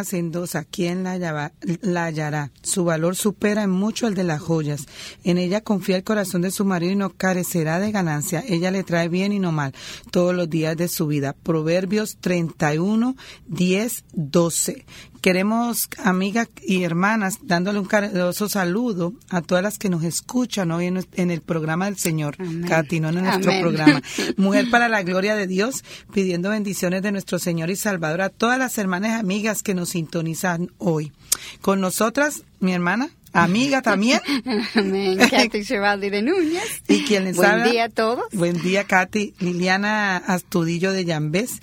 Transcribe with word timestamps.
Mujer 0.00 0.20
hacendosa, 0.20 0.64
¿quién 0.64 1.04
la, 1.04 1.12
hallaba- 1.14 1.52
la 1.82 2.04
hallará? 2.06 2.50
Su 2.62 2.84
valor 2.84 3.16
supera 3.16 3.62
en 3.64 3.70
mucho 3.70 4.06
el 4.06 4.14
de 4.14 4.24
las 4.24 4.40
joyas. 4.40 4.86
En 5.24 5.38
ella 5.38 5.60
confía 5.62 5.96
el 5.96 6.04
corazón 6.04 6.42
de 6.42 6.50
su 6.50 6.64
marido 6.64 6.92
y 6.92 6.96
no 6.96 7.10
carecerá 7.10 7.78
de 7.78 7.92
ganancia. 7.92 8.42
Ella 8.46 8.70
le 8.70 8.82
trae 8.82 9.08
bien 9.08 9.32
y 9.32 9.38
no 9.38 9.52
mal 9.52 9.72
todos 10.10 10.34
los 10.34 10.48
días 10.48 10.76
de 10.76 10.88
su 10.88 11.06
vida. 11.06 11.34
Proverbios 11.42 12.16
31, 12.20 13.14
10, 13.46 14.04
12. 14.12 14.84
Queremos, 15.20 15.88
amigas 16.02 16.48
y 16.62 16.82
hermanas, 16.82 17.38
dándole 17.42 17.78
un 17.78 17.84
cariñoso 17.84 18.48
saludo 18.48 19.12
a 19.28 19.42
todas 19.42 19.62
las 19.62 19.76
que 19.78 19.90
nos 19.90 20.02
escuchan 20.02 20.70
hoy 20.70 20.86
en, 20.86 21.30
el 21.30 21.40
programa 21.42 21.84
del 21.84 21.98
Señor, 21.98 22.36
Amén. 22.38 22.66
Katy, 22.66 23.00
no 23.00 23.10
en 23.10 23.16
nuestro 23.24 23.50
Amén. 23.50 23.62
programa. 23.62 24.02
Mujer 24.38 24.70
para 24.70 24.88
la 24.88 25.02
gloria 25.02 25.36
de 25.36 25.46
Dios, 25.46 25.84
pidiendo 26.12 26.48
bendiciones 26.50 27.02
de 27.02 27.12
nuestro 27.12 27.38
Señor 27.38 27.68
y 27.70 27.76
Salvador 27.76 28.22
a 28.22 28.28
todas 28.30 28.58
las 28.58 28.78
hermanas 28.78 29.10
y 29.10 29.20
amigas 29.20 29.62
que 29.62 29.74
nos 29.74 29.90
sintonizan 29.90 30.70
hoy. 30.78 31.12
Con 31.60 31.80
nosotras, 31.82 32.42
mi 32.58 32.72
hermana, 32.72 33.10
amiga 33.34 33.82
también, 33.82 34.20
Amén. 34.74 35.18
Kathy 35.18 35.64
Chevaldi 35.66 36.08
de 36.08 36.22
Núñez. 36.22 36.82
y 36.88 37.04
quien 37.04 37.24
les 37.24 37.36
Buen 37.36 37.50
habla. 37.50 37.68
día 37.68 37.84
a 37.84 37.88
todos. 37.90 38.24
Buen 38.32 38.60
día, 38.62 38.84
Katy. 38.84 39.34
Liliana 39.38 40.16
Astudillo 40.16 40.92
de 40.92 41.04
Yambés. 41.04 41.60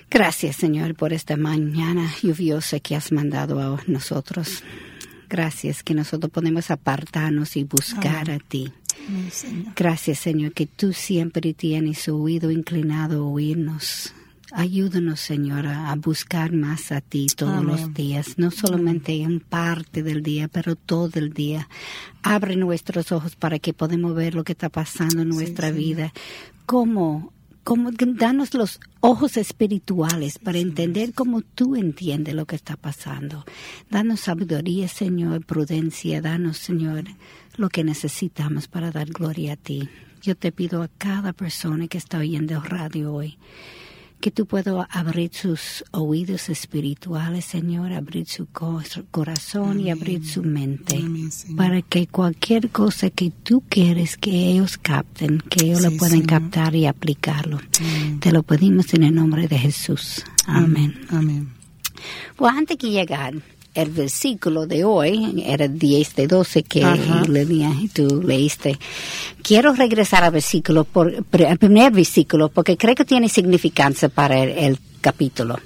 Gracias, 0.09 0.55
Señor, 0.55 0.95
por 0.95 1.13
esta 1.13 1.37
mañana 1.37 2.11
lluviosa 2.21 2.79
que 2.79 2.95
has 2.95 3.11
mandado 3.11 3.59
a 3.59 3.81
nosotros. 3.85 4.63
Gracias 5.29 5.83
que 5.83 5.93
nosotros 5.93 6.31
podemos 6.31 6.71
apartarnos 6.71 7.55
y 7.55 7.63
buscar 7.63 8.31
a 8.31 8.39
ti. 8.39 8.73
Amén, 9.07 9.29
Señor. 9.31 9.73
Gracias, 9.75 10.19
Señor, 10.19 10.53
que 10.53 10.65
tú 10.65 10.93
siempre 10.93 11.53
tienes 11.53 12.09
oído 12.09 12.49
inclinado 12.49 13.23
a 13.23 13.27
oírnos. 13.27 14.13
Ayúdanos, 14.51 15.19
Señor, 15.19 15.67
a 15.67 15.93
buscar 15.95 16.53
más 16.53 16.91
a 16.91 17.01
ti 17.01 17.27
todos 17.35 17.53
Amén. 17.53 17.67
los 17.67 17.93
días, 17.93 18.37
no 18.37 18.49
solamente 18.49 19.21
en 19.21 19.39
parte 19.39 20.01
del 20.01 20.23
día, 20.23 20.47
pero 20.47 20.75
todo 20.75 21.19
el 21.19 21.33
día. 21.33 21.69
Abre 22.23 22.55
nuestros 22.55 23.11
ojos 23.11 23.35
para 23.35 23.59
que 23.59 23.73
podamos 23.73 24.15
ver 24.15 24.33
lo 24.33 24.43
que 24.43 24.53
está 24.53 24.69
pasando 24.69 25.21
en 25.21 25.29
nuestra 25.29 25.69
vida. 25.69 26.13
Cómo, 26.65 27.31
cómo, 27.63 27.91
danos 27.91 28.55
los 28.55 28.79
ojos 29.01 29.37
espirituales 29.37 30.39
para 30.39 30.57
entender 30.57 31.13
cómo 31.13 31.41
tú 31.41 31.75
entiendes 31.75 32.33
lo 32.33 32.45
que 32.47 32.55
está 32.55 32.75
pasando. 32.75 33.45
Danos 33.91 34.21
sabiduría, 34.21 34.87
Señor, 34.87 35.45
prudencia. 35.45 36.21
Danos, 36.21 36.57
Señor, 36.57 37.03
lo 37.55 37.69
que 37.69 37.83
necesitamos 37.83 38.67
para 38.67 38.89
dar 38.89 39.09
gloria 39.09 39.53
a 39.53 39.57
ti. 39.57 39.89
Yo 40.23 40.35
te 40.35 40.51
pido 40.51 40.81
a 40.81 40.87
cada 40.87 41.33
persona 41.33 41.87
que 41.87 41.99
está 41.99 42.17
oyendo 42.17 42.59
radio 42.61 43.13
hoy 43.13 43.37
que 44.19 44.31
tú 44.31 44.45
puedas 44.45 44.85
abrir 44.89 45.31
sus 45.33 45.83
oídos 45.91 46.49
espirituales, 46.49 47.45
Señor, 47.45 47.93
abrir 47.93 48.25
su 48.27 48.47
co- 48.47 48.81
corazón 49.11 49.79
y 49.79 49.89
abrir 49.91 50.25
su 50.25 50.43
mente, 50.43 50.97
Amén, 50.97 51.29
para 51.55 51.81
que 51.81 52.05
cualquier 52.07 52.69
cosa 52.69 53.09
que 53.09 53.31
tú 53.31 53.63
quieres 53.69 54.17
que 54.17 54.31
ellos 54.51 54.77
capten, 54.77 55.39
que 55.39 55.65
ellos 55.65 55.81
lo 55.81 55.91
puedan 55.91 56.21
Señor. 56.21 56.27
captar 56.27 56.75
y 56.75 56.85
aplicarlo. 56.85 57.59
Amén. 57.79 58.19
Te 58.19 58.31
lo 58.31 58.43
pedimos 58.43 58.93
en 58.93 59.03
el 59.03 59.15
nombre 59.15 59.47
de 59.47 59.57
Jesús. 59.57 60.23
Amén. 60.45 60.99
Amén. 61.09 61.49
Pues 62.35 62.53
antes 62.53 62.77
que 62.77 62.89
llegar, 62.91 63.33
el 63.73 63.89
versículo 63.91 64.67
de 64.67 64.83
hoy 64.83 65.43
era 65.45 65.65
el 65.65 65.77
10 65.77 66.15
de 66.15 66.27
12 66.27 66.63
que 66.63 66.79
y 66.81 67.87
tú 67.89 68.21
leíste. 68.23 68.77
Quiero 69.41 69.73
regresar 69.73 70.23
al 70.23 70.31
versículo, 70.31 70.83
por, 70.83 71.13
al 71.47 71.57
primer 71.57 71.91
versículo, 71.91 72.49
porque 72.49 72.77
creo 72.77 72.95
que 72.95 73.05
tiene 73.05 73.29
significancia 73.29 74.09
para 74.09 74.39
el, 74.39 74.49
el 74.49 74.79
capítulo. 75.01 75.59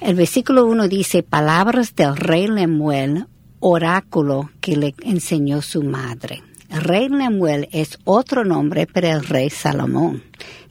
El 0.00 0.14
versículo 0.14 0.64
1 0.66 0.88
dice, 0.88 1.22
palabras 1.22 1.94
del 1.94 2.16
rey 2.16 2.46
Lemuel, 2.46 3.26
oráculo 3.60 4.50
que 4.60 4.76
le 4.76 4.94
enseñó 5.02 5.60
su 5.60 5.82
madre. 5.82 6.42
El 6.70 6.82
rey 6.82 7.08
Lemuel 7.08 7.68
es 7.72 7.98
otro 8.04 8.44
nombre 8.44 8.86
para 8.86 9.10
el 9.10 9.26
rey 9.26 9.50
Salomón. 9.50 10.22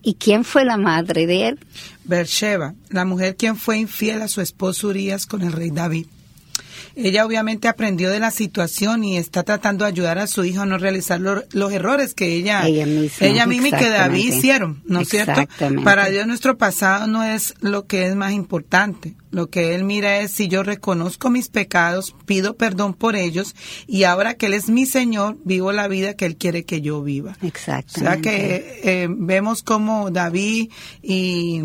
¿Y 0.02 0.16
quién 0.16 0.46
fue 0.46 0.64
la 0.64 0.78
madre 0.78 1.28
de 1.28 1.50
él? 1.50 1.60
Bersheba, 2.06 2.74
la 2.90 3.06
mujer 3.06 3.36
quien 3.36 3.58
fue 3.58 3.78
infiel 3.78 4.22
a 4.22 4.30
su 4.30 4.42
esposo 4.42 4.88
Urias 4.88 5.26
con 5.26 5.42
el 5.42 5.52
rey 5.52 5.72
David. 5.72 6.08
Ella 6.96 7.26
obviamente 7.26 7.68
aprendió 7.68 8.10
de 8.10 8.20
la 8.20 8.32
situación 8.32 9.04
y 9.04 9.18
está 9.18 9.44
tratando 9.44 9.86
de 9.86 9.90
ayudar 9.92 10.18
a 10.20 10.28
su 10.28 10.44
hijo 10.46 10.62
a 10.62 10.66
no 10.66 10.78
realizar 10.78 11.20
lo- 11.20 11.44
los 11.52 11.72
errores 11.72 12.14
que 12.14 12.34
ella, 12.36 12.68
Ella 12.68 12.86
misma, 12.86 13.46
misma 13.46 13.68
y 13.68 13.72
que 13.72 13.90
David 13.90 14.34
hicieron, 14.34 14.82
¿no 14.86 15.02
es 15.02 15.10
cierto? 15.10 15.46
Para 15.84 16.10
Dios 16.10 16.26
nuestro 16.28 16.58
pasado 16.58 17.08
no 17.08 17.24
es 17.24 17.54
lo 17.62 17.86
que 17.88 18.06
es 18.06 18.16
más 18.16 18.34
importante. 18.34 19.16
Lo 19.32 19.52
que 19.52 19.76
Él 19.76 19.84
mira 19.84 20.20
es 20.22 20.32
si 20.32 20.48
yo 20.48 20.64
reconozco 20.64 21.30
mis 21.30 21.50
pecados, 21.50 22.16
pido 22.26 22.56
perdón 22.58 22.96
por 22.96 23.16
ellos 23.16 23.56
y 23.86 24.04
ahora 24.04 24.34
que 24.34 24.48
Él 24.48 24.56
es 24.56 24.70
mi 24.70 24.88
Señor, 24.88 25.38
vivo 25.44 25.72
la 25.72 25.88
vida 25.88 26.16
que 26.16 26.26
Él 26.26 26.36
quiere 26.36 26.66
que 26.66 26.82
yo 26.82 27.04
viva. 27.04 27.38
O 27.42 27.46
Exactamente. 27.46 28.02
sea 28.02 28.22
que 28.22 28.82
eh, 29.04 29.08
vemos 29.12 29.62
como 29.62 30.10
David 30.10 30.70
y, 31.04 31.62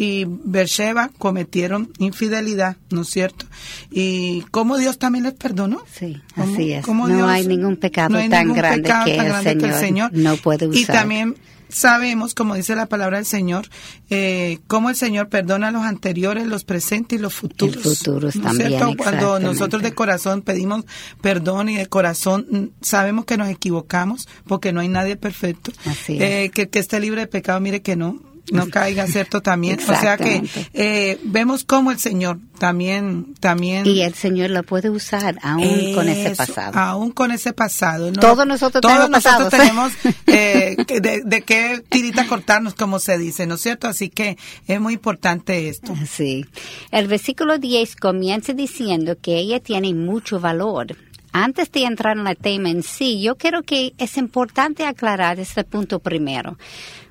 y 0.00 0.26
Beersheba 0.28 1.10
cometieron 1.18 1.90
infidelidad, 1.98 2.76
¿no 2.90 3.02
es 3.02 3.08
cierto? 3.08 3.46
Y 3.90 4.42
cómo 4.52 4.78
Dios 4.78 4.98
también 4.98 5.24
les 5.24 5.34
perdonó. 5.34 5.82
Sí, 5.92 6.20
Cómo- 6.36 6.54
así 6.54 6.72
es. 6.72 6.84
cómo 6.84 7.08
No 7.08 7.16
Dios- 7.16 7.28
hay 7.28 7.46
ningún 7.46 7.76
pecado 7.76 8.10
no 8.10 8.18
hay 8.18 8.28
tan 8.28 8.42
ningún 8.46 8.58
grande 8.58 8.82
pecado 8.82 9.04
que 9.06 9.16
tan 9.16 9.26
el 9.26 9.32
grande 9.32 9.58
que 9.58 9.72
Señor 9.74 10.10
no 10.12 10.36
puede 10.36 10.66
Y 10.66 10.82
usar. 10.82 10.96
también 10.96 11.34
sabemos, 11.70 12.32
como 12.34 12.54
dice 12.54 12.74
la 12.76 12.86
palabra 12.86 13.18
del 13.18 13.26
Señor, 13.26 13.68
eh, 14.08 14.58
cómo 14.68 14.88
el 14.88 14.96
Señor 14.96 15.28
perdona 15.28 15.70
los 15.70 15.82
anteriores, 15.82 16.46
los 16.46 16.64
presentes 16.64 17.18
y 17.18 17.20
los 17.22 17.34
futuros. 17.34 17.82
futuros 17.82 18.36
¿No 18.36 18.42
es 18.42 18.46
también, 18.46 18.68
cierto? 18.70 18.96
Cuando 18.96 19.38
nosotros 19.40 19.82
de 19.82 19.92
corazón 19.94 20.40
pedimos 20.42 20.84
perdón 21.20 21.68
y 21.68 21.76
de 21.76 21.86
corazón 21.86 22.46
mm, 22.50 22.64
sabemos 22.80 23.24
que 23.26 23.36
nos 23.36 23.48
equivocamos 23.48 24.28
porque 24.46 24.72
no 24.72 24.80
hay 24.80 24.88
nadie 24.88 25.16
perfecto. 25.16 25.72
Así 25.84 26.14
es. 26.16 26.22
Eh, 26.22 26.50
que, 26.54 26.68
que 26.70 26.78
esté 26.78 27.00
libre 27.00 27.22
de 27.22 27.26
pecado, 27.26 27.60
mire 27.60 27.82
que 27.82 27.96
no. 27.96 28.18
No 28.52 28.68
caiga, 28.68 29.06
¿cierto? 29.06 29.40
También. 29.40 29.78
O 29.80 30.00
sea 30.00 30.16
que 30.16 30.42
eh, 30.74 31.18
vemos 31.22 31.64
cómo 31.64 31.90
el 31.90 31.98
Señor 31.98 32.38
también, 32.58 33.34
también. 33.40 33.86
Y 33.86 34.02
el 34.02 34.14
Señor 34.14 34.50
lo 34.50 34.62
puede 34.62 34.90
usar 34.90 35.38
aún 35.42 35.94
con 35.94 36.08
ese 36.08 36.34
pasado. 36.34 36.78
Aún 36.78 37.10
con 37.12 37.30
ese 37.30 37.52
pasado. 37.52 38.10
¿no? 38.10 38.20
Todos 38.20 38.46
nosotros 38.46 38.82
Todos 38.82 38.94
tenemos 38.94 39.10
nosotros 39.10 39.50
pasados. 39.50 39.52
tenemos 39.52 39.92
eh, 40.26 41.22
de 41.24 41.42
qué 41.42 41.82
tirita 41.88 42.26
cortarnos, 42.26 42.74
como 42.74 42.98
se 42.98 43.18
dice, 43.18 43.46
¿no 43.46 43.54
es 43.54 43.60
cierto? 43.60 43.88
Así 43.88 44.08
que 44.08 44.36
es 44.66 44.80
muy 44.80 44.94
importante 44.94 45.68
esto. 45.68 45.94
Sí. 46.08 46.44
El 46.90 47.08
versículo 47.08 47.58
10 47.58 47.96
comienza 47.96 48.52
diciendo 48.52 49.16
que 49.20 49.36
ella 49.38 49.60
tiene 49.60 49.94
mucho 49.94 50.40
valor. 50.40 50.96
Antes 51.32 51.70
de 51.70 51.84
entrar 51.84 52.18
en 52.18 52.26
el 52.26 52.36
tema 52.36 52.70
en 52.70 52.82
sí, 52.82 53.20
yo 53.20 53.36
creo 53.36 53.62
que 53.62 53.92
es 53.98 54.16
importante 54.16 54.86
aclarar 54.86 55.38
este 55.38 55.62
punto 55.62 55.98
primero. 55.98 56.56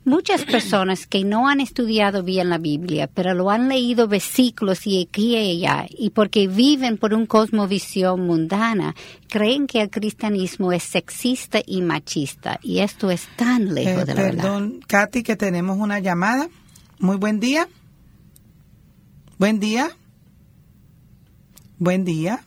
Muchas 0.07 0.45
personas 0.55 1.05
que 1.05 1.25
no 1.25 1.49
han 1.49 1.59
estudiado 1.59 2.23
bien 2.23 2.49
la 2.49 2.57
Biblia, 2.57 3.07
pero 3.13 3.33
lo 3.33 3.49
han 3.51 3.67
leído 3.67 4.07
versículos 4.07 4.87
y 4.87 5.01
aquí 5.03 5.35
y 5.35 5.65
allá, 5.65 5.85
y 5.89 6.11
porque 6.11 6.47
viven 6.47 6.97
por 6.97 7.13
un 7.13 7.25
cosmovisión 7.25 8.21
mundana, 8.25 8.95
creen 9.27 9.67
que 9.67 9.81
el 9.81 9.89
cristianismo 9.89 10.71
es 10.71 10.83
sexista 10.83 11.59
y 11.65 11.81
machista, 11.81 12.57
y 12.63 12.79
esto 12.79 13.11
es 13.11 13.27
tan 13.35 13.75
lejos 13.75 14.03
Eh, 14.03 14.05
de 14.05 14.13
la 14.15 14.21
verdad. 14.21 14.43
perdón, 14.43 14.79
Katy, 14.87 15.23
que 15.23 15.35
tenemos 15.35 15.77
una 15.77 15.99
llamada. 15.99 16.47
Muy 16.99 17.17
buen 17.17 17.41
día. 17.41 17.67
Buen 19.37 19.59
día. 19.59 19.91
Buen 21.79 22.05
día. 22.05 22.43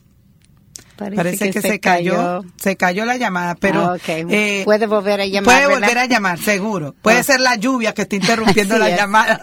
Parece, 1.01 1.51
que, 1.51 1.61
se 1.63 1.81
cayó, 1.81 2.45
se 2.57 2.77
cayó 2.77 3.05
la 3.07 3.17
llamada, 3.17 3.55
pero 3.55 3.93
Ah, 3.93 3.97
eh, 4.07 4.63
Puede 4.65 4.87
volver 4.87 5.21
a 5.23 5.27
llamar, 5.27 5.45
Puede 5.45 5.67
¿verdad? 5.67 5.81
volver 5.81 5.99
a 5.99 6.07
llamar, 6.07 6.39
seguro. 6.39 6.95
Puede 7.01 7.19
Ah. 7.19 7.23
ser 7.25 7.41
la 7.41 7.57
lluvia 7.57 7.95
que 7.95 8.03
está 8.03 8.17
interrumpiendo 8.17 8.77
las 8.79 8.91
es. 8.91 8.97
llamadas. 8.99 9.41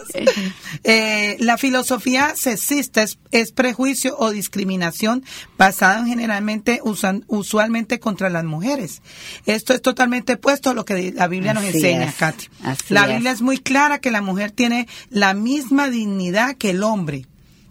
Eh, 0.83 1.35
la 1.39 1.57
filosofía 1.57 2.33
sexista 2.35 3.01
es, 3.03 3.17
es 3.31 3.51
prejuicio 3.51 4.15
o 4.17 4.29
discriminación 4.31 5.23
basada 5.57 5.99
en 5.99 6.07
generalmente 6.07 6.79
usan, 6.83 7.23
usualmente 7.27 7.99
contra 7.99 8.29
las 8.29 8.43
mujeres. 8.43 9.01
Esto 9.45 9.73
es 9.73 9.81
totalmente 9.81 10.33
opuesto 10.33 10.69
a 10.69 10.73
lo 10.73 10.85
que 10.85 11.11
la 11.13 11.27
Biblia 11.27 11.53
nos 11.53 11.63
Así 11.63 11.77
enseña, 11.77 12.05
es. 12.09 12.15
Katy. 12.15 12.45
Así 12.63 12.93
La 12.93 13.01
es. 13.05 13.07
Biblia 13.13 13.31
es 13.31 13.41
muy 13.41 13.57
clara 13.57 13.99
que 13.99 14.11
la 14.11 14.21
mujer 14.21 14.51
tiene 14.51 14.87
la 15.09 15.33
misma 15.33 15.89
dignidad 15.89 16.55
que 16.55 16.69
el 16.71 16.83
hombre. 16.83 17.25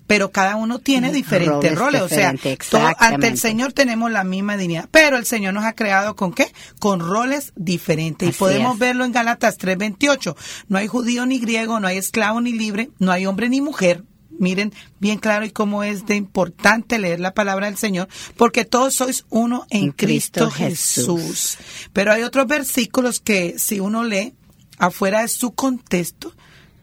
Pero 0.07 0.31
cada 0.31 0.57
uno 0.57 0.79
tiene 0.79 1.13
diferentes 1.13 1.75
roles, 1.75 2.01
Roles 2.01 2.03
o 2.03 2.09
sea, 2.09 2.33
todo- 2.71 2.91
ante 2.99 3.29
el. 3.29 3.39
Señor 3.39 3.73
tenemos 3.73 4.11
la 4.11 4.23
misma 4.25 4.57
dignidad, 4.57 4.89
pero 4.91 5.17
el 5.17 5.27
Señor 5.27 5.53
nos 5.55 5.65
ha 5.65 5.75
creado 5.75 6.15
con 6.15 6.33
qué? 6.33 6.53
Con 6.79 7.01
roles 7.01 7.53
diferentes. 7.57 8.29
Así 8.29 8.37
y 8.37 8.39
podemos 8.39 8.75
es. 8.75 8.79
verlo 8.79 9.05
en 9.05 9.13
Gálatas 9.13 9.59
3:28. 9.59 10.37
No 10.69 10.79
hay 10.79 10.87
judío 10.87 11.27
ni 11.27 11.39
griego, 11.41 11.81
no 11.81 11.89
hay 11.89 11.97
esclavo 11.99 12.41
ni 12.41 12.53
libre, 12.53 12.91
no 12.99 13.11
hay 13.11 13.27
hombre 13.27 13.49
ni 13.49 13.61
mujer. 13.61 14.05
Miren 14.39 14.73
bien 15.01 15.19
claro 15.19 15.47
y 15.47 15.51
cómo 15.51 15.83
es 15.83 16.05
de 16.05 16.15
importante 16.15 16.99
leer 16.99 17.21
la 17.21 17.33
palabra 17.33 17.67
del 17.67 17.79
Señor, 17.79 18.07
porque 18.37 18.67
todos 18.67 18.95
sois 18.95 19.25
uno 19.31 19.67
en, 19.71 19.85
En 19.85 19.93
Cristo, 19.93 20.51
Cristo 20.51 20.51
Jesús. 20.51 21.21
Jesús. 21.23 21.59
Pero 21.95 22.13
hay 22.13 22.23
otros 22.23 22.47
versículos 22.47 23.19
que 23.21 23.59
si 23.59 23.81
uno 23.81 24.05
lee 24.05 24.35
afuera 24.79 25.23
de 25.23 25.29
su 25.29 25.53
contexto, 25.53 26.35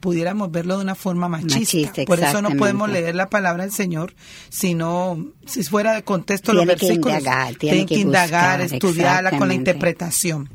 pudiéramos 0.03 0.51
verlo 0.51 0.75
de 0.75 0.83
una 0.83 0.95
forma 0.95 1.29
machista. 1.29 1.59
Machista, 1.59 2.03
Por 2.03 2.19
eso 2.19 2.41
no 2.41 2.49
podemos 2.57 2.89
leer 2.89 3.15
la 3.15 3.29
palabra 3.29 3.63
del 3.63 3.71
Señor, 3.71 4.13
sino 4.49 5.27
si 5.45 5.63
fuera 5.63 5.93
de 5.93 6.03
contexto 6.03 6.51
los 6.51 6.65
Tiene 6.65 6.75
que 6.77 6.87
versículos. 6.87 7.19
indagar, 7.19 7.55
tiene 7.55 7.57
tienen 7.57 7.87
que, 7.87 7.95
que 7.95 8.01
indagar, 8.01 8.59
buscar, 8.59 8.75
estudiarla 8.75 9.37
con 9.37 9.47
la 9.47 9.53
interpretación. 9.53 10.49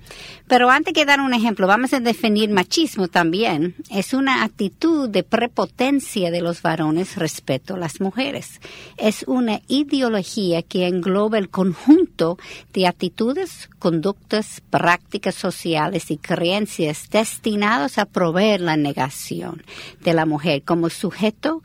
Pero 0.47 0.71
antes 0.71 0.93
que 0.93 1.07
dar 1.07 1.21
un 1.21 1.33
ejemplo, 1.33 1.67
vamos 1.67 1.95
a 1.95 2.01
definir 2.01 2.51
machismo 2.51 3.09
también. 3.09 3.75
Es 3.91 4.13
una 4.13 4.45
actitud 4.45 5.09
de 5.09 5.23
prepotencia 5.23 6.31
de 6.31 6.43
los 6.43 6.61
varones 6.61 7.17
respecto 7.17 7.75
a 7.75 7.79
las 7.79 8.03
mujeres. 8.03 8.61
Es 8.99 9.25
una 9.27 9.61
ideología 9.69 10.63
que 10.63 10.87
engloba 10.89 11.39
el 11.39 11.49
conjunto 11.49 12.39
de 12.75 12.87
actitudes, 12.87 13.71
conductas, 13.79 14.63
prácticas 14.69 15.35
sociales 15.35 16.11
y 16.11 16.19
creencias 16.19 17.09
destinados 17.11 17.97
a 17.97 18.05
proveer 18.05 18.61
la 18.61 18.77
negación 18.77 19.38
de 20.01 20.15
la 20.15 20.27
mujer 20.27 20.63
como 20.63 20.91
sujeto 20.91 21.63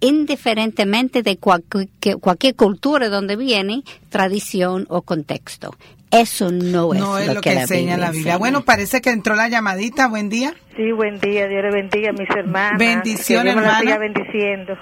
indiferentemente 0.00 1.22
de 1.22 1.38
cualquier, 1.38 2.18
cualquier 2.18 2.54
cultura 2.54 3.08
donde 3.08 3.36
viene, 3.36 3.82
tradición 4.10 4.86
o 4.88 5.02
contexto. 5.02 5.74
Eso 6.10 6.50
no 6.52 6.94
es, 6.94 7.00
no 7.00 7.18
es 7.18 7.34
lo 7.34 7.40
que, 7.40 7.52
enseña 7.52 7.96
la 7.96 8.06
Biblia. 8.10 8.18
enseña. 8.34 8.36
Bueno, 8.38 8.62
parece 8.62 9.00
que 9.00 9.10
entró 9.10 9.34
la 9.34 9.48
llamadita. 9.48 10.06
Buen 10.08 10.28
día. 10.28 10.54
Sí, 10.76 10.92
buen 10.92 11.18
día, 11.20 11.48
Dios 11.48 11.62
le 11.62 11.70
bendiga 11.72 12.10
a 12.10 12.12
mis 12.12 12.28
hermanas. 12.30 12.78
Bendiciones, 12.78 13.54
Dios 13.54 13.64
hermana. 13.64 13.80
siga 13.80 13.98
bendiciendo. 13.98 14.76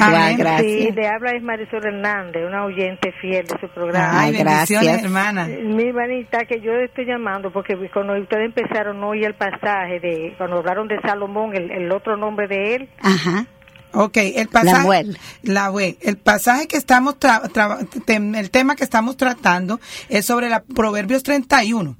Amén. 0.00 0.36
gracias. 0.38 0.60
Sí, 0.62 0.90
le 0.94 1.06
habla 1.08 1.30
es 1.32 1.42
Marisol 1.42 1.84
Hernández, 1.86 2.42
una 2.46 2.64
oyente 2.64 3.12
fiel 3.20 3.46
de 3.46 3.54
su 3.60 3.68
programa. 3.68 4.20
Ay, 4.20 4.34
Ay, 4.34 4.42
bendiciones, 4.44 4.84
gracias. 4.88 5.04
hermana. 5.04 5.46
Eh, 5.50 5.62
Mi 5.62 5.84
hermanita, 5.88 6.38
que 6.46 6.60
yo 6.60 6.72
estoy 6.72 7.04
llamando 7.06 7.50
porque 7.52 7.76
cuando 7.92 8.14
ustedes 8.18 8.46
empezaron 8.46 9.02
hoy 9.04 9.24
el 9.24 9.34
pasaje 9.34 10.00
de 10.00 10.34
cuando 10.38 10.58
hablaron 10.58 10.88
de 10.88 10.98
Salomón, 11.02 11.54
el, 11.54 11.70
el 11.70 11.92
otro 11.92 12.16
nombre 12.16 12.48
de 12.48 12.74
él, 12.76 12.88
Ajá. 13.02 13.46
Ok, 13.92 14.16
el 14.18 14.48
pasaje. 14.48 14.72
Lamuel. 14.76 15.18
La 15.42 15.70
web. 15.70 15.96
El 16.00 16.16
pasaje 16.18 16.66
que 16.66 16.76
estamos, 16.76 17.14
tra- 17.18 17.42
tra- 17.50 17.88
tem- 18.06 18.36
el 18.36 18.50
tema 18.50 18.76
que 18.76 18.84
estamos 18.84 19.16
tratando 19.16 19.80
es 20.08 20.26
sobre 20.26 20.48
la 20.50 20.62
Proverbios 20.62 21.22
31. 21.22 21.96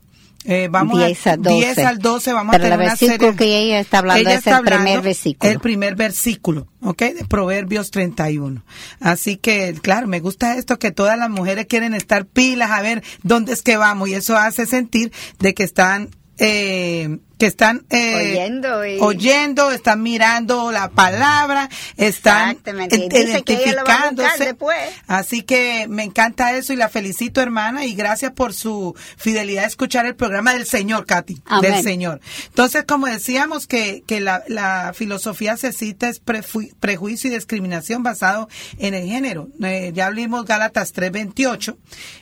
Eh, 0.48 0.68
vamos 0.70 0.98
10 1.04 1.26
a, 1.26 1.32
al 1.32 1.42
12. 1.42 1.56
10 1.56 1.78
al 1.78 1.98
12 1.98 2.32
vamos 2.32 2.52
Pero 2.52 2.64
a 2.64 2.68
tener 2.68 2.72
el 2.78 2.84
una 2.84 2.88
versículo 2.94 3.32
serie. 3.32 3.36
que 3.36 3.58
ella 3.58 3.80
está 3.80 3.98
hablando 3.98 4.30
es 4.30 4.46
el 4.46 4.60
primer 4.62 5.00
versículo. 5.00 5.50
El 5.52 5.58
primer 5.58 5.94
versículo, 5.96 6.68
¿ok? 6.82 6.98
De 7.02 7.24
Proverbios 7.28 7.90
31. 7.90 8.62
Así 9.00 9.38
que, 9.38 9.74
claro, 9.82 10.06
me 10.06 10.20
gusta 10.20 10.54
esto 10.56 10.78
que 10.78 10.92
todas 10.92 11.18
las 11.18 11.30
mujeres 11.30 11.66
quieren 11.66 11.94
estar 11.94 12.26
pilas 12.26 12.70
a 12.70 12.80
ver 12.80 13.02
dónde 13.24 13.54
es 13.54 13.62
que 13.62 13.76
vamos 13.76 14.08
y 14.08 14.14
eso 14.14 14.36
hace 14.36 14.66
sentir 14.66 15.10
de 15.40 15.52
que 15.52 15.64
están, 15.64 16.10
eh, 16.38 17.18
que 17.38 17.46
están 17.46 17.84
eh, 17.90 18.30
Oyendo 18.32 18.86
y- 18.86 18.98
oyendo, 19.00 19.70
están 19.70 20.02
mirando 20.02 20.72
la 20.72 20.88
palabra, 20.88 21.68
están 21.98 22.56
que 22.56 22.70
identificándose. 22.70 24.44
después. 24.44 24.78
Así 25.06 25.42
que 25.42 25.86
me 25.88 26.02
encanta 26.04 26.56
eso 26.56 26.72
y 26.72 26.76
la 26.76 26.88
felicito, 26.88 27.40
hermana, 27.42 27.84
y 27.84 27.94
gracias 27.94 28.32
por 28.32 28.54
su 28.54 28.94
fidelidad 29.18 29.64
a 29.64 29.66
escuchar 29.66 30.06
el 30.06 30.14
programa 30.16 30.54
del 30.54 30.66
Señor, 30.66 31.04
Katy, 31.06 31.42
Amén. 31.44 31.72
del 31.72 31.82
Señor. 31.82 32.20
Entonces, 32.46 32.84
como 32.84 33.06
decíamos 33.06 33.66
que, 33.66 34.02
que 34.06 34.20
la, 34.20 34.42
la 34.48 34.92
filosofía 34.94 35.56
sexista 35.58 36.08
es 36.08 36.24
prefu- 36.24 36.72
prejuicio 36.80 37.30
y 37.30 37.34
discriminación 37.34 38.02
basado 38.02 38.48
en 38.78 38.94
el 38.94 39.06
género. 39.06 39.48
Eh, 39.62 39.92
ya 39.94 40.06
hablamos 40.06 40.46
Gálatas 40.46 40.94
3:28 40.94 41.76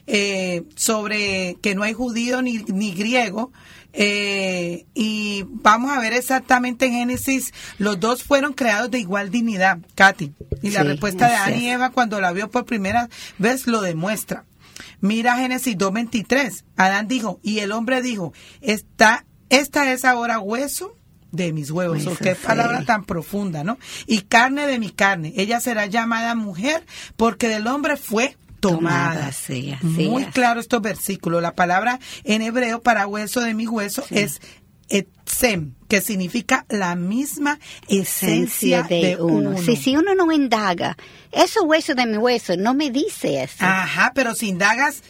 eh, 0.08 0.62
sobre 0.74 1.56
que 1.62 1.74
no 1.76 1.84
hay 1.84 1.92
judío 1.92 2.42
ni, 2.42 2.58
ni 2.66 2.92
griego. 2.94 3.52
Eh, 3.96 4.86
y 4.92 5.44
vamos 5.48 5.92
a 5.92 6.00
ver 6.00 6.12
exactamente 6.12 6.86
en 6.86 6.94
Génesis, 6.94 7.54
los 7.78 8.00
dos 8.00 8.24
fueron 8.24 8.52
creados 8.52 8.90
de 8.90 8.98
igual 8.98 9.30
dignidad, 9.30 9.78
Katy. 9.94 10.32
Y 10.62 10.70
la 10.70 10.82
Sí, 10.82 10.88
respuesta 10.88 11.28
de 11.28 11.34
Adán 11.34 11.60
y. 11.60 11.70
Eva 11.70 11.90
cuando 11.90 12.20
la 12.20 12.32
vio 12.32 12.50
por 12.50 12.64
primera 12.64 13.08
vez 13.38 13.66
lo 13.68 13.80
demuestra. 13.80 14.44
Mira 15.00 15.36
Génesis 15.36 15.76
2.23. 15.76 16.64
Adán 16.76 17.06
dijo, 17.06 17.38
y 17.42 17.60
el 17.60 17.70
hombre 17.70 18.02
dijo, 18.02 18.32
esta, 18.60 19.24
esta 19.48 19.92
es 19.92 20.04
ahora 20.04 20.40
hueso 20.40 20.96
de 21.30 21.52
mis 21.52 21.70
huevos. 21.70 22.06
Oh, 22.06 22.16
qué 22.16 22.34
palabra 22.34 22.84
tan 22.84 23.04
profunda, 23.04 23.64
¿no? 23.64 23.78
Y 24.06 24.22
carne 24.22 24.66
de 24.66 24.78
mi 24.78 24.90
carne. 24.90 25.32
Ella 25.36 25.60
será 25.60 25.86
llamada 25.86 26.34
mujer 26.34 26.84
porque 27.16 27.48
del 27.48 27.66
hombre 27.66 27.96
fue 27.96 28.36
tomada. 28.70 29.30
Muy 29.82 30.24
claro 30.26 30.60
estos 30.60 30.80
versículos. 30.82 31.42
La 31.42 31.54
palabra 31.54 32.00
en 32.24 32.42
hebreo 32.42 32.82
para 32.82 33.06
hueso 33.06 33.40
de 33.40 33.54
mi 33.54 33.66
hueso 33.66 34.04
es 34.10 34.40
etzem, 34.88 35.74
que 35.88 36.00
significa 36.00 36.66
la 36.68 36.94
misma 36.94 37.58
esencia, 37.88 38.82
de, 38.82 39.16
uno. 39.18 39.56
Sí, 39.58 39.76
si 39.76 39.96
uno 39.96 40.14
no 40.14 40.30
indaga, 40.30 40.96
eso 41.32 41.64
hueso 41.64 41.94
de 41.94 42.06
mi 42.06 42.16
hueso, 42.16 42.56
no 42.56 42.74
me 42.74 42.90
dice 42.90 43.42
eso. 43.42 43.64
Ajá, 43.64 44.12
pero 44.14 44.34
si 44.34 44.48
indagas 44.48 45.02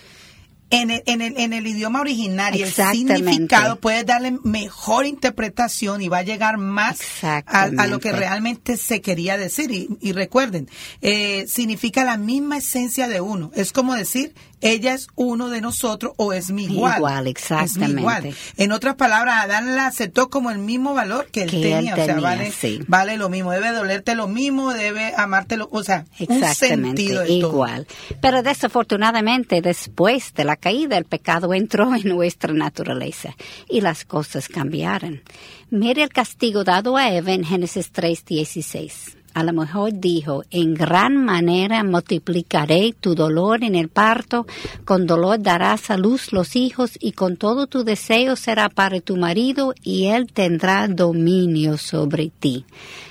en 0.70 0.90
el, 0.90 1.02
en 1.06 1.20
el, 1.20 1.36
en 1.36 1.52
el 1.52 1.66
idioma 1.66 2.00
original 2.00 2.56
y 2.56 2.62
el 2.62 2.72
significado, 2.72 3.76
puedes 3.76 4.04
darle 4.06 4.38
mejor 4.42 5.06
interpretación 5.06 6.02
y 6.02 6.08
va 6.08 6.18
a 6.18 6.22
llegar 6.22 6.58
más 6.58 7.00
a, 7.22 7.38
a 7.46 7.86
lo 7.86 8.00
que 8.00 8.12
realmente 8.12 8.76
se 8.76 9.00
quería 9.00 9.36
decir. 9.36 9.70
Y, 9.70 9.88
y 10.00 10.12
recuerden, 10.12 10.68
eh, 11.00 11.46
significa 11.48 12.04
la 12.04 12.16
misma 12.16 12.58
esencia 12.58 13.08
de 13.08 13.20
uno. 13.20 13.50
Es 13.54 13.72
como 13.72 13.94
decir, 13.94 14.34
ella 14.64 14.94
es 14.94 15.08
uno 15.14 15.50
de 15.50 15.60
nosotros 15.60 16.14
o 16.16 16.32
es 16.32 16.50
mi 16.50 16.64
igual. 16.64 16.96
Igual, 16.98 17.18
Es 17.18 17.24
mi 17.24 17.30
exactamente. 17.30 18.00
igual. 18.00 18.34
En 18.56 18.72
otras 18.72 18.94
palabras, 18.96 19.44
Adán 19.44 19.76
la 19.76 19.86
aceptó 19.86 20.30
como 20.30 20.50
el 20.50 20.58
mismo 20.58 20.94
valor 20.94 21.28
que 21.30 21.42
él 21.42 21.50
Que 21.50 21.60
tenía. 21.60 21.78
él 21.80 21.92
o 21.92 21.96
sea, 21.96 22.06
tenía, 22.06 22.20
vale, 22.22 22.50
sí. 22.50 22.80
vale 22.88 23.16
lo 23.16 23.28
mismo. 23.28 23.52
Debe 23.52 23.70
dolerte 23.72 24.14
lo 24.14 24.26
mismo, 24.26 24.72
debe 24.72 25.12
amarte 25.16 25.56
lo, 25.56 25.68
o 25.70 25.84
sea, 25.84 26.06
un 26.18 26.34
Exactamente, 26.36 26.66
sentido 27.02 27.20
de 27.20 27.26
todo. 27.26 27.36
igual. 27.52 27.86
Pero 28.20 28.42
desafortunadamente, 28.42 29.60
después 29.60 30.32
de 30.34 30.44
la 30.44 30.56
caída, 30.56 30.96
el 30.96 31.04
pecado 31.04 31.52
entró 31.54 31.94
en 31.94 32.08
nuestra 32.08 32.52
naturaleza 32.52 33.36
y 33.68 33.82
las 33.82 34.04
cosas 34.04 34.48
cambiaron. 34.48 35.22
Mire 35.70 36.02
el 36.02 36.08
castigo 36.08 36.64
dado 36.64 36.96
a 36.96 37.10
Eva 37.12 37.32
en 37.32 37.44
Génesis 37.44 37.92
3:16. 37.92 39.16
A 39.34 39.42
lo 39.42 39.52
mejor 39.52 39.90
dijo, 39.92 40.44
en 40.50 40.74
gran 40.74 41.16
manera 41.16 41.82
multiplicaré 41.82 42.94
tu 42.98 43.16
dolor 43.16 43.64
en 43.64 43.74
el 43.74 43.88
parto, 43.88 44.46
con 44.84 45.06
dolor 45.06 45.42
darás 45.42 45.90
a 45.90 45.96
luz 45.96 46.32
los 46.32 46.54
hijos 46.54 46.92
y 47.00 47.12
con 47.12 47.36
todo 47.36 47.66
tu 47.66 47.82
deseo 47.82 48.36
será 48.36 48.68
para 48.68 49.00
tu 49.00 49.16
marido 49.16 49.74
y 49.82 50.06
él 50.06 50.32
tendrá 50.32 50.86
dominio 50.86 51.78
sobre 51.78 52.30
ti. 52.30 52.64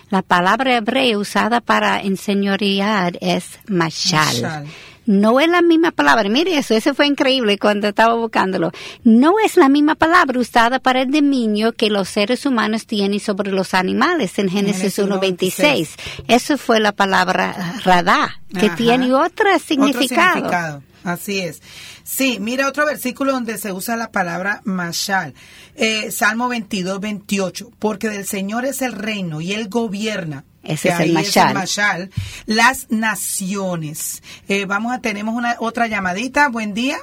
La 0.09 0.21
palabra 0.21 0.77
hebrea 0.77 1.17
usada 1.17 1.59
para 1.59 1.99
enseñorear 1.99 3.17
es 3.19 3.59
mashal. 3.67 4.41
Mashal. 4.41 4.67
No 5.05 5.39
es 5.39 5.49
la 5.49 5.61
misma 5.61 5.91
palabra. 5.91 6.29
Mire 6.29 6.57
eso, 6.57 6.73
eso 6.73 6.93
fue 6.93 7.07
increíble 7.07 7.57
cuando 7.57 7.87
estaba 7.87 8.13
buscándolo. 8.15 8.71
No 9.03 9.35
es 9.43 9.57
la 9.57 9.69
misma 9.69 9.95
palabra 9.95 10.39
usada 10.39 10.79
para 10.79 11.01
el 11.01 11.11
dominio 11.11 11.73
que 11.73 11.89
los 11.89 12.09
seres 12.09 12.45
humanos 12.45 12.85
tienen 12.85 13.19
sobre 13.19 13.51
los 13.51 13.73
animales 13.73 14.39
en 14.39 14.49
Génesis 14.49 14.95
Génesis 14.95 14.99
1.26. 14.99 15.89
Eso 16.27 16.57
fue 16.57 16.79
la 16.79 16.91
palabra 16.91 17.79
radá, 17.83 18.39
que 18.57 18.67
Ajá. 18.67 18.75
tiene 18.75 19.13
otro 19.13 19.47
significado. 19.59 19.93
Otro 19.93 20.07
significado. 20.07 20.83
Así 21.03 21.39
es. 21.39 21.61
Sí, 22.03 22.37
mira 22.39 22.67
otro 22.67 22.85
versículo 22.85 23.33
donde 23.33 23.57
se 23.57 23.71
usa 23.71 23.95
la 23.95 24.11
palabra 24.11 24.61
mashal. 24.63 25.33
Eh, 25.75 26.11
Salmo 26.11 26.47
22, 26.47 26.99
28. 26.99 27.71
Porque 27.79 28.09
del 28.09 28.25
Señor 28.25 28.65
es 28.65 28.81
el 28.81 28.93
reino 28.93 29.41
y 29.41 29.53
Él 29.53 29.67
gobierna. 29.67 30.45
Ese 30.63 30.89
que 30.89 30.93
es 30.93 30.99
el 31.01 31.13
mashal. 31.13 31.53
mashal, 31.53 32.09
Las 32.45 32.89
naciones. 32.89 34.23
Eh, 34.47 34.65
vamos 34.65 34.93
a, 34.93 34.99
tenemos 34.99 35.35
una 35.35 35.57
otra 35.59 35.87
llamadita. 35.87 36.47
Buen 36.49 36.73
día. 36.73 36.97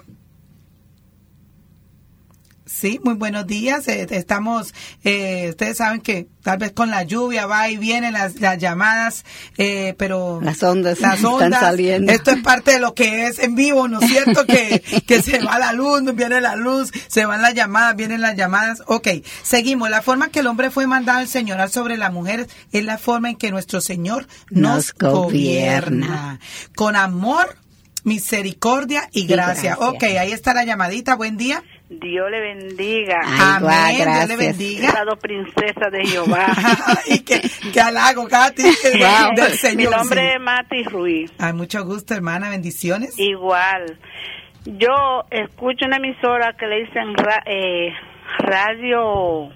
Sí, 2.73 3.01
muy 3.03 3.15
buenos 3.15 3.47
días. 3.49 3.89
Eh, 3.89 4.07
estamos, 4.11 4.73
eh, 5.03 5.49
ustedes 5.51 5.79
saben 5.79 6.01
que 6.01 6.29
tal 6.43 6.59
vez 6.59 6.71
con 6.71 6.89
la 6.89 7.03
lluvia 7.03 7.45
va 7.47 7.69
y 7.69 7.77
vienen 7.77 8.13
las, 8.13 8.41
las 8.41 8.59
llamadas, 8.59 9.25
eh, 9.59 9.95
pero 9.99 10.41
Las 10.41 10.63
ondas 10.63 11.01
las 11.01 11.15
están 11.19 11.33
ondas, 11.33 11.61
saliendo. 11.61 12.13
Esto 12.13 12.31
es 12.31 12.43
parte 12.43 12.71
de 12.73 12.79
lo 12.79 12.95
que 12.95 13.27
es 13.27 13.41
en 13.41 13.57
vivo, 13.57 13.89
¿no 13.89 14.01
es 14.01 14.09
cierto? 14.09 14.47
Que, 14.47 14.81
que 15.07 15.21
se 15.21 15.41
va 15.41 15.59
la 15.59 15.73
luz, 15.73 16.03
viene 16.15 16.41
la 16.41 16.55
luz, 16.55 16.93
se 17.09 17.27
van 17.27 17.43
las 17.43 17.55
llamadas, 17.55 17.97
vienen 17.97 18.21
las 18.21 18.37
llamadas. 18.37 18.83
Ok, 18.87 19.09
seguimos. 19.43 19.91
La 19.91 20.01
forma 20.01 20.29
que 20.29 20.39
el 20.39 20.47
hombre 20.47 20.71
fue 20.71 20.87
mandado 20.87 21.19
al 21.19 21.29
Señor 21.29 21.69
sobre 21.71 21.97
la 21.97 22.11
mujer 22.11 22.47
es 22.71 22.85
la 22.85 22.99
forma 22.99 23.31
en 23.31 23.37
que 23.37 23.51
nuestro 23.51 23.81
Señor 23.81 24.29
nos, 24.49 24.95
Nos 24.95 24.95
gobierna. 24.95 26.07
gobierna. 26.07 26.41
Con 26.77 26.95
amor, 26.95 27.57
misericordia 28.05 29.09
y 29.13 29.27
gracia. 29.27 29.75
gracia. 29.77 29.89
Ok, 29.89 30.03
ahí 30.05 30.31
está 30.31 30.55
la 30.55 30.65
llamadita. 30.65 31.17
Buen 31.17 31.37
día. 31.37 31.65
Dios 31.93 32.31
le 32.31 32.41
bendiga. 32.41 33.19
Ay, 33.25 34.01
Amén. 34.01 34.15
Dios 34.15 34.29
le 34.29 34.37
bendiga. 34.37 34.89
Estado 34.89 35.17
princesa 35.17 35.91
de 35.91 36.07
Jehová. 36.07 36.47
y 37.07 37.19
que, 37.21 37.41
que 37.73 37.81
halago, 37.81 38.29
Katy, 38.29 38.63
que 38.63 38.91
Wow. 38.99 39.35
del 39.35 39.51
Mi 39.51 39.57
Señor. 39.59 39.97
nombre 39.97 40.21
sí. 40.21 40.27
es 40.37 40.41
Mati 40.41 40.83
Ruiz. 40.85 41.33
Ay, 41.39 41.53
mucho 41.53 41.85
gusto, 41.85 42.15
hermana. 42.15 42.49
Bendiciones. 42.49 43.19
Igual. 43.19 43.99
Yo 44.65 45.25
escucho 45.31 45.87
una 45.87 45.97
emisora 45.97 46.55
que 46.57 46.67
le 46.67 46.85
dicen 46.85 47.15
ra- 47.17 47.43
eh, 47.47 47.93
radio. 48.39 49.51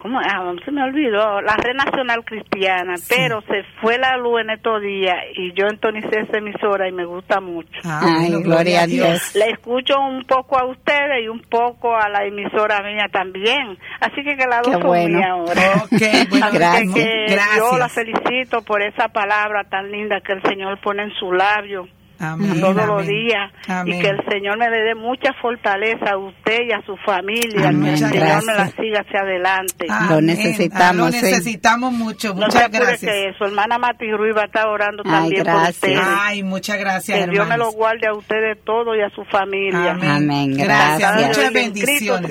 ¿Cómo? 0.00 0.18
Ah, 0.18 0.52
se 0.64 0.70
me 0.70 0.82
olvidó. 0.82 1.40
La 1.42 1.54
Red 1.56 1.74
Nacional 1.76 2.24
Cristiana. 2.24 2.94
Pero 3.08 3.42
se 3.42 3.62
fue 3.80 3.98
la 3.98 4.16
luz 4.16 4.40
en 4.40 4.50
estos 4.50 4.80
días 4.80 5.16
y 5.34 5.52
yo 5.52 5.66
entonicé 5.66 6.20
esa 6.20 6.38
emisora 6.38 6.88
y 6.88 6.92
me 6.92 7.04
gusta 7.04 7.40
mucho. 7.40 7.68
Ay, 7.84 8.30
gloria 8.42 8.82
a 8.82 8.86
Dios. 8.86 9.34
Le 9.34 9.50
escucho 9.50 10.00
un 10.00 10.24
poco 10.24 10.58
a 10.58 10.64
ustedes 10.64 11.22
y 11.24 11.28
un 11.28 11.40
poco 11.42 11.94
a 11.94 12.08
la 12.08 12.24
emisora 12.24 12.82
mía 12.82 13.06
también. 13.12 13.78
Así 14.00 14.24
que 14.24 14.36
que 14.36 14.46
la 14.46 14.62
dos 14.62 14.72
son 14.72 14.82
bueno. 14.82 15.18
mías 15.18 15.30
ahora. 15.30 15.62
Ok, 15.84 16.30
bueno, 16.30 16.46
Gracias. 16.52 16.94
que 16.94 17.26
Gracias. 17.28 17.56
yo 17.58 17.78
la 17.78 17.88
felicito 17.88 18.62
por 18.62 18.82
esa 18.82 19.08
palabra 19.08 19.64
tan 19.64 19.90
linda 19.92 20.20
que 20.20 20.32
el 20.32 20.42
Señor 20.42 20.80
pone 20.80 21.02
en 21.02 21.12
su 21.14 21.32
labio 21.32 21.86
Amén, 22.20 22.60
todos 22.60 22.76
los 22.86 23.02
amén. 23.02 23.08
días 23.08 23.50
Amén. 23.66 23.94
y 23.94 24.00
que 24.02 24.08
el 24.08 24.18
Señor 24.30 24.58
me 24.58 24.68
le 24.70 24.82
dé 24.82 24.94
mucha 24.94 25.32
fortaleza 25.40 26.10
a 26.12 26.18
usted 26.18 26.58
y 26.68 26.72
a 26.72 26.82
su 26.84 26.96
familia, 26.98 27.68
Amén, 27.70 27.82
que 27.84 27.90
el 27.92 27.98
Señor 27.98 28.14
gracias. 28.14 28.44
me 28.44 28.54
la 28.54 28.66
siga 28.70 29.00
hacia 29.00 29.20
adelante. 29.20 29.86
Amén. 29.88 30.10
Lo 30.10 30.20
necesitamos, 30.20 30.80
Ah, 30.80 30.92
Lo 31.06 31.12
sí. 31.12 31.22
necesitamos 31.22 31.92
mucho. 31.92 32.28
no 32.34 32.40
se 32.40 32.44
Muchas 32.46 32.62
apure 32.64 32.84
gracias. 32.84 33.12
que 33.12 33.32
su 33.38 33.44
hermana 33.44 33.78
Mati 33.78 34.10
Ruiz 34.12 34.36
va 34.36 34.42
a 34.42 34.46
estar 34.46 34.66
orando 34.68 35.02
Ay, 35.06 35.10
también 35.10 35.44
por 35.44 35.52
gracias. 35.54 35.74
ustedes. 35.76 36.00
Ay, 36.02 36.42
muchas 36.42 36.78
gracias, 36.78 37.18
que 37.18 37.24
Dios 37.30 37.46
me 37.48 37.54
hermanos. 37.54 37.66
lo 37.66 37.72
guarde 37.72 38.06
a 38.06 38.12
ustedes 38.14 38.58
todo 38.64 38.94
y 38.94 39.00
a 39.00 39.10
su 39.10 39.24
familia. 39.24 39.92
Amén. 39.92 40.10
Amén, 40.10 40.54
Gracias. 40.56 40.98
gracias. 40.98 41.28
Muchas 41.38 41.52
bendiciones. 41.52 42.30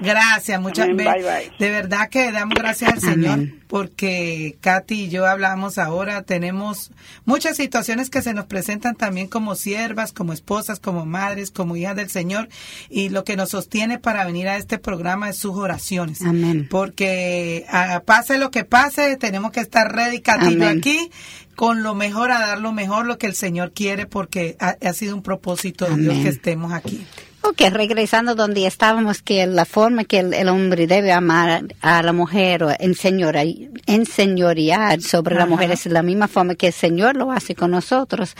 Gracias, 0.00 0.60
muchas 0.60 0.84
Amén, 0.88 0.96
be- 0.98 1.04
bye, 1.04 1.22
bye. 1.22 1.50
De 1.58 1.70
verdad 1.70 2.08
que 2.08 2.30
damos 2.30 2.54
gracias 2.54 2.92
al 2.92 3.00
Señor. 3.00 3.38
Porque 3.74 4.56
Katy 4.60 5.06
y 5.06 5.08
yo 5.08 5.26
hablamos 5.26 5.78
ahora. 5.78 6.22
Tenemos 6.22 6.92
muchas 7.24 7.56
situaciones 7.56 8.08
que 8.08 8.22
se 8.22 8.32
nos 8.32 8.44
presentan 8.44 8.94
también 8.94 9.26
como 9.26 9.56
siervas, 9.56 10.12
como 10.12 10.32
esposas, 10.32 10.78
como 10.78 11.06
madres, 11.06 11.50
como 11.50 11.74
hijas 11.74 11.96
del 11.96 12.08
Señor. 12.08 12.48
Y 12.88 13.08
lo 13.08 13.24
que 13.24 13.34
nos 13.34 13.48
sostiene 13.48 13.98
para 13.98 14.24
venir 14.26 14.46
a 14.46 14.58
este 14.58 14.78
programa 14.78 15.28
es 15.28 15.38
sus 15.38 15.56
oraciones. 15.56 16.22
Amén. 16.22 16.68
Porque 16.70 17.66
ah, 17.68 18.04
pase 18.06 18.38
lo 18.38 18.52
que 18.52 18.62
pase, 18.62 19.16
tenemos 19.16 19.50
que 19.50 19.58
estar 19.58 19.92
ready, 19.92 20.20
Katy 20.20 20.56
yo 20.56 20.68
aquí 20.68 21.10
con 21.56 21.82
lo 21.82 21.96
mejor, 21.96 22.30
a 22.30 22.38
dar 22.38 22.60
lo 22.60 22.72
mejor, 22.72 23.06
lo 23.06 23.18
que 23.18 23.26
el 23.26 23.34
Señor 23.34 23.72
quiere, 23.72 24.06
porque 24.06 24.56
ha, 24.60 24.76
ha 24.80 24.92
sido 24.92 25.16
un 25.16 25.22
propósito 25.22 25.84
de 25.86 25.96
Dios 25.96 26.14
que 26.18 26.28
estemos 26.28 26.72
aquí. 26.72 27.04
Ok, 27.46 27.60
regresando 27.70 28.34
donde 28.34 28.66
estábamos, 28.66 29.20
que 29.20 29.46
la 29.46 29.66
forma 29.66 30.04
que 30.04 30.20
el, 30.20 30.32
el 30.32 30.48
hombre 30.48 30.86
debe 30.86 31.12
amar 31.12 31.64
a 31.82 32.02
la 32.02 32.14
mujer 32.14 32.64
o 32.64 32.70
enseñora, 32.78 33.42
enseñorear 33.86 35.02
sobre 35.02 35.34
la 35.34 35.42
Ajá. 35.42 35.50
mujer 35.50 35.70
es 35.70 35.84
la 35.84 36.02
misma 36.02 36.26
forma 36.26 36.54
que 36.54 36.68
el 36.68 36.72
Señor 36.72 37.16
lo 37.16 37.30
hace 37.30 37.54
con 37.54 37.72
nosotros. 37.72 38.34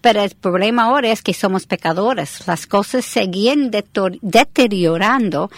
Pero 0.00 0.24
el 0.24 0.30
problema 0.30 0.86
ahora 0.86 1.12
es 1.12 1.22
que 1.22 1.34
somos 1.34 1.66
pecadores. 1.66 2.48
Las 2.48 2.66
cosas 2.66 3.04
seguían 3.04 3.70
deteriorando 3.70 5.52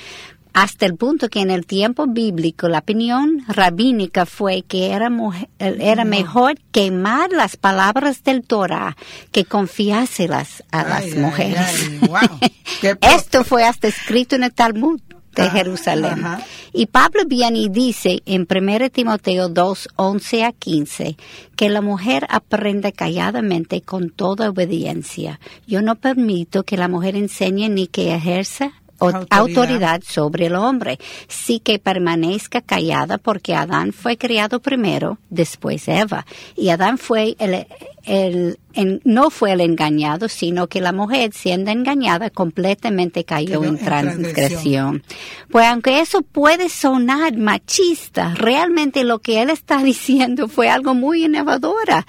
hasta 0.52 0.86
el 0.86 0.96
punto 0.96 1.28
que 1.28 1.40
en 1.40 1.50
el 1.50 1.66
tiempo 1.66 2.06
bíblico 2.06 2.68
la 2.68 2.78
opinión 2.78 3.44
rabínica 3.48 4.26
fue 4.26 4.62
que 4.62 4.92
era, 4.92 5.10
mujer- 5.10 5.48
era 5.58 6.04
mejor 6.04 6.54
quemar 6.72 7.30
las 7.32 7.56
palabras 7.56 8.22
del 8.24 8.42
Torah 8.42 8.96
que 9.32 9.44
confiárselas 9.44 10.62
a 10.70 10.84
las 10.84 11.04
Ay, 11.04 11.14
mujeres. 11.14 11.58
ay, 11.90 12.08
wow. 12.08 12.98
Esto 13.16 13.44
fue 13.44 13.64
hasta 13.64 13.88
escrito 13.88 14.36
en 14.36 14.44
el 14.44 14.52
Talmud 14.52 15.00
de 15.34 15.42
Ah, 15.42 15.50
Jerusalén. 15.50 16.24
ajá. 16.24 16.40
Y 16.72 16.86
Pablo 16.86 17.22
viene 17.24 17.60
y 17.60 17.68
dice 17.68 18.20
en 18.26 18.46
1 18.50 18.90
Timoteo 18.90 19.48
2, 19.48 19.88
11 19.96 20.44
a 20.44 20.52
15, 20.52 21.16
que 21.56 21.68
la 21.68 21.80
mujer 21.80 22.26
aprende 22.28 22.92
calladamente 22.92 23.80
con 23.80 24.10
toda 24.10 24.50
obediencia. 24.50 25.38
Yo 25.68 25.82
no 25.82 25.94
permito 25.94 26.64
que 26.64 26.76
la 26.76 26.88
mujer 26.88 27.14
enseñe 27.16 27.68
ni 27.68 27.86
que 27.86 28.12
ejerza 28.14 28.72
Autoridad. 29.00 29.26
autoridad. 29.30 30.02
sobre 30.04 30.46
el 30.46 30.54
hombre, 30.54 30.98
sí 31.28 31.60
que 31.60 31.78
permanezca 31.78 32.60
callada 32.60 33.18
porque 33.18 33.54
Adán 33.54 33.92
fue 33.92 34.16
criado 34.16 34.60
primero, 34.60 35.18
después 35.30 35.88
Eva. 35.88 36.26
Y 36.56 36.68
Adán 36.68 36.98
fue 36.98 37.36
el, 37.38 37.66
el 38.04 38.58
en- 38.72 39.00
no 39.04 39.30
fue 39.30 39.50
el 39.52 39.60
engañado, 39.60 40.28
sino 40.28 40.68
que 40.68 40.80
la 40.80 40.92
mujer, 40.92 41.32
siendo 41.34 41.72
engañada, 41.72 42.30
completamente 42.30 43.24
cayó 43.24 43.64
en 43.64 43.78
transgresión. 43.78 45.02
Pues 45.50 45.66
aunque 45.66 46.00
eso 46.00 46.22
puede 46.22 46.68
sonar 46.68 47.36
machista, 47.36 48.32
realmente 48.36 49.02
lo 49.02 49.18
que 49.18 49.42
él 49.42 49.50
está 49.50 49.78
diciendo 49.82 50.46
fue 50.48 50.68
algo 50.68 50.94
muy 50.94 51.24
innovadora. 51.24 52.06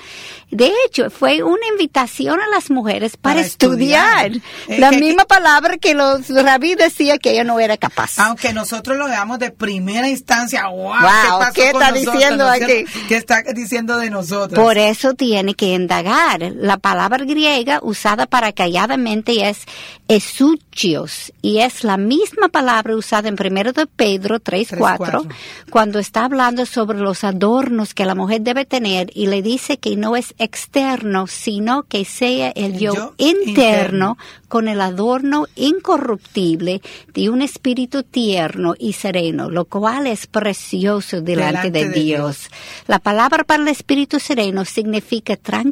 De 0.52 0.70
hecho, 0.86 1.10
fue 1.10 1.42
una 1.44 1.66
invitación 1.72 2.40
a 2.42 2.48
las 2.50 2.70
mujeres 2.70 3.16
para, 3.18 3.36
Para 3.36 3.48
estudiar. 3.48 4.32
estudiar. 4.34 4.80
La 4.80 4.92
misma 4.92 5.24
palabra 5.26 5.78
que 5.78 5.94
los 5.94 6.28
rabí 6.30 6.76
decía 6.76 7.18
que 7.18 7.32
ella 7.32 7.44
no 7.46 7.60
era 7.60 7.78
capaz. 7.78 8.20
Aunque 8.20 8.54
nosotros 8.54 8.98
lo 8.98 9.06
veamos 9.08 9.40
de 9.40 9.50
primera 9.52 10.10
instancia, 10.10 10.68
wow, 10.68 10.90
Wow, 10.92 10.94
¿qué, 11.00 11.30
pasó 11.40 11.54
¿qué 11.54 11.72
con 11.72 11.82
está 11.82 11.92
nosotros, 11.92 12.14
diciendo 12.16 12.44
no 12.44 12.50
aquí? 12.52 12.86
¿Qué 13.08 13.16
está 13.16 13.42
diciendo 13.56 13.98
de 13.98 14.10
nosotros? 14.10 14.62
Por 14.64 14.78
eso 14.78 15.14
tiene 15.14 15.56
que 15.56 15.74
indagar. 15.92 16.54
La 16.56 16.78
palabra 16.78 17.26
griega 17.26 17.80
usada 17.82 18.26
para 18.26 18.54
calladamente 18.54 19.50
es 19.50 19.66
esuchios 20.08 21.32
y 21.42 21.60
es 21.60 21.84
la 21.84 21.98
misma 21.98 22.50
palabra 22.50 22.96
usada 22.96 23.30
en 23.30 23.36
1 23.40 23.72
de 23.72 23.88
Pedro 23.88 24.40
3.4 24.40 24.98
3:4. 24.98 25.28
cuando 25.70 26.00
está 26.00 26.26
hablando 26.26 26.66
sobre 26.66 27.00
los 27.00 27.24
adornos 27.24 27.94
que 27.94 28.06
la 28.06 28.14
mujer 28.14 28.42
debe 28.42 28.66
tener 28.66 29.10
y 29.14 29.28
le 29.28 29.42
dice 29.42 29.78
que 29.78 29.96
no 29.96 30.18
es 30.18 30.34
externo 30.38 31.28
sino 31.28 31.84
que 31.84 32.04
sea 32.04 32.50
el 32.56 32.74
El 32.74 32.80
yo, 32.80 32.94
yo 32.94 33.14
interno, 33.18 33.48
interno. 33.48 34.18
con 34.50 34.68
el 34.68 34.82
adorno 34.82 35.46
incorruptible 35.56 36.82
de 37.14 37.30
un 37.30 37.42
espíritu 37.42 38.04
tierno 38.04 38.76
y 38.78 38.94
sereno, 38.94 39.50
lo 39.50 39.66
cual 39.66 40.08
es 40.08 40.28
precioso 40.28 41.22
delante, 41.22 41.72
Delante 41.72 41.72
de, 41.72 41.90
de 41.90 42.02
Dios. 42.02 42.50
La 42.88 43.00
palabra 43.00 43.44
para 43.46 43.64
el 43.64 43.70
espíritu 43.70 44.20
sereno 44.20 44.66
significa 44.66 45.38
tranquilidad 45.38 45.71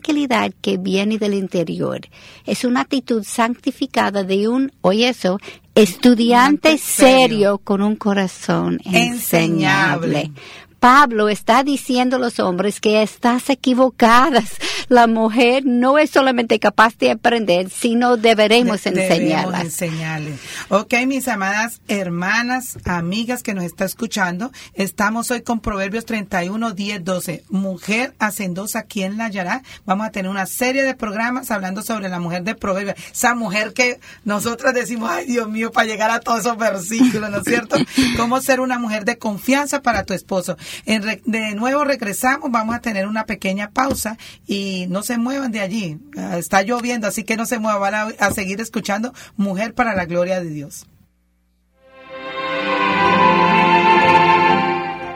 que 0.61 0.77
viene 0.77 1.17
del 1.17 1.33
interior. 1.33 2.01
Es 2.45 2.63
una 2.63 2.81
actitud 2.81 3.23
santificada 3.23 4.23
de 4.23 4.47
un, 4.47 4.71
oye 4.81 5.09
eso, 5.09 5.39
estudiante 5.75 6.77
serio 6.77 7.59
con 7.59 7.81
un 7.81 7.95
corazón 7.95 8.79
Enseñable. 8.85 10.21
enseñable. 10.21 10.31
Pablo 10.79 11.27
está 11.27 11.63
diciendo 11.63 12.15
a 12.15 12.19
los 12.19 12.39
hombres 12.39 12.79
que 12.79 13.01
estás 13.01 13.49
equivocadas. 13.49 14.55
La 14.89 15.05
mujer 15.07 15.63
no 15.65 15.99
es 15.99 16.09
solamente 16.09 16.59
capaz 16.59 16.97
de 16.97 17.11
aprender, 17.11 17.69
sino 17.69 18.17
deberemos 18.17 18.83
De- 18.83 18.89
debemos 18.91 19.11
enseñarlas. 19.19 19.61
enseñarles. 19.61 20.39
Ok, 20.69 20.93
mis 21.05 21.27
amadas 21.27 21.79
hermanas, 21.87 22.77
amigas 22.85 23.43
que 23.43 23.53
nos 23.53 23.63
está 23.65 23.85
escuchando, 23.85 24.51
estamos 24.73 25.29
hoy 25.29 25.43
con 25.43 25.59
Proverbios 25.59 26.05
31, 26.05 26.71
10, 26.71 27.03
12. 27.03 27.43
Mujer 27.49 28.15
hacendosa, 28.17 28.81
¿quién 28.83 29.17
la 29.17 29.25
hallará? 29.25 29.61
Vamos 29.85 30.07
a 30.07 30.11
tener 30.11 30.31
una 30.31 30.47
serie 30.47 30.81
de 30.81 30.95
programas 30.95 31.51
hablando 31.51 31.83
sobre 31.83 32.09
la 32.09 32.19
mujer 32.19 32.43
de 32.43 32.55
Proverbios. 32.55 32.95
Esa 33.13 33.35
mujer 33.35 33.73
que 33.73 33.99
nosotras 34.25 34.73
decimos, 34.73 35.09
ay 35.11 35.27
Dios 35.27 35.47
mío, 35.49 35.71
para 35.71 35.85
llegar 35.87 36.09
a 36.09 36.19
todos 36.19 36.39
esos 36.39 36.57
versículos, 36.57 37.29
¿no 37.29 37.37
es 37.37 37.43
cierto? 37.43 37.77
Cómo 38.17 38.41
ser 38.41 38.59
una 38.59 38.79
mujer 38.79 39.05
de 39.05 39.19
confianza 39.19 39.83
para 39.83 40.03
tu 40.03 40.15
esposo. 40.15 40.57
En 40.87 41.03
re- 41.03 41.21
de 41.25 41.53
nuevo 41.53 41.83
regresamos, 41.83 42.49
vamos 42.51 42.75
a 42.75 42.79
tener 42.79 43.05
una 43.07 43.25
pequeña 43.25 43.69
pausa 43.69 44.17
y 44.47 44.78
no 44.87 45.03
se 45.03 45.17
muevan 45.17 45.51
de 45.51 45.61
allí. 45.61 45.99
Ah, 46.17 46.37
Está 46.37 46.61
lloviendo, 46.61 47.07
así 47.07 47.23
que 47.23 47.37
no 47.37 47.45
se 47.45 47.59
muevan, 47.59 47.81
van 47.81 47.95
a, 47.95 48.01
a 48.25 48.31
seguir 48.31 48.61
escuchando 48.61 49.13
Mujer 49.37 49.73
para 49.73 49.95
la 49.95 50.05
Gloria 50.05 50.39
de 50.41 50.49
Dios. 50.49 50.85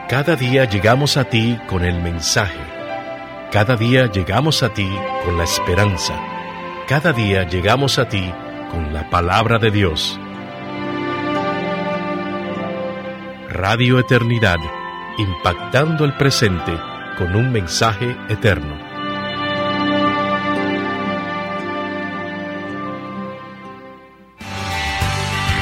Cada 0.09 0.35
día 0.35 0.65
llegamos 0.65 1.17
a 1.17 1.23
ti 1.23 1.57
con 1.67 1.83
el 1.83 2.01
mensaje. 2.01 2.59
Cada 3.51 3.75
día 3.75 4.11
llegamos 4.11 4.61
a 4.63 4.73
ti 4.73 4.87
con 5.25 5.37
la 5.37 5.43
esperanza. 5.43 6.13
Cada 6.87 7.13
día 7.13 7.47
llegamos 7.47 7.97
a 7.97 8.07
ti 8.09 8.31
con 8.69 8.93
la 8.93 9.09
palabra 9.09 9.57
de 9.57 9.71
Dios. 9.71 10.19
Radio 13.49 13.99
Eternidad, 13.99 14.57
impactando 15.17 16.05
el 16.05 16.17
presente 16.17 16.77
con 17.17 17.35
un 17.35 17.51
mensaje 17.51 18.15
eterno. 18.29 18.82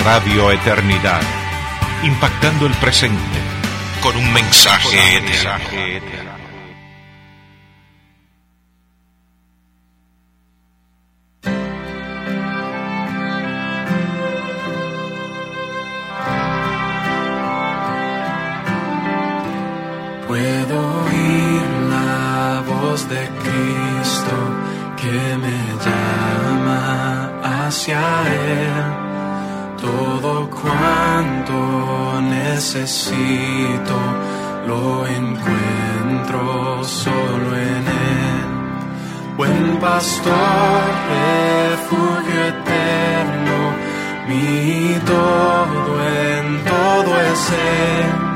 Radio 0.03 0.49
Eternidad, 0.49 1.21
impactando 2.01 2.65
el 2.65 2.73
presente 2.73 3.21
con 4.01 4.17
un 4.17 4.33
mensaje 4.33 5.17
eterno. 5.17 6.31
Puedo 20.27 21.03
oír 21.03 21.61
la 21.91 22.63
voz 22.65 23.07
de 23.07 23.29
Cristo 23.43 24.35
que 24.97 25.37
me 25.37 25.59
llama 25.85 27.67
hacia 27.67 27.99
Él. 28.27 29.00
Todo 29.81 30.47
cuanto 30.49 32.21
necesito 32.21 33.97
lo 34.67 35.07
encuentro 35.07 36.83
solo 36.83 37.55
en 37.55 37.83
Él. 37.87 38.45
Buen 39.37 39.77
pastor, 39.79 40.83
refugio 41.09 42.43
eterno, 42.53 43.57
mi 44.27 44.99
todo 45.03 45.93
en 46.05 46.63
todo 46.63 47.21
es 47.21 47.49
Él 47.49 48.31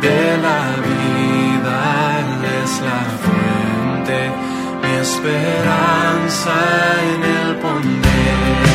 de 0.00 0.38
la 0.38 0.62
vida 0.86 1.74
Él 2.20 2.44
es 2.62 2.80
la 2.82 3.02
fuente, 3.24 4.30
mi 4.82 4.92
esperanza 4.96 6.54
en 7.02 7.24
el 7.24 7.56
poner. 7.56 8.67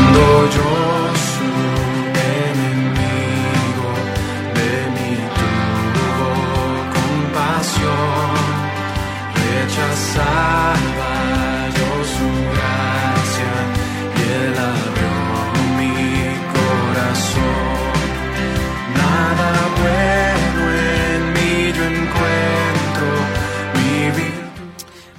Siendo 0.00 0.50
yo 0.50 0.89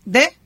de 0.05 0.37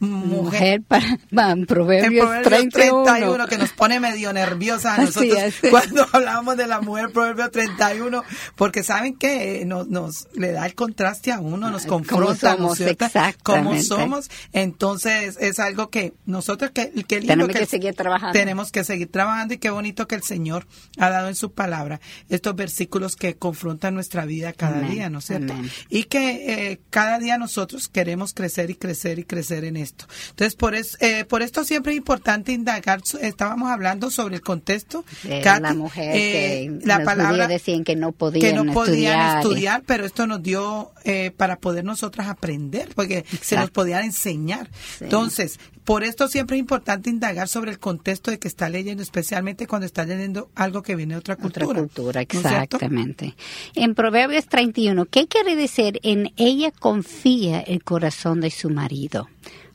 Mujer 0.00 0.82
para, 0.82 1.18
para 1.34 1.52
en 1.52 1.66
Proverbios, 1.66 2.24
Proverbios 2.24 2.72
31. 2.72 3.04
31, 3.04 3.46
que 3.48 3.58
nos 3.58 3.72
pone 3.72 4.00
medio 4.00 4.32
nerviosa 4.32 4.94
a 4.94 4.98
nosotros 4.98 5.38
cuando 5.70 6.06
hablamos 6.12 6.56
de 6.56 6.66
la 6.66 6.80
mujer 6.80 7.10
Proverbios 7.12 7.50
31, 7.50 8.22
porque 8.56 8.82
saben 8.82 9.16
que 9.16 9.64
nos, 9.66 9.88
nos 9.88 10.28
le 10.34 10.52
da 10.52 10.66
el 10.66 10.74
contraste 10.74 11.32
a 11.32 11.40
uno, 11.40 11.70
nos 11.70 11.80
Ah, 11.84 11.88
¿Cómo 11.88 12.04
confronta, 12.04 12.56
¿no 12.56 12.72
es 12.72 12.78
somos? 12.78 13.36
Cómo 13.42 13.82
somos. 13.82 14.30
Entonces, 14.52 15.36
es 15.40 15.58
algo 15.58 15.90
que 15.90 16.14
nosotros, 16.26 16.70
que, 16.70 16.90
que 16.90 17.20
lindo 17.20 17.34
Tenemos 17.34 17.56
que 17.56 17.66
seguir 17.66 17.94
trabajando. 17.94 18.32
Tenemos 18.32 18.72
que 18.72 18.84
seguir 18.84 19.10
trabajando 19.10 19.54
y 19.54 19.58
qué 19.58 19.70
bonito 19.70 20.06
que 20.06 20.14
el 20.14 20.22
Señor 20.22 20.66
ha 20.98 21.10
dado 21.10 21.28
en 21.28 21.34
su 21.34 21.52
palabra 21.52 22.00
estos 22.28 22.54
versículos 22.54 23.16
que 23.16 23.36
confrontan 23.36 23.94
nuestra 23.94 24.24
vida 24.24 24.52
cada 24.52 24.78
Amén. 24.78 24.90
día, 24.90 25.10
¿no 25.10 25.18
es 25.18 25.26
cierto? 25.26 25.52
Amén. 25.52 25.70
Y 25.88 26.04
que 26.04 26.70
eh, 26.70 26.80
cada 26.90 27.18
día 27.18 27.38
nosotros 27.38 27.88
queremos 27.88 28.34
crecer 28.34 28.70
y 28.70 28.74
crecer 28.74 29.18
y 29.18 29.24
crecer 29.24 29.64
en 29.64 29.76
esto. 29.76 29.89
Entonces, 30.30 30.54
por, 30.54 30.74
es, 30.74 30.96
eh, 31.00 31.24
por 31.24 31.42
esto 31.42 31.64
siempre 31.64 31.92
es 31.92 31.98
importante 31.98 32.52
indagar. 32.52 33.00
Estábamos 33.20 33.70
hablando 33.70 34.10
sobre 34.10 34.36
el 34.36 34.42
contexto. 34.42 35.04
De 35.22 35.40
Katy, 35.40 35.62
la 35.62 35.74
mujer 35.74 36.16
eh, 36.16 36.78
que 36.80 36.86
la 36.86 36.98
los 36.98 37.04
palabra 37.06 37.48
decían 37.48 37.84
que 37.84 37.96
no 37.96 38.12
que 38.12 38.18
podían 38.18 38.66
no 38.66 38.72
podían 38.72 39.18
estudiar. 39.20 39.38
estudiar, 39.38 39.82
pero 39.86 40.04
esto 40.04 40.26
nos 40.26 40.42
dio 40.42 40.92
eh, 41.04 41.30
para 41.36 41.56
poder 41.56 41.84
nosotras 41.84 42.28
aprender, 42.28 42.88
porque 42.94 43.24
se 43.40 43.56
nos 43.56 43.70
podían 43.70 44.04
enseñar. 44.04 44.68
Sí. 44.98 45.04
Entonces, 45.04 45.58
por 45.84 46.04
esto 46.04 46.28
siempre 46.28 46.56
es 46.56 46.60
importante 46.60 47.10
indagar 47.10 47.48
sobre 47.48 47.70
el 47.70 47.78
contexto 47.78 48.30
de 48.30 48.38
que 48.38 48.48
está 48.48 48.68
leyendo, 48.68 49.02
especialmente 49.02 49.66
cuando 49.66 49.86
está 49.86 50.04
leyendo 50.04 50.50
algo 50.54 50.82
que 50.82 50.94
viene 50.96 51.14
de 51.14 51.18
otra 51.18 51.34
Otra 51.34 51.64
cultura. 51.64 51.80
cultura, 51.80 52.20
¿no 52.20 52.22
es 52.22 52.28
cierto? 52.46 52.76
exactamente. 52.76 53.34
En 53.74 53.94
Proverbios 53.94 54.46
31, 54.46 55.06
¿qué 55.06 55.26
quiere 55.26 55.56
decir? 55.56 55.98
En 56.02 56.32
ella 56.36 56.70
confía 56.70 57.60
el 57.60 57.82
corazón 57.82 58.40
de 58.40 58.50
su 58.50 58.70
marido. 58.70 59.28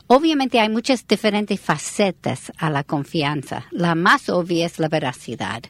Obviamente 0.08 0.60
hay 0.60 0.70
muchas 0.70 1.08
diferentes 1.08 1.60
facetas 1.60 2.52
a 2.58 2.70
la 2.70 2.84
confianza. 2.84 3.66
La 3.72 3.96
más 3.96 4.30
obvia 4.30 4.68
es 4.68 4.78
la 4.78 4.88
veracidad. 4.88 5.64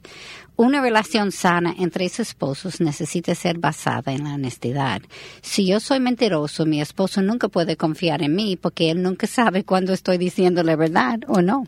Una 0.58 0.82
relación 0.82 1.34
sana 1.34 1.76
entre 1.78 2.06
esposos 2.06 2.80
necesita 2.80 3.36
ser 3.36 3.58
basada 3.58 4.14
en 4.14 4.24
la 4.24 4.36
honestidad. 4.36 5.02
Si 5.42 5.66
yo 5.68 5.82
soy 5.82 6.00
mentiroso, 6.00 6.66
mi 6.66 6.80
esposo 6.80 7.22
nunca 7.22 7.50
puede 7.50 7.76
confiar 7.76 8.22
en 8.22 8.36
mí 8.36 8.56
porque 8.56 8.90
él 8.90 9.04
nunca 9.04 9.28
sabe 9.28 9.66
cuándo 9.66 9.92
estoy 9.92 10.18
diciendo 10.18 10.64
la 10.64 10.78
verdad 10.78 11.20
o 11.28 11.42
no. 11.42 11.68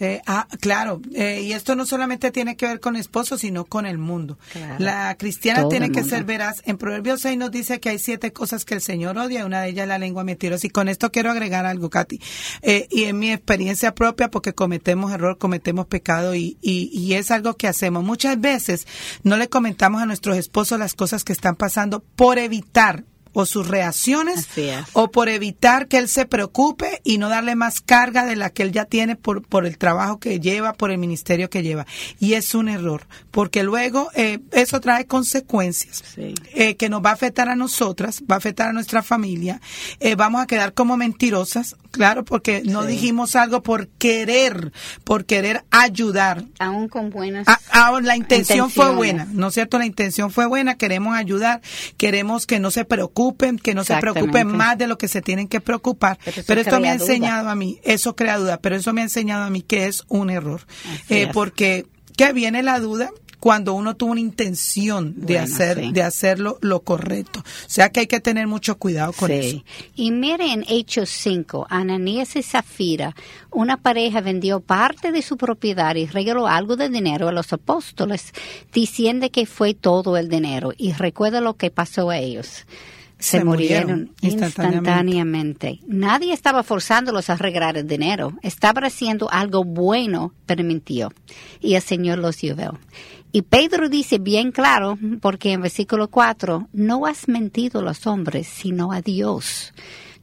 Eh, 0.00 0.20
ah, 0.26 0.48
claro, 0.60 1.00
eh, 1.14 1.42
y 1.42 1.52
esto 1.52 1.76
no 1.76 1.86
solamente 1.86 2.32
tiene 2.32 2.56
que 2.56 2.66
ver 2.66 2.80
con 2.80 2.96
el 2.96 3.00
esposo, 3.00 3.38
sino 3.38 3.64
con 3.64 3.86
el 3.86 3.98
mundo. 3.98 4.38
Claro. 4.52 4.76
La 4.78 5.14
cristiana 5.16 5.60
Todo 5.60 5.68
tiene 5.70 5.92
que 5.92 6.02
ser 6.02 6.24
veraz. 6.24 6.62
En 6.64 6.78
Proverbios 6.78 7.20
6 7.20 7.38
nos 7.38 7.50
dice 7.50 7.78
que 7.78 7.90
hay 7.90 7.98
siete 7.98 8.32
cosas 8.32 8.64
que 8.64 8.74
el 8.74 8.80
Señor 8.80 9.16
odia, 9.18 9.46
una 9.46 9.62
de 9.62 9.68
ellas 9.68 9.84
es 9.84 9.88
la 9.88 9.98
lengua 9.98 10.24
mentirosa. 10.24 10.66
Y 10.66 10.70
con 10.70 10.88
esto 10.88 11.12
quiero 11.12 11.30
agregar 11.30 11.64
algo, 11.64 11.90
Katy. 11.90 12.20
Eh, 12.62 12.88
y 12.90 13.04
en 13.04 13.18
mi 13.18 13.30
experiencia 13.30 13.94
propia, 13.94 14.30
porque 14.30 14.52
cometemos 14.52 15.12
error, 15.12 15.38
cometemos 15.38 15.86
pecado, 15.86 16.34
y, 16.34 16.58
y, 16.60 16.90
y 16.92 17.14
es 17.14 17.30
algo 17.30 17.54
que 17.54 17.68
hacemos. 17.68 18.02
Muchas 18.02 18.40
veces 18.40 18.86
no 19.22 19.36
le 19.36 19.48
comentamos 19.48 20.02
a 20.02 20.06
nuestros 20.06 20.36
esposos 20.36 20.78
las 20.78 20.94
cosas 20.94 21.22
que 21.22 21.32
están 21.32 21.54
pasando 21.54 22.00
por 22.00 22.38
evitar 22.38 23.04
o 23.34 23.44
sus 23.46 23.68
reacciones 23.68 24.48
o 24.94 25.10
por 25.10 25.28
evitar 25.28 25.88
que 25.88 25.98
él 25.98 26.08
se 26.08 26.24
preocupe 26.24 27.00
y 27.04 27.18
no 27.18 27.28
darle 27.28 27.54
más 27.56 27.80
carga 27.80 28.24
de 28.24 28.36
la 28.36 28.48
que 28.50 28.62
él 28.62 28.72
ya 28.72 28.86
tiene 28.86 29.16
por, 29.16 29.42
por 29.46 29.66
el 29.66 29.76
trabajo 29.76 30.18
que 30.18 30.40
lleva, 30.40 30.72
por 30.72 30.90
el 30.90 30.98
ministerio 30.98 31.50
que 31.50 31.62
lleva. 31.62 31.86
Y 32.20 32.34
es 32.34 32.54
un 32.54 32.68
error, 32.68 33.06
porque 33.30 33.62
luego 33.62 34.08
eh, 34.14 34.38
eso 34.52 34.80
trae 34.80 35.06
consecuencias 35.06 36.02
Sí. 36.14 36.34
eh, 36.54 36.76
que 36.76 36.88
nos 36.88 37.04
va 37.04 37.10
a 37.10 37.14
afectar 37.14 37.48
a 37.48 37.56
nosotras, 37.56 38.22
va 38.30 38.36
a 38.36 38.38
afectar 38.38 38.68
a 38.68 38.72
nuestra 38.72 39.02
familia, 39.02 39.60
eh, 40.00 40.14
vamos 40.14 40.40
a 40.42 40.46
quedar 40.46 40.72
como 40.72 40.96
mentirosas, 40.96 41.76
claro, 41.90 42.24
porque 42.24 42.62
no 42.64 42.84
dijimos 42.84 43.34
algo 43.36 43.62
por 43.62 43.88
querer, 43.88 44.72
por 45.02 45.24
querer 45.24 45.64
ayudar. 45.70 46.44
Aún 46.58 46.88
con 46.88 47.10
buenas 47.10 47.46
Ah, 47.48 47.58
ah, 47.72 48.00
la 48.02 48.16
intención 48.16 48.70
fue 48.70 48.94
buena, 48.94 49.26
¿no 49.32 49.48
es 49.48 49.54
cierto? 49.54 49.78
La 49.78 49.86
intención 49.86 50.30
fue 50.30 50.46
buena, 50.46 50.76
queremos 50.76 51.16
ayudar, 51.16 51.60
queremos 51.96 52.46
que 52.46 52.60
no 52.60 52.70
se 52.70 52.84
preocupen, 53.32 53.58
que 53.58 53.74
no 53.74 53.84
se 53.84 53.96
preocupen 53.96 54.48
más 54.48 54.76
de 54.78 54.86
lo 54.86 54.98
que 54.98 55.08
se 55.08 55.22
tienen 55.22 55.48
que 55.48 55.60
preocupar. 55.60 56.18
Pero 56.46 56.60
esto 56.60 56.80
me 56.80 56.88
ha 56.90 56.94
duda. 56.96 57.04
enseñado 57.06 57.48
a 57.48 57.54
mí, 57.54 57.78
eso 57.84 58.14
crea 58.16 58.38
duda, 58.38 58.58
pero 58.58 58.76
eso 58.76 58.92
me 58.92 59.00
ha 59.00 59.04
enseñado 59.04 59.44
a 59.44 59.50
mí 59.50 59.62
que 59.62 59.86
es 59.86 60.04
un 60.08 60.30
error. 60.30 60.62
Eh, 61.08 61.28
porque 61.32 61.86
que 62.16 62.32
viene 62.32 62.62
la 62.62 62.78
duda 62.80 63.10
cuando 63.40 63.74
uno 63.74 63.94
tuvo 63.94 64.12
una 64.12 64.20
intención 64.20 65.12
de 65.18 65.34
Bueno, 65.34 65.42
hacer 65.42 65.78
sí. 65.78 65.92
de 65.92 66.02
hacerlo 66.02 66.56
lo 66.62 66.80
correcto. 66.80 67.40
O 67.40 67.68
sea 67.68 67.90
que 67.90 68.00
hay 68.00 68.06
que 68.06 68.18
tener 68.20 68.46
mucho 68.46 68.78
cuidado 68.78 69.12
con 69.12 69.28
Sí. 69.28 69.34
eso. 69.34 69.64
Y 69.96 70.12
mire 70.12 70.50
en 70.52 70.64
Hechos 70.66 71.10
5, 71.10 71.66
Ananías 71.68 72.36
y 72.36 72.42
Zafira, 72.42 73.14
una 73.50 73.76
pareja 73.76 74.22
vendió 74.22 74.60
parte 74.60 75.12
de 75.12 75.20
su 75.20 75.36
propiedad 75.36 75.94
y 75.96 76.06
regaló 76.06 76.46
algo 76.48 76.76
de 76.76 76.88
dinero 76.88 77.28
a 77.28 77.32
los 77.32 77.52
apóstoles, 77.52 78.32
diciendo 78.72 79.28
que 79.30 79.44
fue 79.44 79.74
todo 79.74 80.16
el 80.16 80.30
dinero. 80.30 80.72
Y 80.78 80.92
recuerda 80.92 81.42
lo 81.42 81.54
que 81.58 81.70
pasó 81.70 82.08
a 82.08 82.16
ellos. 82.16 82.64
Se, 83.18 83.38
Se 83.38 83.44
murieron 83.44 83.90
murieron 83.90 84.14
instantáneamente. 84.20 84.76
instantáneamente. 84.76 85.80
Nadie 85.86 86.32
estaba 86.32 86.62
forzándolos 86.62 87.30
a 87.30 87.34
arreglar 87.34 87.76
el 87.76 87.86
dinero. 87.86 88.32
Estaban 88.42 88.84
haciendo 88.84 89.30
algo 89.30 89.64
bueno, 89.64 90.32
permitió. 90.46 91.12
Y 91.60 91.74
el 91.74 91.82
Señor 91.82 92.18
los 92.18 92.40
llevó. 92.40 92.78
Y 93.32 93.42
Pedro 93.42 93.88
dice 93.88 94.18
bien 94.18 94.52
claro, 94.52 94.96
porque 95.20 95.52
en 95.52 95.62
versículo 95.62 96.08
4, 96.08 96.68
no 96.72 97.06
has 97.06 97.26
mentido 97.26 97.80
a 97.80 97.82
los 97.82 98.06
hombres, 98.06 98.46
sino 98.46 98.92
a 98.92 99.00
Dios. 99.00 99.72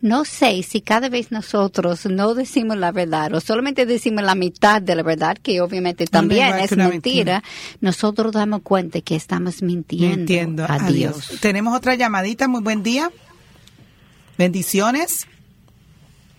No 0.02 0.26
sé 0.26 0.64
si 0.64 0.82
cada 0.82 1.10
vez 1.10 1.32
nosotros 1.32 2.08
no 2.08 2.34
decimos 2.34 2.76
la 2.78 2.92
verdad 2.92 3.34
o 3.36 3.40
solamente 3.40 3.86
decimos 3.86 4.24
la 4.24 4.34
mitad 4.34 4.82
de 4.82 4.96
la 4.96 5.04
verdad, 5.04 5.38
que 5.38 5.62
obviamente 5.62 6.08
también 6.08 6.56
es 6.58 6.76
mentira, 6.76 6.90
mentira. 6.90 7.44
nosotros 7.82 8.32
damos 8.32 8.62
cuenta 8.64 9.00
que 9.02 9.16
estamos 9.16 9.62
mintiendo 9.62 10.22
Entiendo. 10.22 10.64
a 10.64 10.74
Adiós. 10.76 11.28
Dios. 11.28 11.42
Tenemos 11.42 11.76
otra 11.78 11.94
llamadita. 11.94 12.48
Muy 12.48 12.62
buen 12.62 12.82
día. 12.82 13.12
Bendiciones. 14.40 15.28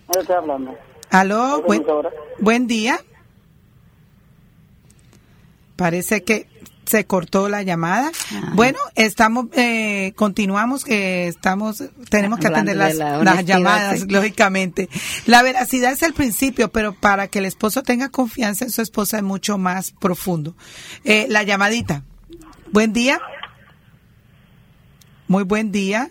¿Dónde 0.07 0.21
estoy 0.21 0.35
hablando? 0.35 0.77
Aló. 1.09 1.61
Buen, 1.61 1.85
buen 2.39 2.67
día. 2.67 2.99
Parece 5.77 6.23
que 6.23 6.47
se 6.85 7.05
cortó 7.05 7.49
la 7.49 7.63
llamada. 7.63 8.11
Bueno, 8.53 8.79
estamos, 8.95 9.47
eh, 9.53 10.13
continuamos, 10.15 10.83
que 10.83 11.27
estamos, 11.27 11.83
tenemos 12.09 12.39
que 12.39 12.47
Hablando 12.47 12.71
atender 12.71 12.75
de 12.75 12.75
las, 12.75 12.95
la 12.95 13.09
las 13.23 13.33
honestidad, 13.33 13.57
llamadas, 13.57 13.99
sí. 14.01 14.05
lógicamente. 14.09 14.89
La 15.25 15.43
veracidad 15.43 15.91
es 15.91 16.03
el 16.03 16.13
principio, 16.13 16.69
pero 16.71 16.93
para 16.93 17.27
que 17.27 17.39
el 17.39 17.45
esposo 17.45 17.83
tenga 17.83 18.09
confianza 18.09 18.65
en 18.65 18.71
su 18.71 18.81
esposa 18.81 19.17
es 19.17 19.23
mucho 19.23 19.57
más 19.57 19.91
profundo. 19.91 20.55
Eh, 21.03 21.27
la 21.29 21.43
llamadita. 21.43 22.03
Buen 22.71 22.93
día. 22.93 23.19
Muy 25.27 25.43
buen 25.43 25.71
día. 25.71 26.09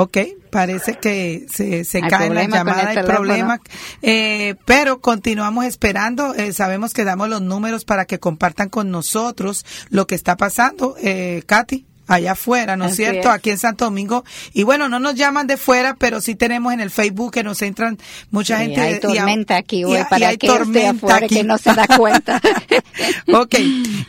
Ok, 0.00 0.16
parece 0.50 0.94
que 0.94 1.46
se, 1.52 1.84
se 1.84 1.98
Hay 1.98 2.08
cae 2.08 2.30
la 2.30 2.44
llamada, 2.44 2.78
hay 2.90 2.94
teléfono. 2.94 3.14
problema. 3.16 3.60
Eh, 4.00 4.54
pero 4.64 5.00
continuamos 5.00 5.64
esperando. 5.64 6.34
eh, 6.36 6.52
sabemos 6.52 6.94
que 6.94 7.02
damos 7.02 7.28
los 7.28 7.42
números 7.42 7.84
para 7.84 8.04
que 8.04 8.20
compartan 8.20 8.68
con 8.68 8.92
nosotros 8.92 9.66
lo 9.90 10.06
que 10.06 10.14
está 10.14 10.36
pasando. 10.36 10.94
Eh, 11.02 11.42
Katy, 11.46 11.84
allá 12.06 12.32
afuera, 12.32 12.76
¿no 12.76 12.84
es 12.84 12.92
Así 12.92 13.02
cierto? 13.02 13.28
es. 13.28 13.34
Aquí 13.34 13.50
en 13.50 13.58
Santo 13.58 13.86
Domingo. 13.86 14.24
Y 14.52 14.62
bueno, 14.62 14.88
no 14.88 15.00
nos 15.00 15.16
llaman 15.16 15.48
de 15.48 15.56
fuera, 15.56 15.96
pero 15.98 16.20
sí 16.20 16.36
tenemos 16.36 16.72
en 16.72 16.78
el 16.80 16.90
Facebook 16.92 17.32
que 17.32 17.42
nos 17.42 17.60
entran 17.60 17.98
mucha 18.30 18.56
Sí, 18.58 18.66
gente. 18.66 18.80
hay 18.80 19.00
tormenta 19.00 19.56
aquí 19.56 19.80
y 19.80 19.84
hoy 19.84 19.96
a- 19.96 20.02
y 20.02 20.04
para 20.04 20.28
hay 20.28 20.38
que 20.38 20.46
esté 20.46 20.58
tormenta 20.58 20.90
afuera 20.92 21.16
aquí. 21.26 21.34
que 21.34 21.42
no 21.42 21.58
se 21.58 21.74
da 21.74 21.88
cuenta. 21.88 22.40
ok, 23.34 23.54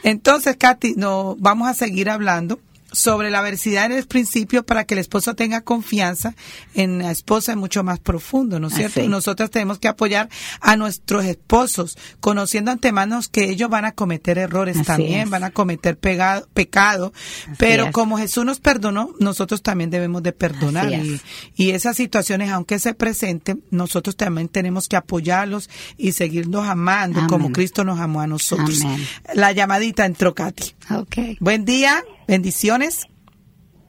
entonces, 0.03 0.55
Katy, 0.55 0.93
no, 0.97 1.35
vamos 1.39 1.67
a 1.67 1.73
seguir 1.73 2.11
hablando 2.11 2.59
sobre 2.91 3.29
la 3.29 3.41
versidad 3.41 3.85
en 3.85 3.93
el 3.93 4.07
principio 4.07 4.65
para 4.65 4.85
que 4.85 4.95
el 4.95 4.99
esposo 4.99 5.35
tenga 5.35 5.61
confianza 5.61 6.35
en 6.73 6.99
la 6.99 7.11
esposa 7.11 7.51
es 7.51 7.57
mucho 7.57 7.83
más 7.83 7.99
profundo, 7.99 8.59
¿no 8.59 8.67
es 8.67 8.73
cierto? 8.73 8.99
Así. 9.01 9.09
Nosotras 9.09 9.49
tenemos 9.49 9.79
que 9.79 9.87
apoyar 9.87 10.29
a 10.61 10.75
nuestros 10.75 11.25
esposos, 11.25 11.97
conociendo 12.19 12.71
antemano 12.71 13.19
que 13.31 13.49
ellos 13.49 13.69
van 13.69 13.85
a 13.85 13.91
cometer 13.93 14.37
errores 14.37 14.77
Así 14.77 14.85
también, 14.85 15.21
es. 15.21 15.29
van 15.29 15.43
a 15.43 15.51
cometer 15.51 15.97
pegado, 15.97 16.47
pecado, 16.53 17.13
pero 17.57 17.85
es. 17.85 17.91
como 17.91 18.17
Jesús 18.17 18.45
nos 18.45 18.59
perdonó, 18.59 19.11
nosotros 19.19 19.61
también 19.61 19.89
debemos 19.89 20.23
de 20.23 20.31
perdonar. 20.31 20.91
Y, 20.91 21.15
es. 21.15 21.21
y 21.55 21.71
esas 21.71 21.97
situaciones, 21.97 22.51
aunque 22.51 22.79
se 22.79 22.93
presenten, 22.93 23.63
nosotros 23.71 24.15
también 24.15 24.47
tenemos 24.47 24.87
que 24.87 24.95
apoyarlos 24.95 25.69
y 25.97 26.13
seguirnos 26.13 26.67
amando 26.67 27.25
como. 27.27 27.49
Cristo 27.51 27.83
nos 27.83 27.99
amó 27.99 28.21
a 28.21 28.27
nosotros. 28.27 28.81
Amén. 28.83 29.05
La 29.33 29.51
llamadita 29.51 30.05
entró 30.05 30.35
Katy. 30.35 30.75
Ok. 30.91 31.37
Buen 31.39 31.65
día, 31.65 32.03
bendiciones. 32.27 33.07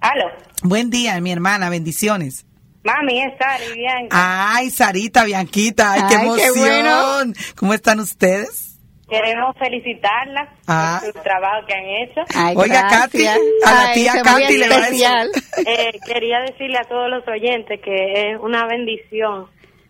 Aló. 0.00 0.26
Buen 0.62 0.90
día, 0.90 1.20
mi 1.20 1.32
hermana, 1.32 1.70
bendiciones. 1.70 2.46
Mami, 2.82 3.20
es 3.22 3.32
Sari, 3.38 3.74
Bianca. 3.74 4.54
Ay, 4.54 4.70
Sarita, 4.70 5.24
Bianquita, 5.24 5.92
ay, 5.92 6.00
qué 6.08 6.14
Ay, 6.16 6.20
qué 6.20 6.26
emoción. 6.26 6.58
bueno. 6.58 7.32
¿Cómo 7.56 7.74
están 7.74 8.00
ustedes? 8.00 8.66
Queremos 9.08 9.56
felicitarla 9.58 10.54
Ah. 10.66 11.00
por 11.02 11.12
su 11.12 11.20
trabajo 11.22 11.66
que 11.66 11.74
han 11.74 11.84
hecho. 11.84 12.20
Ay, 12.34 12.54
Oiga, 12.56 12.86
Katy, 12.88 13.18
gracias. 13.24 13.38
a 13.66 13.74
la 13.74 13.80
Ay, 13.88 13.94
tía 13.94 14.12
Katy 14.22 14.56
le 14.56 14.68
va 14.68 14.76
a. 14.76 15.24
Eh, 15.66 15.98
quería 16.06 16.40
decirle 16.40 16.78
a 16.78 16.84
todos 16.84 17.10
los 17.10 17.26
oyentes 17.28 17.80
que 17.84 18.30
es 18.32 18.38
una 18.40 18.66
bendición 18.66 19.46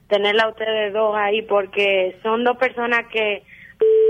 tenerla 0.08 0.44
a 0.44 0.48
ustedes 0.48 0.92
dos 0.92 1.14
ahí 1.16 1.42
porque 1.42 2.18
son 2.22 2.42
dos 2.44 2.56
personas 2.56 3.00
que 3.12 3.44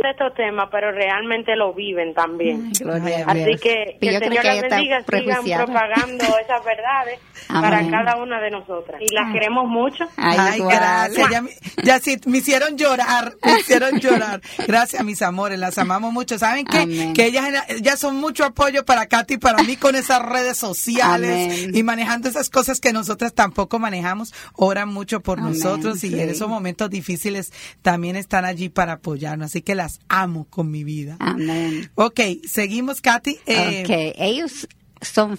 de 0.03 0.11
estos 0.11 0.35
temas, 0.35 0.69
pero 0.71 0.93
realmente 0.93 1.55
lo 1.57 1.73
viven 1.75 2.15
también. 2.15 2.71
Gloria 2.79 3.25
a 3.27 3.31
Así 3.33 3.57
que 3.61 3.97
que 4.01 4.09
el 4.09 4.19
Señor 4.19 4.43
que 4.43 4.49
las 4.49 4.61
bendiga, 4.63 5.05
sigan 5.11 5.67
propagando 5.67 6.25
esas 6.45 6.65
verdades 6.65 7.19
Amén. 7.49 7.63
para 7.71 7.91
cada 7.91 8.17
una 8.23 8.41
de 8.41 8.51
nosotras. 8.51 9.01
Y 9.01 9.13
las 9.15 9.33
queremos 9.33 9.67
mucho. 9.69 10.05
Ay, 10.17 10.59
igual. 10.59 10.77
gracias. 10.77 11.31
Ya, 11.31 11.43
me- 11.43 11.51
ya 11.85 11.99
sí, 12.01 12.19
me 12.27 12.39
hicieron 12.39 12.77
llorar, 12.77 13.35
me 13.45 13.53
hicieron 13.61 14.01
llorar. 14.01 14.41
Gracias, 14.67 15.05
mis 15.05 15.21
amores, 15.23 15.59
las 15.59 15.77
amamos 15.79 16.13
mucho. 16.13 16.39
¿Saben 16.39 16.65
qué? 16.65 16.79
Amén. 16.79 17.13
Que 17.13 17.27
ellas, 17.27 17.45
ellas 17.69 17.99
son 17.99 18.17
mucho 18.17 18.45
apoyo 18.45 18.85
para 18.85 19.07
Katy 19.07 19.35
y 19.35 19.39
para 19.39 19.63
mí 19.63 19.77
con 19.77 19.97
esas 19.97 20.23
redes 20.23 20.57
sociales 20.57 21.65
Amén. 21.65 21.71
y 21.77 21.83
manejando 21.83 22.29
esas 22.29 22.51
cosas 22.51 22.81
que 22.81 22.93
nosotras 22.93 23.35
tampoco 23.35 23.79
manejamos. 23.79 24.33
Oran 24.55 24.89
mucho 24.89 25.21
por 25.21 25.39
Amén, 25.41 25.53
nosotros 25.55 26.03
y 26.05 26.11
sí. 26.11 26.21
en 26.21 26.31
esos 26.31 26.49
momentos 26.49 26.89
difíciles 26.91 27.53
también 27.83 28.17
están 28.17 28.45
allí 28.45 28.69
para 28.69 28.95
apoyarnos. 28.95 29.47
Así 29.47 29.63
que 29.63 29.75
las 29.75 29.90
amo 30.09 30.47
con 30.49 30.71
mi 30.71 30.85
vida. 30.85 31.17
Amén. 31.19 31.91
Ok, 31.97 32.21
seguimos, 32.49 33.01
Katy. 33.01 33.39
Eh, 33.47 33.83
ok, 33.85 34.17
ellos 34.19 34.69
son 35.01 35.39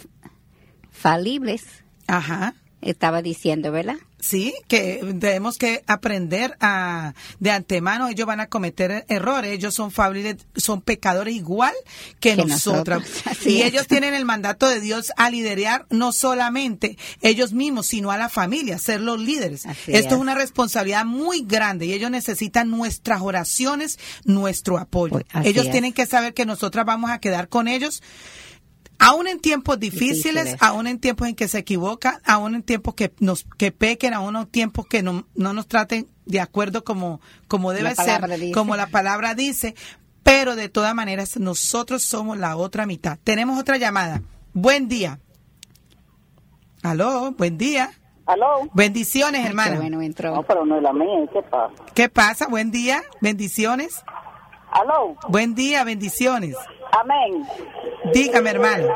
falibles, 0.91 1.63
Ajá. 2.07 2.55
estaba 2.81 3.21
diciendo, 3.21 3.71
¿verdad? 3.71 3.97
Sí, 4.21 4.53
que 4.67 5.01
tenemos 5.19 5.57
que 5.57 5.83
aprender 5.87 6.55
a, 6.59 7.13
de 7.39 7.51
antemano, 7.51 8.07
ellos 8.07 8.27
van 8.27 8.39
a 8.39 8.47
cometer 8.47 9.03
errores, 9.07 9.51
ellos 9.51 9.73
son 9.73 9.91
falibles, 9.91 10.37
son 10.55 10.81
pecadores 10.81 11.35
igual 11.35 11.73
que, 12.19 12.35
Que 12.35 12.45
nosotras. 12.45 13.03
Y 13.45 13.63
ellos 13.63 13.87
tienen 13.87 14.13
el 14.13 14.23
mandato 14.25 14.69
de 14.69 14.79
Dios 14.79 15.11
a 15.17 15.29
liderar 15.31 15.87
no 15.89 16.11
solamente 16.11 16.97
ellos 17.21 17.53
mismos, 17.53 17.87
sino 17.87 18.11
a 18.11 18.17
la 18.17 18.29
familia, 18.29 18.77
ser 18.77 19.01
los 19.01 19.19
líderes. 19.19 19.65
Así 19.65 19.91
Esto 19.91 20.07
es 20.09 20.13
es. 20.13 20.19
una 20.19 20.35
responsabilidad 20.35 21.05
muy 21.05 21.43
grande 21.43 21.87
y 21.87 21.93
ellos 21.93 22.11
necesitan 22.11 22.69
nuestras 22.69 23.21
oraciones, 23.21 23.97
nuestro 24.23 24.77
apoyo. 24.77 25.13
Pues, 25.13 25.25
así 25.31 25.49
ellos 25.49 25.65
es. 25.65 25.71
tienen 25.71 25.93
que 25.93 26.05
saber 26.05 26.33
que 26.33 26.45
nosotras 26.45 26.85
vamos 26.85 27.09
a 27.09 27.19
quedar 27.19 27.49
con 27.49 27.67
ellos 27.67 28.03
aún 29.01 29.27
en 29.27 29.39
tiempos 29.39 29.79
difíciles, 29.79 30.45
Difíciles. 30.45 30.61
aún 30.61 30.87
en 30.87 30.99
tiempos 30.99 31.27
en 31.27 31.35
que 31.35 31.47
se 31.47 31.57
equivocan, 31.57 32.21
aún 32.25 32.55
en 32.55 32.63
tiempos 32.63 32.93
que 32.93 33.11
nos 33.19 33.45
que 33.57 33.71
pequen, 33.71 34.13
aún 34.13 34.35
en 34.37 34.45
tiempos 34.47 34.85
que 34.87 35.01
no, 35.03 35.25
no 35.35 35.53
nos 35.53 35.67
traten 35.67 36.07
de 36.25 36.39
acuerdo 36.39 36.83
como, 36.83 37.19
como 37.47 37.73
debe 37.73 37.93
ser, 37.95 38.25
dice. 38.39 38.51
como 38.53 38.75
la 38.77 38.87
palabra 38.87 39.33
dice, 39.35 39.75
pero 40.23 40.55
de 40.55 40.69
todas 40.69 40.93
maneras 40.95 41.37
nosotros 41.37 42.03
somos 42.03 42.37
la 42.37 42.55
otra 42.55 42.85
mitad. 42.85 43.17
Tenemos 43.23 43.59
otra 43.59 43.77
llamada. 43.77 44.21
Buen 44.53 44.87
día. 44.87 45.19
Aló, 46.83 47.31
buen 47.31 47.57
día. 47.57 47.91
¿Aló? 48.25 48.69
Bendiciones, 48.73 49.41
Qué 49.41 49.47
hermana. 49.47 49.77
bueno 49.77 50.01
entró. 50.01 50.35
No, 50.35 50.43
pero 50.43 50.65
no 50.65 50.77
es 50.77 50.83
la 50.83 50.93
mía. 50.93 51.27
¿Qué 51.33 51.41
pasa? 51.41 51.73
¿Qué 51.93 52.09
pasa? 52.09 52.47
Buen 52.47 52.71
día, 52.71 53.01
bendiciones. 53.19 54.03
¿Aló? 54.71 55.15
Buen 55.27 55.53
día, 55.53 55.83
bendiciones. 55.83 56.55
Amén. 57.01 57.43
Dígame, 58.13 58.49
hermana. 58.49 58.87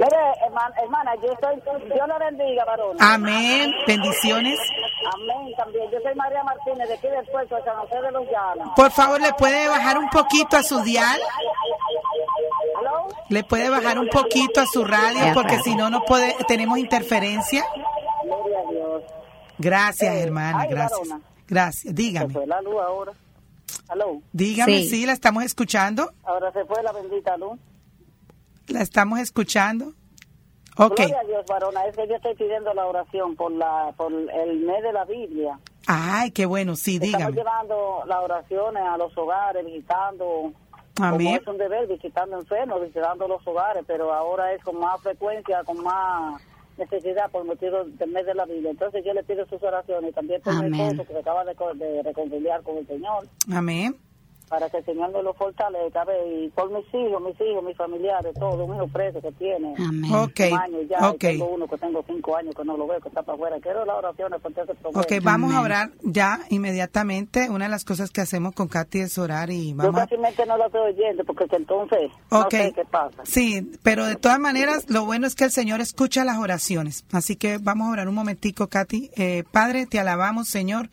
Mire, 0.00 0.16
hermana, 0.44 0.74
hermana 0.82 1.12
yo 1.22 1.32
estoy... 1.32 1.54
Dios 1.94 2.08
la 2.08 2.18
bendiga, 2.18 2.64
varón. 2.64 2.96
Amén, 2.98 3.72
bendiciones. 3.86 4.58
Amén 5.14 5.54
también. 5.56 5.84
Yo 5.92 5.98
soy 6.02 6.14
María 6.16 6.42
Martínez, 6.42 6.88
de 6.88 6.94
aquí 6.94 7.06
del 7.08 7.24
puerto 7.26 7.54
de 7.56 7.62
San 7.62 7.76
José 7.76 8.00
de 8.02 8.10
los 8.10 8.24
Llanos. 8.28 8.68
Por 8.74 8.90
favor, 8.90 9.20
¿le 9.20 9.32
puede 9.34 9.68
bajar 9.68 9.98
un 9.98 10.08
poquito 10.08 10.56
a 10.56 10.62
su 10.64 10.80
dial? 10.82 11.20
¿Aló? 12.80 13.08
¿Le 13.28 13.44
puede 13.44 13.70
bajar 13.70 13.98
un 13.98 14.08
poquito 14.08 14.60
a 14.60 14.66
su 14.66 14.84
radio? 14.84 15.20
Porque 15.34 15.58
si 15.60 15.74
no, 15.76 15.88
no 15.90 16.02
puede, 16.04 16.34
tenemos 16.48 16.78
interferencia. 16.78 17.64
Gloria 18.24 18.58
a 18.58 18.70
Dios. 18.72 19.02
Gracias, 19.58 20.14
Eh, 20.14 20.20
hermana, 20.22 20.60
ay, 20.62 20.68
gracias. 20.70 21.08
varona. 21.08 21.24
Gracias, 21.46 21.82
Se 21.82 21.92
dígame. 21.92 22.32
fue 22.32 22.46
la 22.46 22.60
luz 22.62 22.76
ahora. 22.82 23.12
¿Aló? 23.88 24.20
Dígame, 24.32 24.78
Sí. 24.82 24.88
sí, 24.88 25.06
la 25.06 25.12
estamos 25.12 25.44
escuchando. 25.44 26.10
Ahora 26.24 26.50
se 26.52 26.64
fue 26.64 26.82
la 26.82 26.92
bendita 26.92 27.36
luz. 27.36 27.58
La 28.72 28.80
estamos 28.82 29.18
escuchando. 29.20 29.92
Ok. 30.78 30.96
Gloria 30.96 31.20
a 31.20 31.24
Dios, 31.24 31.44
varona. 31.46 31.84
Es 31.86 31.94
que 31.96 32.08
yo 32.08 32.14
estoy 32.16 32.34
pidiendo 32.34 32.72
la 32.72 32.86
oración 32.86 33.36
por 33.36 33.52
la 33.52 33.92
por 33.96 34.10
el 34.12 34.60
mes 34.60 34.82
de 34.82 34.92
la 34.92 35.04
Biblia. 35.04 35.58
Ay, 35.86 36.30
qué 36.30 36.46
bueno, 36.46 36.74
sí, 36.76 36.94
Estamos 36.94 37.18
dígame. 37.18 37.36
llevando 37.36 38.02
las 38.06 38.18
oraciones 38.20 38.82
a 38.82 38.96
los 38.96 39.16
hogares, 39.18 39.66
visitando, 39.66 40.52
Amén. 41.00 41.26
como 41.26 41.36
es 41.36 41.46
un 41.48 41.58
deber, 41.58 41.86
visitando 41.88 42.38
enfermos, 42.38 42.80
visitando 42.80 43.28
los 43.28 43.46
hogares, 43.46 43.84
pero 43.86 44.12
ahora 44.14 44.52
es 44.54 44.62
con 44.64 44.78
más 44.78 45.00
frecuencia, 45.02 45.62
con 45.64 45.82
más 45.82 46.40
necesidad 46.78 47.30
por 47.30 47.44
motivo 47.44 47.84
del 47.84 48.10
mes 48.10 48.24
de 48.24 48.34
la 48.34 48.46
Biblia. 48.46 48.70
Entonces 48.70 49.04
yo 49.04 49.12
le 49.12 49.22
pido 49.24 49.44
sus 49.46 49.62
oraciones 49.62 50.10
y 50.10 50.14
también 50.14 50.40
por 50.40 50.54
mi 50.70 50.80
esposo 50.80 51.06
que 51.06 51.12
se 51.12 51.18
acaba 51.18 51.44
de, 51.44 51.54
de 51.74 52.02
reconciliar 52.02 52.62
con 52.62 52.78
el 52.78 52.86
Señor, 52.86 53.28
Amén. 53.52 53.94
Para 54.52 54.68
que 54.68 54.76
el 54.76 54.84
Señor 54.84 55.10
me 55.12 55.22
lo 55.22 55.32
fortalezca, 55.32 56.04
y 56.28 56.50
por 56.50 56.70
mis 56.70 56.84
hijos, 56.92 57.22
mis 57.22 57.40
hijos, 57.40 57.64
mis 57.64 57.74
familiares, 57.74 58.34
todo, 58.34 58.66
un 58.66 58.76
hijo 58.76 58.86
preso 58.88 59.18
que 59.22 59.32
tiene. 59.32 59.74
Amén. 59.78 60.14
Ok, 60.14 60.40
un 60.52 60.58
año 60.58 60.82
ya, 60.82 61.14
tengo 61.18 61.46
uno 61.46 61.66
que 61.66 61.78
tengo 61.78 62.04
cinco 62.06 62.36
años 62.36 62.54
que 62.54 62.62
no 62.62 62.76
lo 62.76 62.86
veo, 62.86 63.00
que 63.00 63.08
está 63.08 63.22
para 63.22 63.36
afuera. 63.36 63.56
Quiero 63.62 63.86
las 63.86 63.96
oraciones 63.96 64.42
por 64.42 64.52
ese 64.52 64.74
problema. 64.74 65.00
Ok, 65.00 65.12
vamos 65.22 65.54
a 65.54 65.62
orar 65.62 65.92
ya 66.02 66.40
inmediatamente. 66.50 67.48
Una 67.48 67.64
de 67.64 67.70
las 67.70 67.86
cosas 67.86 68.10
que 68.10 68.20
hacemos 68.20 68.54
con 68.54 68.68
Katy 68.68 69.00
es 69.00 69.16
orar 69.16 69.48
y 69.48 69.70
Yo 69.70 69.76
vamos 69.76 70.02
a... 70.02 70.06
casi 70.06 70.16
no 70.46 70.58
lo 70.58 70.66
estoy 70.66 70.92
oyendo 70.92 71.24
porque 71.24 71.46
que 71.46 71.56
entonces 71.56 72.10
no 72.30 72.40
Ok. 72.40 72.50
sé 72.50 72.72
qué 72.74 72.84
pasa. 72.84 73.22
Sí, 73.24 73.72
pero 73.82 74.04
de 74.04 74.16
todas 74.16 74.38
maneras, 74.38 74.84
lo 74.90 75.06
bueno 75.06 75.26
es 75.26 75.34
que 75.34 75.44
el 75.44 75.50
Señor 75.50 75.80
escucha 75.80 76.24
las 76.24 76.36
oraciones. 76.36 77.06
Así 77.10 77.36
que 77.36 77.56
vamos 77.56 77.88
a 77.88 77.92
orar 77.92 78.06
un 78.06 78.14
momentico, 78.14 78.66
Katy. 78.66 79.12
Eh, 79.16 79.44
Padre, 79.50 79.86
te 79.86 79.98
alabamos, 79.98 80.48
Señor, 80.48 80.90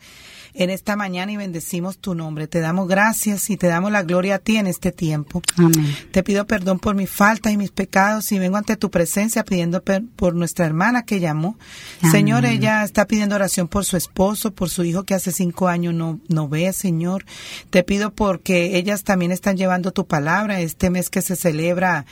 en 0.54 0.70
esta 0.70 0.96
mañana 0.96 1.30
y 1.32 1.36
bendecimos 1.36 1.98
tu 1.98 2.14
nombre. 2.14 2.46
Te 2.46 2.60
damos 2.60 2.88
gracias 2.88 3.49
y 3.50 3.56
te 3.56 3.66
damos 3.66 3.90
la 3.90 4.04
gloria 4.04 4.36
a 4.36 4.38
ti 4.38 4.56
en 4.56 4.68
este 4.68 4.92
tiempo. 4.92 5.42
Amén. 5.56 5.96
Te 6.12 6.22
pido 6.22 6.46
perdón 6.46 6.78
por 6.78 6.94
mis 6.94 7.10
faltas 7.10 7.52
y 7.52 7.56
mis 7.56 7.72
pecados 7.72 8.30
y 8.30 8.38
vengo 8.38 8.56
ante 8.56 8.76
tu 8.76 8.90
presencia 8.90 9.44
pidiendo 9.44 9.82
por 10.16 10.34
nuestra 10.34 10.66
hermana 10.66 11.02
que 11.02 11.18
llamó. 11.18 11.58
Amén. 12.00 12.12
Señor, 12.12 12.44
ella 12.44 12.84
está 12.84 13.06
pidiendo 13.06 13.34
oración 13.34 13.66
por 13.66 13.84
su 13.84 13.96
esposo, 13.96 14.52
por 14.52 14.70
su 14.70 14.84
hijo 14.84 15.02
que 15.02 15.14
hace 15.14 15.32
cinco 15.32 15.66
años 15.66 15.94
no, 15.94 16.20
no 16.28 16.48
ve, 16.48 16.72
Señor. 16.72 17.24
Te 17.70 17.82
pido 17.82 18.12
porque 18.12 18.76
ellas 18.78 19.02
también 19.02 19.32
están 19.32 19.56
llevando 19.56 19.90
tu 19.90 20.06
palabra 20.06 20.60
este 20.60 20.90
mes 20.90 21.10
que 21.10 21.22
se 21.22 21.34
celebra. 21.34 22.06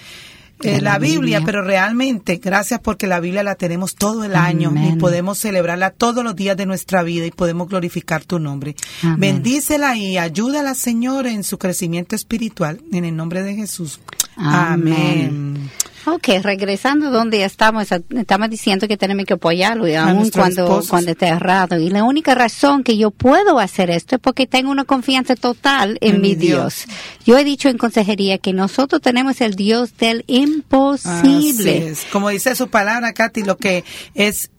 Eh, 0.62 0.81
la, 0.81 0.92
la 0.92 0.99
Biblia, 0.99 1.38
Biblia. 1.38 1.42
pero 1.44 1.62
realmente, 1.62 2.37
gracias 2.37 2.81
porque 2.81 3.07
la 3.07 3.21
Biblia 3.21 3.42
la 3.42 3.55
tenemos 3.55 3.94
todo 3.94 4.25
el 4.25 4.35
año 4.35 4.73
y 4.77 4.97
podemos 4.97 5.38
celebrarla 5.38 5.90
todos 5.90 6.25
los 6.25 6.35
días 6.35 6.57
de 6.57 6.66
nuestra 6.66 7.03
vida 7.03 7.27
y 7.27 7.31
podemos 7.31 7.68
glorificar 7.68 8.25
tu 8.25 8.38
nombre. 8.38 8.75
Amén. 9.03 9.21
Bendícela 9.21 9.97
y 9.97 10.18
ayúdala, 10.18 10.75
Señor, 10.75 11.27
en 11.27 11.44
su 11.44 11.59
crecimiento 11.59 12.16
espiritual, 12.16 12.81
en 12.92 13.05
el 13.05 13.16
nombre 13.16 13.42
de 13.42 13.55
Jesús. 13.55 14.01
Amén. 14.38 15.70
Ok, 16.07 16.29
regresando 16.42 17.11
donde 17.11 17.44
estamos, 17.44 17.88
estamos 17.92 18.48
diciendo 18.48 18.88
que 18.88 18.96
tenemos 18.96 19.27
que 19.27 19.35
apoyarlo, 19.35 19.87
y 19.87 19.94
aun 19.94 20.31
cuando, 20.31 20.62
esposos. 20.62 20.88
cuando 20.88 21.11
esté 21.11 21.27
errado. 21.27 21.79
Y 21.79 21.90
la 21.90 22.05
única 22.05 22.35
razón 22.35 22.83
que 22.83 22.96
yo 22.96 23.11
puedo 23.11 23.59
hacer 23.59 23.90
esto 23.90 24.16
es 24.16 24.20
porque 24.20 24.46
tengo 24.46 24.70
una 24.70 24.85
confianza 24.85 25.37
total 25.37 25.98
en, 26.01 26.16
En 26.16 26.20
mi 26.22 26.31
mi 26.31 26.35
Dios. 26.37 26.87
Dios. 26.87 26.96
Yo 27.27 27.37
he 27.37 27.44
dicho 27.44 27.68
en 27.68 27.77
consejería 27.77 28.38
que 28.38 28.55
nosotros 28.55 29.03
tenemos 29.03 29.40
el 29.42 29.55
Dios 29.55 29.96
del 29.98 30.24
imposible. 30.29 31.79
Así 31.79 31.88
es. 31.88 32.07
Como 32.11 32.31
dice 32.31 32.55
su 32.55 32.68
palabra, 32.68 33.12
Katy, 33.12 33.42
lo 33.42 33.59
que 33.59 33.85
es 34.14 34.51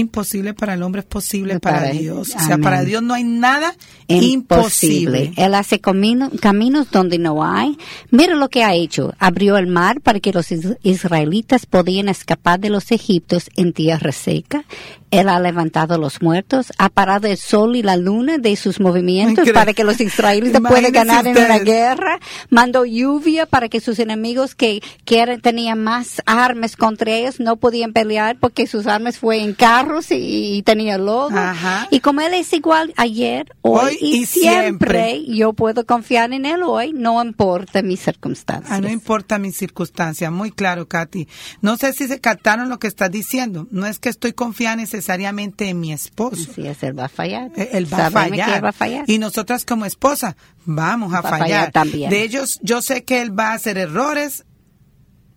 imposible 0.00 0.54
para 0.54 0.74
el 0.74 0.82
hombre 0.82 1.00
es 1.00 1.06
posible 1.06 1.58
para, 1.60 1.78
Para- 1.80 1.90
Dios. 1.92 2.32
O 2.34 2.38
sea, 2.40 2.58
para 2.58 2.82
Dios 2.84 3.02
no 3.02 3.14
hay 3.14 3.24
nada 3.24 3.74
imposible. 4.08 5.32
Él 5.36 5.54
hace 5.54 5.80
camino- 5.80 6.30
caminos 6.40 6.90
donde 6.90 7.18
no 7.18 7.44
hay. 7.44 7.76
Mira 8.10 8.34
lo 8.36 8.48
que 8.48 8.62
ha 8.64 8.74
hecho. 8.74 9.14
Abrió 9.18 9.56
el 9.56 9.66
mar 9.66 10.00
para 10.00 10.20
que 10.20 10.32
los 10.32 10.52
is- 10.52 10.76
israelitas 10.82 11.66
podían 11.66 12.08
escapar 12.08 12.60
de 12.60 12.70
los 12.70 12.90
egipcios 12.92 13.50
en 13.56 13.72
tierra 13.72 14.12
seca. 14.12 14.64
Él 15.10 15.28
ha 15.28 15.38
levantado 15.40 15.98
los 15.98 16.20
muertos, 16.22 16.72
ha 16.78 16.88
parado 16.88 17.28
el 17.28 17.36
sol 17.36 17.76
y 17.76 17.82
la 17.82 17.96
luna 17.96 18.38
de 18.38 18.56
sus 18.56 18.80
movimientos 18.80 19.32
Increíble. 19.38 19.52
para 19.54 19.72
que 19.72 19.84
los 19.84 20.00
israelitas 20.00 20.60
puedan 20.60 20.92
ganar 20.92 21.26
en 21.26 21.32
una 21.36 21.40
ustedes. 21.56 21.64
guerra. 21.64 22.18
Mandó 22.50 22.84
lluvia 22.84 23.46
para 23.46 23.68
que 23.68 23.80
sus 23.80 23.98
enemigos 23.98 24.54
que, 24.54 24.82
que 25.04 25.20
eran- 25.20 25.40
tenían 25.40 25.82
más 25.82 26.22
armas 26.26 26.76
contra 26.76 27.12
ellos 27.12 27.40
no 27.40 27.56
podían 27.56 27.92
pelear 27.92 28.36
porque 28.40 28.66
sus 28.66 28.86
armas 28.86 29.18
fue 29.18 29.40
en 29.42 29.54
carros 29.54 30.10
y, 30.10 30.56
y 30.56 30.62
tenía 30.62 30.98
lodo. 30.98 31.36
Ajá. 31.36 31.86
Y 31.90 32.00
como 32.00 32.20
Él 32.20 32.34
es 32.34 32.52
igual 32.52 32.92
ayer, 32.96 33.54
hoy, 33.62 33.86
Hoy 33.86 33.98
y, 34.00 34.16
y 34.22 34.26
siempre, 34.26 35.04
siempre. 35.14 35.24
yo 35.36 35.52
puedo 35.52 35.86
confiar 35.86 36.32
en 36.32 36.46
Él 36.46 36.62
hoy, 36.64 36.92
no 36.92 37.22
importa 37.22 37.82
mis 37.82 38.00
circunstancias. 38.00 38.72
Ah, 38.72 38.80
no 38.80 38.88
importa 38.90 39.38
mis 39.38 39.56
circunstancias, 39.56 40.32
muy 40.32 40.50
claro, 40.50 40.88
Katy. 40.88 41.28
No 41.62 41.76
sé 41.76 41.92
si 41.92 42.08
se 42.08 42.20
captaron 42.20 42.68
lo 42.68 42.78
que 42.78 42.86
estás 42.88 43.10
diciendo. 43.10 43.66
No 43.70 43.86
es 43.86 43.98
que 43.98 44.08
estoy 44.08 44.32
confiada 44.32 44.76
necesariamente 45.06 45.68
en 45.68 45.78
mi 45.80 45.92
esposo. 45.92 46.50
Es, 46.56 46.82
Él 46.82 46.98
va 46.98 47.04
a 47.04 47.08
fallar. 47.08 47.50
Eh, 47.56 47.70
Él 47.74 47.92
va 47.92 48.06
a 48.06 48.10
Sabemos 48.10 48.36
que 48.36 48.42
fallar. 48.42 48.56
Él 48.56 48.64
va 48.64 48.68
a 48.70 48.72
fallar. 48.72 49.04
Y 49.08 49.18
nosotras 49.18 49.64
como 49.64 49.84
esposa 49.84 50.36
vamos 50.64 51.14
a 51.14 51.20
Va 51.20 51.28
a 51.28 51.30
fallar 51.38 51.46
fallar. 51.48 51.72
también. 51.72 52.10
De 52.10 52.22
ellos, 52.22 52.58
yo 52.62 52.82
sé 52.82 53.04
que 53.04 53.22
él 53.22 53.38
va 53.38 53.50
a 53.50 53.54
hacer 53.54 53.78
errores 53.78 54.44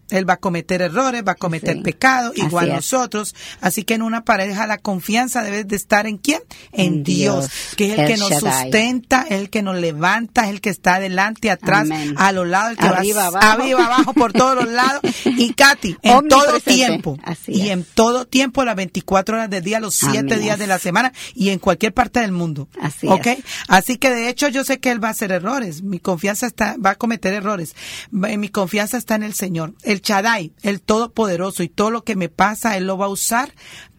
Él 0.09 0.27
va 0.29 0.33
a 0.33 0.37
cometer 0.37 0.81
errores, 0.81 1.23
va 1.27 1.33
a 1.33 1.35
cometer 1.35 1.75
Sí. 1.77 1.81
pecados, 1.81 2.31
Así 2.33 2.41
igual 2.45 2.69
nosotros. 2.69 3.35
Así 3.61 3.83
que 3.83 3.93
en 3.95 4.01
una 4.01 4.23
pareja 4.23 4.65
la 4.67 4.77
confianza 4.77 5.43
debe 5.43 5.63
de 5.63 5.75
estar 5.75 6.07
en 6.07 6.17
quién? 6.17 6.41
En, 6.71 6.95
En 6.95 7.03
Dios, 7.03 7.49
Dios, 7.49 7.75
que 7.75 7.85
es 7.87 7.93
el, 7.93 7.99
el 8.01 8.07
que 8.07 8.17
nos 8.17 8.29
Shaddai. 8.31 8.63
sustenta, 8.63 9.21
es 9.29 9.39
el 9.41 9.49
que 9.49 9.61
nos 9.61 9.75
levanta, 9.77 10.43
es 10.45 10.49
el 10.49 10.61
que 10.61 10.69
está 10.69 10.95
adelante, 10.95 11.51
atrás, 11.51 11.81
Amén. 11.81 12.15
a 12.17 12.31
los 12.31 12.47
lados, 12.47 12.71
el 12.71 12.77
que 12.77 12.85
Arriba, 12.87 13.29
va 13.29 13.39
abajo. 13.39 13.61
arriba, 13.61 13.85
abajo, 13.85 14.13
por 14.13 14.33
todos 14.33 14.55
los 14.55 14.67
lados. 14.73 15.01
Y 15.25 15.53
Katy, 15.59 15.97
en 16.01 16.27
todo 16.27 16.59
tiempo, 16.59 17.17
Así 17.23 17.51
y 17.53 17.61
es. 17.63 17.69
en 17.71 17.83
todo 17.83 18.25
tiempo, 18.25 18.63
las 18.65 18.75
24 18.75 19.35
horas 19.37 19.49
del 19.49 19.63
día, 19.63 19.79
los 19.79 19.95
7 19.95 20.17
Amén. 20.19 20.39
días 20.41 20.57
de 20.59 20.67
la 20.67 20.79
semana 20.79 21.13
y 21.35 21.49
en 21.49 21.59
cualquier 21.59 21.93
parte 21.93 22.19
del 22.19 22.31
mundo. 22.31 22.67
Así 22.81 23.07
¿Ok? 23.07 23.27
es. 23.27 23.39
Así 23.67 23.97
que 23.97 24.09
de 24.09 24.29
hecho 24.29 24.47
yo 24.47 24.63
sé 24.63 24.79
que 24.79 24.91
él 24.91 25.03
va 25.03 25.09
a 25.09 25.11
hacer 25.11 25.31
errores. 25.31 25.81
Mi 25.83 25.99
confianza 25.99 26.47
está, 26.47 26.75
va 26.83 26.91
a 26.91 26.95
cometer 26.95 27.33
errores. 27.33 27.75
Mi 28.11 28.49
confianza 28.49 28.97
está 28.97 29.15
en 29.15 29.23
el 29.23 29.33
Señor. 29.33 29.73
El 29.83 29.98
Chadai, 29.99 30.53
el 30.61 30.81
Todopoderoso 30.81 31.63
y 31.63 31.69
todo 31.69 31.91
lo 31.91 32.03
que 32.03 32.15
me 32.15 32.29
pasa, 32.29 32.77
él 32.77 32.85
lo 32.87 32.97
va 32.97 33.05
a 33.05 33.09
usar 33.09 33.53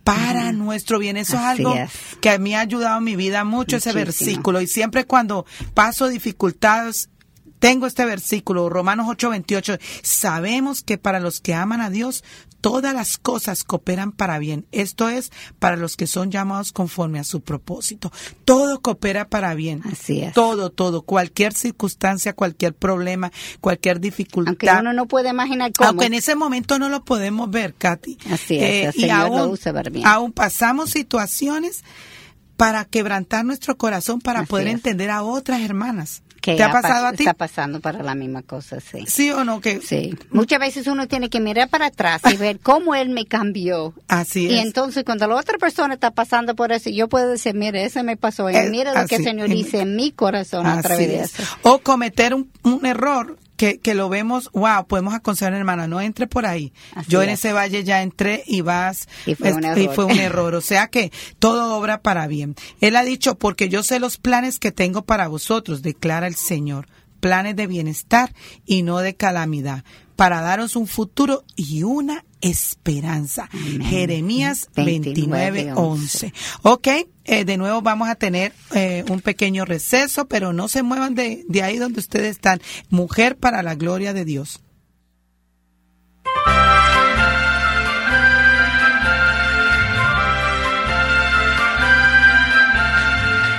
para 0.04 0.52
nuestro 0.52 0.98
bien. 0.98 1.16
Eso 1.16 1.36
Así 1.38 1.44
es 1.44 1.58
algo 1.60 1.74
es. 1.74 1.90
que 2.20 2.30
a 2.30 2.38
mí 2.38 2.54
ha 2.54 2.60
ayudado 2.60 2.98
en 2.98 3.04
mi 3.04 3.16
vida 3.16 3.44
mucho 3.44 3.76
ese 3.76 3.92
versículo. 3.92 4.60
Y 4.60 4.66
siempre 4.66 5.04
cuando 5.04 5.46
paso 5.74 6.08
dificultades, 6.08 7.10
tengo 7.58 7.86
este 7.86 8.04
versículo, 8.06 8.68
Romanos 8.68 9.06
8:28. 9.06 9.78
Sabemos 10.02 10.82
que 10.82 10.98
para 10.98 11.20
los 11.20 11.40
que 11.40 11.54
aman 11.54 11.80
a 11.80 11.90
Dios, 11.90 12.24
todas 12.60 12.94
las 12.94 13.16
cosas 13.18 13.64
cooperan 13.64 14.12
para 14.12 14.38
bien. 14.38 14.66
Esto 14.72 15.08
es 15.08 15.30
para 15.58 15.76
los 15.76 15.96
que 15.96 16.06
son 16.06 16.30
llamados 16.30 16.72
conforme 16.72 17.18
a 17.18 17.24
su 17.24 17.40
propósito. 17.40 18.12
Todo 18.44 18.80
coopera 18.80 19.28
para 19.28 19.54
bien. 19.54 19.82
Así 19.90 20.20
es. 20.20 20.32
Todo, 20.34 20.70
todo. 20.70 21.02
Cualquier 21.02 21.52
circunstancia, 21.54 22.34
cualquier 22.34 22.74
problema, 22.74 23.32
cualquier 23.60 24.00
dificultad. 24.00 24.50
Aunque 24.50 24.70
uno 24.80 24.92
no 24.92 25.06
puede 25.06 25.30
imaginar 25.30 25.72
cómo. 25.72 25.88
Aunque 25.90 26.06
en 26.06 26.14
ese 26.14 26.34
momento 26.34 26.78
no 26.78 26.88
lo 26.88 27.04
podemos 27.04 27.50
ver, 27.50 27.74
Katy. 27.74 28.18
Así 28.30 28.56
es, 28.58 28.94
el 28.94 29.00
Señor 29.00 29.30
lo 29.30 29.48
usa 29.48 29.72
para 29.72 29.90
bien. 29.90 30.06
aún 30.06 30.32
pasamos 30.32 30.90
situaciones 30.90 31.82
para 32.56 32.84
quebrantar 32.84 33.44
nuestro 33.44 33.76
corazón, 33.78 34.20
para 34.20 34.40
Así 34.40 34.48
poder 34.50 34.66
es. 34.68 34.74
entender 34.74 35.10
a 35.10 35.22
otras 35.22 35.62
hermanas. 35.62 36.22
Que 36.40 36.56
¿Te 36.56 36.62
ha 36.62 36.72
pasado 36.72 37.06
pas- 37.06 37.08
a 37.08 37.12
ti? 37.12 37.22
Está 37.24 37.34
pasando 37.34 37.80
para 37.80 38.02
la 38.02 38.14
misma 38.14 38.42
cosa, 38.42 38.78
sí. 38.80 39.04
¿Sí 39.06 39.30
o 39.30 39.44
no? 39.44 39.60
Que 39.60 39.80
Sí. 39.80 40.16
Muchas 40.30 40.58
veces 40.58 40.86
uno 40.86 41.06
tiene 41.08 41.28
que 41.30 41.40
mirar 41.40 41.68
para 41.68 41.86
atrás 41.86 42.22
y 42.32 42.36
ver 42.36 42.58
cómo 42.60 42.94
él 42.94 43.10
me 43.10 43.26
cambió. 43.26 43.94
Así 44.08 44.46
Y 44.46 44.58
es. 44.58 44.64
entonces 44.66 45.04
cuando 45.04 45.26
la 45.26 45.36
otra 45.36 45.58
persona 45.58 45.94
está 45.94 46.10
pasando 46.10 46.54
por 46.54 46.72
eso, 46.72 46.90
yo 46.90 47.08
puedo 47.08 47.28
decir, 47.28 47.54
mire, 47.54 47.84
ese 47.84 48.02
me 48.02 48.16
pasó. 48.16 48.48
Y 48.50 48.54
mira 48.70 48.94
lo 49.00 49.06
que 49.06 49.16
el 49.16 49.24
Señor 49.24 49.46
en- 49.50 49.56
dice 49.56 49.80
en 49.80 49.96
mi 49.96 50.10
corazón 50.12 50.66
a 50.66 50.80
través 50.82 51.08
de 51.08 51.20
es. 51.20 51.38
eso. 51.38 51.42
O 51.62 51.78
cometer 51.80 52.34
un, 52.34 52.50
un 52.62 52.84
error 52.86 53.36
que, 53.60 53.78
que 53.78 53.92
lo 53.94 54.08
vemos, 54.08 54.48
wow, 54.54 54.86
podemos 54.86 55.12
aconsejar, 55.12 55.52
hermana, 55.52 55.86
no 55.86 56.00
entre 56.00 56.26
por 56.26 56.46
ahí. 56.46 56.72
Así 56.94 57.10
Yo 57.10 57.20
en 57.20 57.28
es. 57.28 57.40
ese 57.40 57.52
valle 57.52 57.84
ya 57.84 58.00
entré 58.00 58.42
y 58.46 58.62
vas. 58.62 59.06
Y 59.26 59.34
fue 59.34 59.52
un 59.52 59.62
error. 59.66 59.94
fue 59.94 60.04
un 60.06 60.12
error. 60.18 60.54
O 60.54 60.62
sea 60.62 60.86
que 60.86 61.12
todo 61.38 61.76
obra 61.76 62.00
para 62.00 62.26
bien. 62.26 62.54
Él 62.80 62.96
ha 62.96 63.04
dicho, 63.04 63.34
porque 63.34 63.68
yo 63.68 63.82
sé 63.82 64.00
los 64.00 64.16
planes 64.16 64.58
que 64.58 64.72
tengo 64.72 65.02
para 65.02 65.28
vosotros, 65.28 65.82
declara 65.82 66.26
el 66.26 66.36
Señor. 66.36 66.88
Planes 67.20 67.54
de 67.54 67.66
bienestar 67.66 68.32
y 68.64 68.82
no 68.82 69.00
de 69.00 69.14
calamidad, 69.14 69.84
para 70.16 70.40
daros 70.40 70.74
un 70.74 70.86
futuro 70.86 71.44
y 71.54 71.82
una 71.82 72.24
esperanza. 72.40 73.48
Amén. 73.52 73.82
Jeremías 73.82 74.68
29, 74.74 75.50
29, 75.50 75.72
11. 75.74 76.32
Ok, 76.62 76.88
eh, 77.24 77.44
de 77.44 77.56
nuevo 77.56 77.82
vamos 77.82 78.08
a 78.08 78.14
tener 78.14 78.52
eh, 78.74 79.04
un 79.08 79.20
pequeño 79.20 79.64
receso, 79.64 80.26
pero 80.26 80.52
no 80.52 80.68
se 80.68 80.82
muevan 80.82 81.14
de, 81.14 81.44
de 81.48 81.62
ahí 81.62 81.78
donde 81.78 82.00
ustedes 82.00 82.32
están. 82.32 82.60
Mujer 82.88 83.36
para 83.36 83.62
la 83.62 83.74
gloria 83.74 84.12
de 84.12 84.24
Dios. 84.24 84.60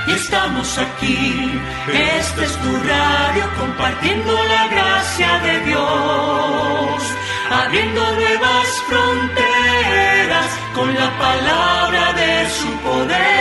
Y 0.08 0.14
estamos 0.14 0.78
aquí, 0.78 1.52
este 1.88 2.44
es 2.44 2.58
tu 2.58 2.74
radio, 2.76 3.50
compartiendo 3.58 4.34
la 4.44 4.68
gracia 4.68 5.40
de 5.40 5.60
Dios, 5.62 7.04
abriendo 7.52 8.02
nuevas 8.16 8.68
fronteras 8.88 10.48
con 10.74 10.94
la 10.94 11.18
palabra 11.18 12.14
de 12.14 12.50
su 12.50 12.70
poder. 12.80 13.32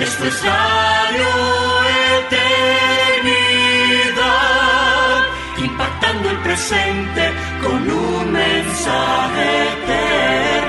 Esto 0.00 0.24
es 0.26 0.44
Radio 0.44 1.28
Eternidad, 2.26 3.32
impactando 5.58 6.30
el 6.30 6.36
presente 6.38 7.32
con 7.62 7.90
un 7.90 8.32
mensaje 8.32 9.68
eterno. 9.72 10.61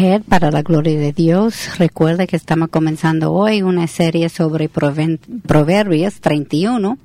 Mujer 0.00 0.22
para 0.26 0.50
la 0.50 0.62
gloria 0.62 0.98
de 0.98 1.12
Dios. 1.12 1.76
Recuerda 1.76 2.26
que 2.26 2.34
estamos 2.34 2.70
comenzando 2.70 3.34
hoy 3.34 3.60
una 3.60 3.86
serie 3.86 4.30
sobre 4.30 4.70
Proverbios 4.70 6.22
31. 6.22 6.96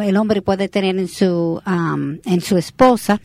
el 0.00 0.16
hombre 0.16 0.40
puede 0.40 0.70
tener 0.70 0.96
en 0.96 1.08
su, 1.08 1.60
um, 1.66 2.16
en 2.24 2.40
su 2.40 2.56
esposa. 2.56 3.20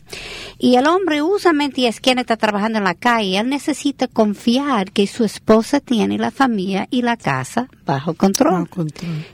Y 0.58 0.74
el 0.74 0.86
hombre 0.86 1.22
usualmente 1.22 1.88
es 1.88 2.00
quien 2.00 2.18
está 2.18 2.36
trabajando 2.36 2.76
en 2.78 2.84
la 2.84 2.92
calle. 2.94 3.37
Él 3.40 3.48
necesita 3.48 4.08
confiar 4.08 4.92
que 4.92 5.06
su 5.06 5.24
esposa 5.24 5.80
tiene 5.80 6.18
la 6.18 6.30
familia 6.30 6.88
y 6.90 7.02
la 7.02 7.16
casa 7.16 7.68
bajo 7.84 8.14
control. 8.14 8.68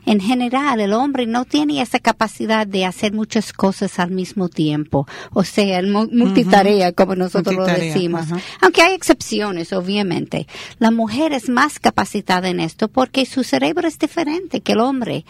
En 0.07 0.21
general, 0.21 0.81
el 0.81 0.93
hombre 0.93 1.27
no 1.27 1.45
tiene 1.45 1.81
esa 1.81 1.99
capacidad 1.99 2.67
de 2.67 2.85
hacer 2.85 3.13
muchas 3.13 3.53
cosas 3.53 3.99
al 3.99 4.11
mismo 4.11 4.49
tiempo. 4.49 5.07
O 5.33 5.45
sea, 5.45 5.79
el 5.79 5.91
multitarea, 5.91 6.93
como 6.93 7.17
nosotros 7.17 7.55
lo 7.55 7.67
decimos. 7.67 8.27
Aunque 8.61 8.83
hay 8.83 8.95
excepciones, 8.95 9.73
obviamente. 9.73 10.47
La 10.79 10.91
mujer 10.91 11.33
es 11.33 11.49
más 11.49 11.79
capacitada 11.79 12.49
en 12.49 12.61
esto 12.61 12.89
porque 12.89 13.27
su 13.27 13.45
cerebro 13.45 13.89
es 13.89 13.99
diferente 13.99 14.61
que 14.61 14.73
el 14.73 14.81
hombre. 14.81 15.25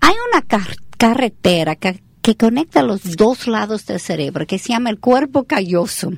Hay 0.00 0.14
una 0.32 0.44
carretera 0.96 1.76
que 1.76 2.00
que 2.28 2.36
conecta 2.36 2.82
los 2.82 3.16
dos 3.16 3.46
lados 3.46 3.86
del 3.86 4.00
cerebro, 4.00 4.46
que 4.46 4.58
se 4.58 4.74
llama 4.74 4.90
el 4.90 5.00
cuerpo 5.00 5.44
calloso, 5.44 6.12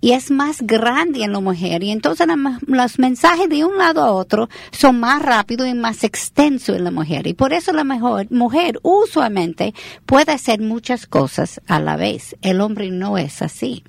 y 0.00 0.10
es 0.10 0.32
más 0.32 0.60
grande 0.62 1.22
en 1.22 1.32
la 1.32 1.38
mujer, 1.38 1.84
y 1.84 1.92
entonces 1.92 2.26
los 2.66 2.98
mensajes 2.98 3.48
de 3.48 3.64
un 3.64 3.78
lado 3.78 4.02
a 4.02 4.10
otro 4.10 4.48
son 4.72 4.98
más 4.98 5.22
rápidos 5.22 5.68
y 5.68 5.74
más 5.74 6.02
extensos 6.02 6.74
en 6.74 6.82
la 6.82 6.90
mujer, 6.90 7.28
y 7.28 7.34
por 7.34 7.52
eso 7.52 7.72
la 7.72 7.84
mejor, 7.84 8.28
mujer 8.32 8.80
usualmente 8.82 9.72
puede 10.04 10.32
hacer 10.32 10.60
muchas 10.60 11.06
cosas 11.06 11.60
a 11.68 11.78
la 11.78 11.94
vez, 11.94 12.34
el 12.42 12.60
hombre 12.60 12.90
no 12.90 13.16
es 13.16 13.40
así. 13.40 13.84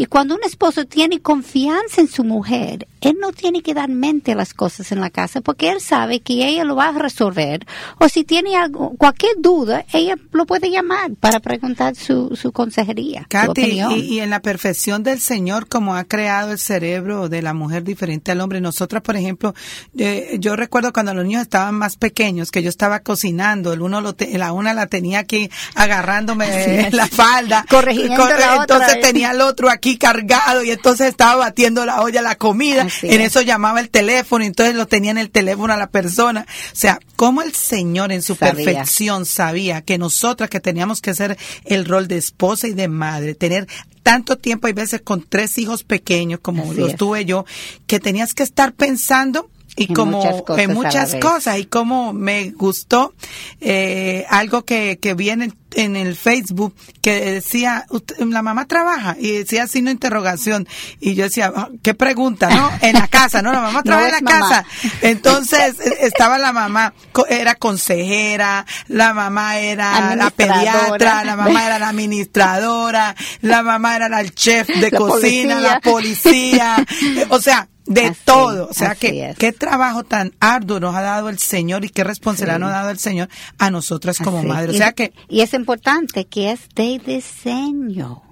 Y 0.00 0.06
cuando 0.06 0.34
un 0.34 0.42
esposo 0.42 0.86
tiene 0.86 1.20
confianza 1.20 2.00
en 2.00 2.08
su 2.08 2.24
mujer, 2.24 2.88
él 3.02 3.18
no 3.20 3.32
tiene 3.32 3.60
que 3.60 3.74
dar 3.74 3.90
mente 3.90 4.32
a 4.32 4.34
las 4.34 4.54
cosas 4.54 4.92
en 4.92 5.00
la 5.00 5.10
casa 5.10 5.42
porque 5.42 5.70
él 5.70 5.82
sabe 5.82 6.20
que 6.20 6.48
ella 6.48 6.64
lo 6.64 6.74
va 6.74 6.88
a 6.88 6.92
resolver. 6.92 7.66
O 7.98 8.08
si 8.08 8.24
tiene 8.24 8.56
algo, 8.56 8.94
cualquier 8.96 9.34
duda, 9.40 9.84
ella 9.92 10.16
lo 10.32 10.46
puede 10.46 10.70
llamar 10.70 11.10
para 11.20 11.38
preguntar 11.40 11.96
su, 11.96 12.34
su 12.34 12.50
consejería. 12.50 13.26
Katy, 13.28 13.82
y, 13.98 14.20
en 14.20 14.30
la 14.30 14.40
perfección 14.40 15.02
del 15.02 15.20
Señor, 15.20 15.68
como 15.68 15.94
ha 15.94 16.04
creado 16.04 16.52
el 16.52 16.58
cerebro 16.58 17.28
de 17.28 17.42
la 17.42 17.52
mujer 17.52 17.84
diferente 17.84 18.32
al 18.32 18.40
hombre. 18.40 18.62
Nosotras, 18.62 19.02
por 19.02 19.16
ejemplo, 19.16 19.54
eh, 19.98 20.38
yo 20.40 20.56
recuerdo 20.56 20.94
cuando 20.94 21.12
los 21.12 21.26
niños 21.26 21.42
estaban 21.42 21.74
más 21.74 21.96
pequeños, 21.96 22.50
que 22.50 22.62
yo 22.62 22.70
estaba 22.70 23.00
cocinando, 23.00 23.74
el 23.74 23.82
uno 23.82 24.00
lo 24.00 24.16
la 24.32 24.52
una 24.54 24.72
la 24.72 24.86
tenía 24.86 25.18
aquí 25.18 25.50
agarrándome 25.74 26.90
la 26.90 27.06
falda. 27.06 27.66
Corrigiendo 27.68 28.26
Entonces 28.62 28.98
tenía 29.02 29.32
el 29.32 29.42
otro 29.42 29.68
aquí 29.68 29.89
cargado 29.98 30.62
y 30.62 30.70
entonces 30.70 31.08
estaba 31.08 31.36
batiendo 31.36 31.84
la 31.86 32.02
olla, 32.02 32.22
la 32.22 32.36
comida, 32.36 32.86
en 33.02 33.20
eso 33.20 33.42
llamaba 33.42 33.80
el 33.80 33.90
teléfono 33.90 34.44
y 34.44 34.48
entonces 34.48 34.74
lo 34.74 34.86
tenía 34.86 35.10
en 35.10 35.18
el 35.18 35.30
teléfono 35.30 35.72
a 35.72 35.76
la 35.76 35.90
persona. 35.90 36.46
O 36.48 36.76
sea, 36.76 36.98
como 37.16 37.42
el 37.42 37.54
Señor 37.54 38.12
en 38.12 38.22
su 38.22 38.36
perfección 38.36 39.26
sabía 39.26 39.82
que 39.82 39.98
nosotras 39.98 40.50
que 40.50 40.60
teníamos 40.60 41.00
que 41.00 41.10
hacer 41.10 41.38
el 41.64 41.84
rol 41.84 42.08
de 42.08 42.16
esposa 42.16 42.68
y 42.68 42.72
de 42.72 42.88
madre, 42.88 43.34
tener 43.34 43.66
tanto 44.02 44.36
tiempo, 44.36 44.66
hay 44.66 44.72
veces 44.72 45.02
con 45.02 45.22
tres 45.22 45.58
hijos 45.58 45.84
pequeños 45.84 46.40
como 46.40 46.72
los 46.72 46.96
tuve 46.96 47.24
yo, 47.24 47.44
que 47.86 48.00
tenías 48.00 48.34
que 48.34 48.42
estar 48.42 48.72
pensando 48.72 49.50
y 49.76 49.92
como 49.92 50.44
en 50.56 50.74
muchas 50.74 51.14
cosas 51.16 51.58
y 51.58 51.64
como 51.64 52.12
me 52.12 52.50
gustó 52.50 53.14
eh, 53.60 54.26
algo 54.28 54.64
que, 54.64 54.98
que 55.00 55.14
vi 55.14 55.30
en 55.30 55.42
el, 55.42 56.16
Facebook 56.16 56.74
que 57.00 57.34
decía 57.34 57.86
la 58.18 58.42
mamá 58.42 58.66
trabaja 58.66 59.16
y 59.18 59.30
decía 59.30 59.68
signo 59.68 59.90
interrogación 59.90 60.66
y 60.98 61.14
yo 61.14 61.24
decía 61.24 61.52
ah, 61.54 61.68
qué 61.82 61.94
pregunta 61.94 62.50
no 62.50 62.70
en 62.82 62.94
la 62.94 63.06
casa 63.06 63.42
no 63.42 63.52
la 63.52 63.60
mamá 63.60 63.82
trabaja 63.82 64.18
en 64.18 64.24
la 64.24 64.30
casa. 64.30 64.64
Entonces 65.02 65.78
e, 65.80 66.06
estaba 66.06 66.38
la 66.38 66.52
mamá 66.52 66.92
era 67.28 67.54
consejera 67.54 68.66
la 68.88 69.14
mamá 69.14 69.58
era 69.60 70.16
la 70.16 70.30
pediatra 70.30 71.24
la 71.24 71.36
mamá 71.36 71.66
era 71.66 71.78
la 71.78 71.88
administradora 71.90 73.14
la 73.42 73.62
mamá 73.62 73.96
era 73.96 74.20
el 74.20 74.34
chef 74.34 74.66
de 74.66 74.90
cocina 74.90 75.60
la 75.60 75.80
policía. 75.80 76.84
O 77.30 77.40
sea 77.40 77.68
de 77.90 78.16
todo. 78.24 78.68
O 78.70 78.74
sea, 78.74 78.94
que 78.94 79.34
qué 79.36 79.52
trabajo 79.52 80.04
tan 80.04 80.32
arduo 80.40 80.80
nos 80.80 80.94
ha 80.94 81.02
dado 81.02 81.28
el 81.28 81.38
Señor 81.38 81.84
y 81.84 81.90
qué 81.90 82.04
responsabilidad 82.04 82.60
nos 82.60 82.70
ha 82.70 82.74
dado 82.74 82.90
el 82.90 82.98
Señor 82.98 83.28
a 83.58 83.70
nosotras 83.70 84.18
como 84.18 84.42
madres. 84.42 84.76
O 84.76 84.78
sea 84.78 84.92
que 84.92 85.12
y 85.28 85.40
es 85.40 85.52
importante 85.54 86.26
que 86.26 86.52
es 86.52 86.60
de 86.74 87.00
diseño. 87.04 88.22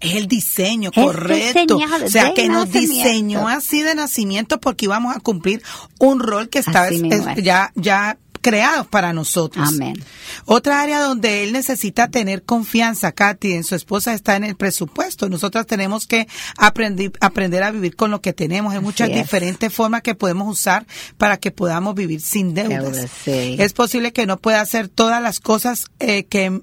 Es 0.00 0.14
el 0.14 0.28
diseño, 0.28 0.92
correcto. 0.92 1.76
O 1.76 2.08
sea, 2.08 2.32
que 2.32 2.48
nos 2.48 2.70
diseñó 2.70 3.48
así 3.48 3.82
de 3.82 3.96
nacimiento 3.96 4.60
porque 4.60 4.84
íbamos 4.84 5.16
a 5.16 5.18
cumplir 5.18 5.60
un 5.98 6.20
rol 6.20 6.48
que 6.48 6.60
está 6.60 6.88
ya 7.36 7.72
ya 7.74 8.16
creados 8.48 8.86
para 8.86 9.12
nosotros. 9.12 9.68
Amén. 9.68 10.02
Otra 10.44 10.80
área 10.80 11.00
donde 11.00 11.44
él 11.44 11.52
necesita 11.52 12.08
tener 12.08 12.42
confianza, 12.42 13.12
Katy, 13.12 13.52
en 13.52 13.64
su 13.64 13.74
esposa 13.74 14.14
está 14.14 14.36
en 14.36 14.44
el 14.44 14.56
presupuesto. 14.56 15.28
Nosotras 15.28 15.66
tenemos 15.66 16.06
que 16.06 16.26
aprender, 16.56 17.12
aprender 17.20 17.62
a 17.62 17.70
vivir 17.70 17.96
con 17.96 18.10
lo 18.10 18.20
que 18.20 18.32
tenemos. 18.32 18.72
Hay 18.72 18.80
muchas 18.80 19.08
diferentes 19.08 19.72
formas 19.72 20.02
que 20.02 20.14
podemos 20.14 20.48
usar 20.48 20.86
para 21.16 21.36
que 21.36 21.50
podamos 21.50 21.94
vivir 21.94 22.20
sin 22.20 22.54
deudas. 22.54 23.06
Es 23.26 23.72
posible 23.72 24.12
que 24.12 24.26
no 24.26 24.38
pueda 24.38 24.60
hacer 24.60 24.88
todas 24.88 25.22
las 25.22 25.40
cosas 25.40 25.86
eh, 25.98 26.24
que 26.24 26.62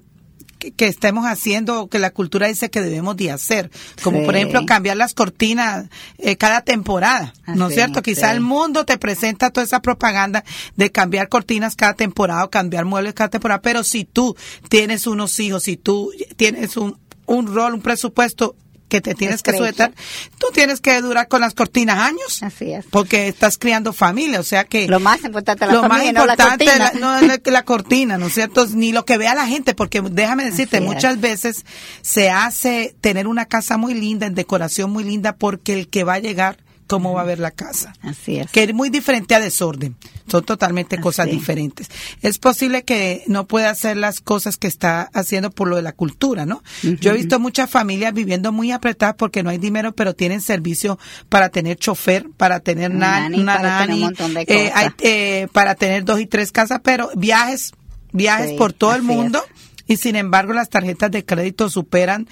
que, 0.58 0.86
estemos 0.86 1.26
haciendo 1.26 1.88
que 1.88 1.98
la 1.98 2.10
cultura 2.10 2.48
dice 2.48 2.70
que 2.70 2.80
debemos 2.80 3.16
de 3.16 3.30
hacer, 3.30 3.70
como 4.02 4.24
por 4.24 4.36
ejemplo 4.36 4.64
cambiar 4.66 4.96
las 4.96 5.14
cortinas 5.14 5.86
eh, 6.18 6.36
cada 6.36 6.62
temporada, 6.62 7.34
¿no 7.46 7.68
es 7.68 7.74
cierto? 7.74 8.02
Quizá 8.02 8.32
el 8.32 8.40
mundo 8.40 8.84
te 8.84 8.98
presenta 8.98 9.50
toda 9.50 9.64
esa 9.64 9.80
propaganda 9.80 10.44
de 10.76 10.90
cambiar 10.90 11.28
cortinas 11.28 11.76
cada 11.76 11.94
temporada 11.94 12.44
o 12.44 12.50
cambiar 12.50 12.84
muebles 12.84 13.14
cada 13.14 13.30
temporada, 13.30 13.60
pero 13.62 13.84
si 13.84 14.04
tú 14.04 14.36
tienes 14.68 15.06
unos 15.06 15.38
hijos, 15.40 15.64
si 15.64 15.76
tú 15.76 16.12
tienes 16.36 16.76
un, 16.76 16.98
un 17.26 17.54
rol, 17.54 17.74
un 17.74 17.82
presupuesto 17.82 18.56
que 18.88 19.00
te 19.00 19.14
tienes 19.14 19.42
que 19.42 19.56
sujetar, 19.56 19.92
tú 20.38 20.46
tienes 20.52 20.80
que 20.80 21.00
durar 21.00 21.28
con 21.28 21.40
las 21.40 21.54
cortinas 21.54 21.98
años. 21.98 22.42
Así 22.42 22.72
es. 22.72 22.84
Porque 22.90 23.28
estás 23.28 23.58
criando 23.58 23.92
familia, 23.92 24.40
o 24.40 24.44
sea 24.44 24.64
que... 24.64 24.86
Lo 24.86 25.00
más 25.00 25.24
importante 25.24 25.64
es 25.64 25.72
la 25.72 25.88
familia, 25.88 26.12
no 26.12 26.26
la 26.26 26.36
cortina. 26.36 26.92
no 26.98 27.18
es 27.18 27.40
la, 27.44 27.64
cortina, 27.64 28.18
¿no 28.18 28.26
es 28.26 28.34
cierto? 28.34 28.66
Ni 28.66 28.92
lo 28.92 29.04
que 29.04 29.18
vea 29.18 29.34
la 29.34 29.46
gente, 29.46 29.74
porque 29.74 30.00
déjame 30.02 30.44
decirte, 30.44 30.80
muchas 30.80 31.20
veces 31.20 31.64
se 32.02 32.30
hace 32.30 32.94
tener 33.00 33.26
una 33.26 33.46
casa 33.46 33.76
muy 33.76 33.94
linda, 33.94 34.26
en 34.26 34.34
decoración 34.34 34.90
muy 34.90 35.04
linda, 35.04 35.36
porque 35.36 35.74
el 35.74 35.88
que 35.88 36.04
va 36.04 36.14
a 36.14 36.18
llegar 36.18 36.58
cómo 36.86 37.12
va 37.12 37.22
a 37.22 37.24
ver 37.24 37.38
la 37.38 37.50
casa. 37.50 37.92
Así 38.02 38.38
es. 38.38 38.50
Que 38.50 38.64
es 38.64 38.74
muy 38.74 38.90
diferente 38.90 39.34
a 39.34 39.40
desorden. 39.40 39.96
Son 40.28 40.44
totalmente 40.44 40.98
cosas 40.98 41.26
diferentes. 41.30 41.88
Es 42.22 42.38
posible 42.38 42.84
que 42.84 43.22
no 43.26 43.46
pueda 43.46 43.70
hacer 43.70 43.96
las 43.96 44.20
cosas 44.20 44.56
que 44.56 44.66
está 44.66 45.10
haciendo 45.14 45.50
por 45.50 45.68
lo 45.68 45.76
de 45.76 45.82
la 45.82 45.92
cultura, 45.92 46.46
¿no? 46.46 46.62
Yo 46.82 47.12
he 47.12 47.14
visto 47.14 47.38
muchas 47.38 47.70
familias 47.70 48.12
viviendo 48.12 48.52
muy 48.52 48.72
apretadas 48.72 49.14
porque 49.16 49.42
no 49.42 49.50
hay 49.50 49.58
dinero, 49.58 49.92
pero 49.92 50.14
tienen 50.14 50.40
servicio 50.40 50.98
para 51.28 51.50
tener 51.50 51.76
chofer, 51.76 52.28
para 52.36 52.60
tener 52.60 52.90
una 52.90 53.28
nani, 53.28 54.08
eh, 54.46 54.72
eh, 55.00 55.48
para 55.52 55.74
tener 55.74 56.04
dos 56.04 56.20
y 56.20 56.26
tres 56.26 56.52
casas, 56.52 56.80
pero 56.82 57.10
viajes 57.14 57.72
viajes 58.12 58.52
por 58.52 58.72
todo 58.72 58.94
el 58.94 59.02
mundo 59.02 59.44
y 59.86 59.96
sin 59.96 60.16
embargo 60.16 60.52
las 60.52 60.68
tarjetas 60.68 61.10
de 61.10 61.24
crédito 61.24 61.68
superan 61.68 62.28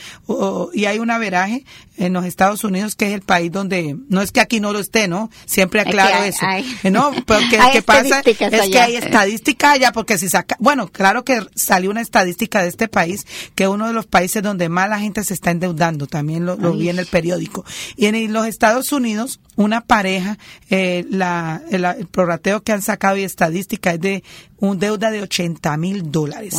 y 0.73 0.85
hay 0.87 0.99
un 0.99 1.11
averaje 1.11 1.65
en 1.97 2.13
los 2.13 2.25
Estados 2.25 2.65
Unidos 2.65 2.97
que 2.97 3.07
es 3.07 3.13
el 3.13 3.21
país 3.21 3.53
donde 3.53 3.97
no 4.09 4.21
es 4.21 4.33
que 4.33 4.41
aquí 4.41 4.61
no 4.61 4.73
lo 4.73 4.81
esté, 4.81 5.07
¿no? 5.07 5.31
Siempre 5.47 5.81
aclaro 5.81 6.25
eso. 6.25 6.45
Eh, 6.83 6.91
no, 6.91 7.13
porque 7.27 7.59
que 7.73 7.83
pasa 7.87 8.21
es 8.25 8.37
que 8.37 8.79
hay 8.79 8.97
estadística 8.97 9.73
allá 9.73 9.93
porque 9.93 10.19
si 10.19 10.29
saca, 10.29 10.57
bueno, 10.59 10.89
claro 10.89 11.25
que 11.25 11.41
salió 11.55 11.91
una 11.91 12.01
estadística 12.01 12.63
de 12.63 12.69
este 12.69 12.89
país 12.89 13.27
que 13.55 13.65
es 13.65 13.69
uno 13.69 13.87
de 13.87 13.93
los 13.93 14.07
países 14.07 14.43
donde 14.43 14.69
más 14.69 14.89
la 14.89 14.99
gente 14.99 15.23
se 15.25 15.35
está 15.35 15.51
endeudando, 15.51 16.07
también 16.07 16.45
lo, 16.47 16.57
vi 16.57 16.89
en 16.89 16.99
el 16.99 17.07
periódico. 17.07 17.65
Y 17.97 18.07
en 18.07 18.33
los 18.33 18.47
Estados 18.47 18.93
Unidos 18.93 19.41
una 19.57 19.83
pareja, 19.83 20.39
eh, 20.71 21.05
la, 21.11 21.63
el, 21.71 22.07
prorrateo 22.07 22.63
que 22.63 22.73
han 22.73 22.83
sacado 22.83 23.17
y 23.17 23.23
estadística 23.23 23.93
es 23.93 24.01
de 24.01 24.25
un 24.59 24.79
deuda 24.79 25.11
de 25.11 25.23
80 25.23 25.77
mil 25.77 26.11
dólares 26.11 26.55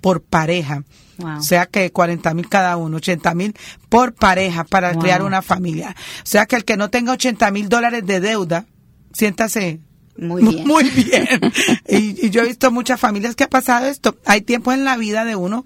por 0.00 0.22
pareja. 0.22 0.84
O 1.18 1.42
sea 1.42 1.64
que 1.66 1.90
40 1.92 2.34
mil 2.34 2.48
cada 2.48 2.76
uno, 2.76 2.98
80 2.98 3.34
mil 3.34 3.54
por 3.88 4.12
pareja 4.12 4.64
para 4.64 4.94
crear 4.98 5.22
una 5.22 5.40
familia. 5.40 5.94
O 6.18 6.26
sea 6.26 6.46
que 6.46 6.56
el 6.56 6.64
que 6.64 6.76
no 6.76 6.90
tenga 6.90 7.12
80 7.12 7.50
mil 7.52 7.68
dólares 7.68 8.04
de 8.04 8.20
deuda, 8.20 8.66
siéntase 9.12 9.80
muy 10.18 10.42
bien. 10.42 10.66
Muy 10.66 10.84
bien. 10.90 11.26
y, 11.88 12.26
y, 12.26 12.30
yo 12.30 12.42
he 12.42 12.46
visto 12.46 12.70
muchas 12.70 12.98
familias 12.98 13.34
que 13.34 13.44
ha 13.44 13.50
pasado 13.50 13.86
esto. 13.86 14.16
Hay 14.24 14.40
tiempos 14.40 14.74
en 14.74 14.84
la 14.84 14.96
vida 14.96 15.24
de 15.24 15.36
uno 15.36 15.64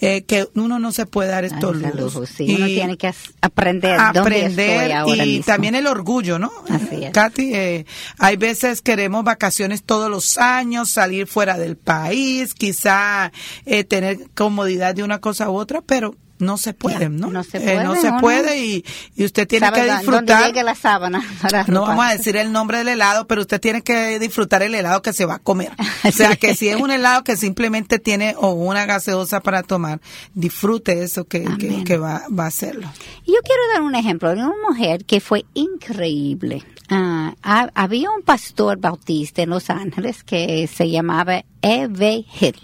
eh, 0.00 0.22
que 0.24 0.46
uno 0.54 0.78
no 0.78 0.92
se 0.92 1.06
puede 1.06 1.30
dar 1.30 1.44
estos 1.44 1.76
Ay, 1.82 1.90
lujos. 1.94 2.28
sí. 2.28 2.54
Uno 2.54 2.66
tiene 2.66 2.96
que 2.96 3.12
aprender 3.40 3.98
dónde 3.98 4.20
aprender 4.20 4.70
estoy 4.80 4.92
ahora 4.92 5.24
y 5.24 5.28
mismo. 5.28 5.44
también 5.46 5.74
el 5.74 5.86
orgullo, 5.86 6.38
¿no? 6.38 6.52
Así 6.68 7.04
es. 7.04 7.12
Katy, 7.12 7.54
eh, 7.54 7.86
hay 8.18 8.36
veces 8.36 8.82
queremos 8.82 9.24
vacaciones 9.24 9.82
todos 9.82 10.10
los 10.10 10.36
años, 10.38 10.90
salir 10.90 11.26
fuera 11.26 11.56
del 11.58 11.76
país, 11.76 12.52
quizá 12.54 13.32
eh, 13.64 13.84
tener 13.84 14.18
comodidad 14.34 14.94
de 14.94 15.02
una 15.02 15.20
cosa 15.20 15.48
u 15.50 15.56
otra, 15.56 15.80
pero 15.82 16.14
no 16.38 16.56
se 16.58 16.72
puede, 16.74 17.08
¿no? 17.08 17.28
no 17.30 17.42
se 17.44 17.58
Eh, 17.58 17.60
puede, 17.60 17.84
no 17.84 17.94
se 17.96 18.12
puede 18.20 18.64
y, 18.64 18.84
y 19.16 19.24
usted 19.24 19.46
tiene 19.48 19.66
¿Sabe 19.66 19.82
que 19.86 19.92
disfrutar. 19.96 20.46
llegue 20.46 20.62
la 20.62 20.74
sábana 20.74 21.22
para 21.42 21.64
No 21.64 21.82
vamos 21.82 22.04
a 22.06 22.10
decir 22.16 22.36
el 22.36 22.52
nombre 22.52 22.78
del 22.78 22.88
helado, 22.88 23.26
pero 23.26 23.40
usted 23.42 23.60
tiene 23.60 23.82
que 23.82 24.18
disfrutar 24.18 24.62
el 24.62 24.74
helado 24.74 25.02
que 25.02 25.12
se 25.12 25.24
va 25.26 25.34
a 25.36 25.38
comer. 25.38 25.72
O 26.04 26.12
sea, 26.12 26.36
que 26.36 26.54
si 26.54 26.68
es 26.68 26.76
un 26.76 26.90
helado 26.90 27.24
que 27.24 27.36
simplemente 27.36 27.98
tiene 27.98 28.34
o 28.38 28.50
una 28.52 28.86
gaseosa 28.86 29.40
para 29.40 29.62
tomar, 29.62 30.00
disfrute 30.34 31.02
eso 31.02 31.24
que, 31.24 31.44
que, 31.58 31.84
que 31.84 31.96
va, 31.96 32.22
va 32.28 32.44
a 32.44 32.48
hacerlo. 32.48 32.88
Y 33.24 33.32
Yo 33.32 33.38
quiero 33.44 33.60
dar 33.72 33.82
un 33.82 33.94
ejemplo 33.94 34.28
de 34.34 34.36
una 34.44 34.52
mujer 34.68 35.04
que 35.04 35.20
fue 35.20 35.44
increíble. 35.54 36.62
Ah, 36.88 37.34
ha- 37.42 37.70
había 37.74 38.10
un 38.10 38.22
pastor 38.22 38.78
bautista 38.78 39.42
en 39.42 39.50
Los 39.50 39.70
Ángeles 39.70 40.22
que 40.22 40.68
se 40.72 40.88
llamaba 40.88 41.44
E.V. 41.62 42.24
Hill. 42.40 42.60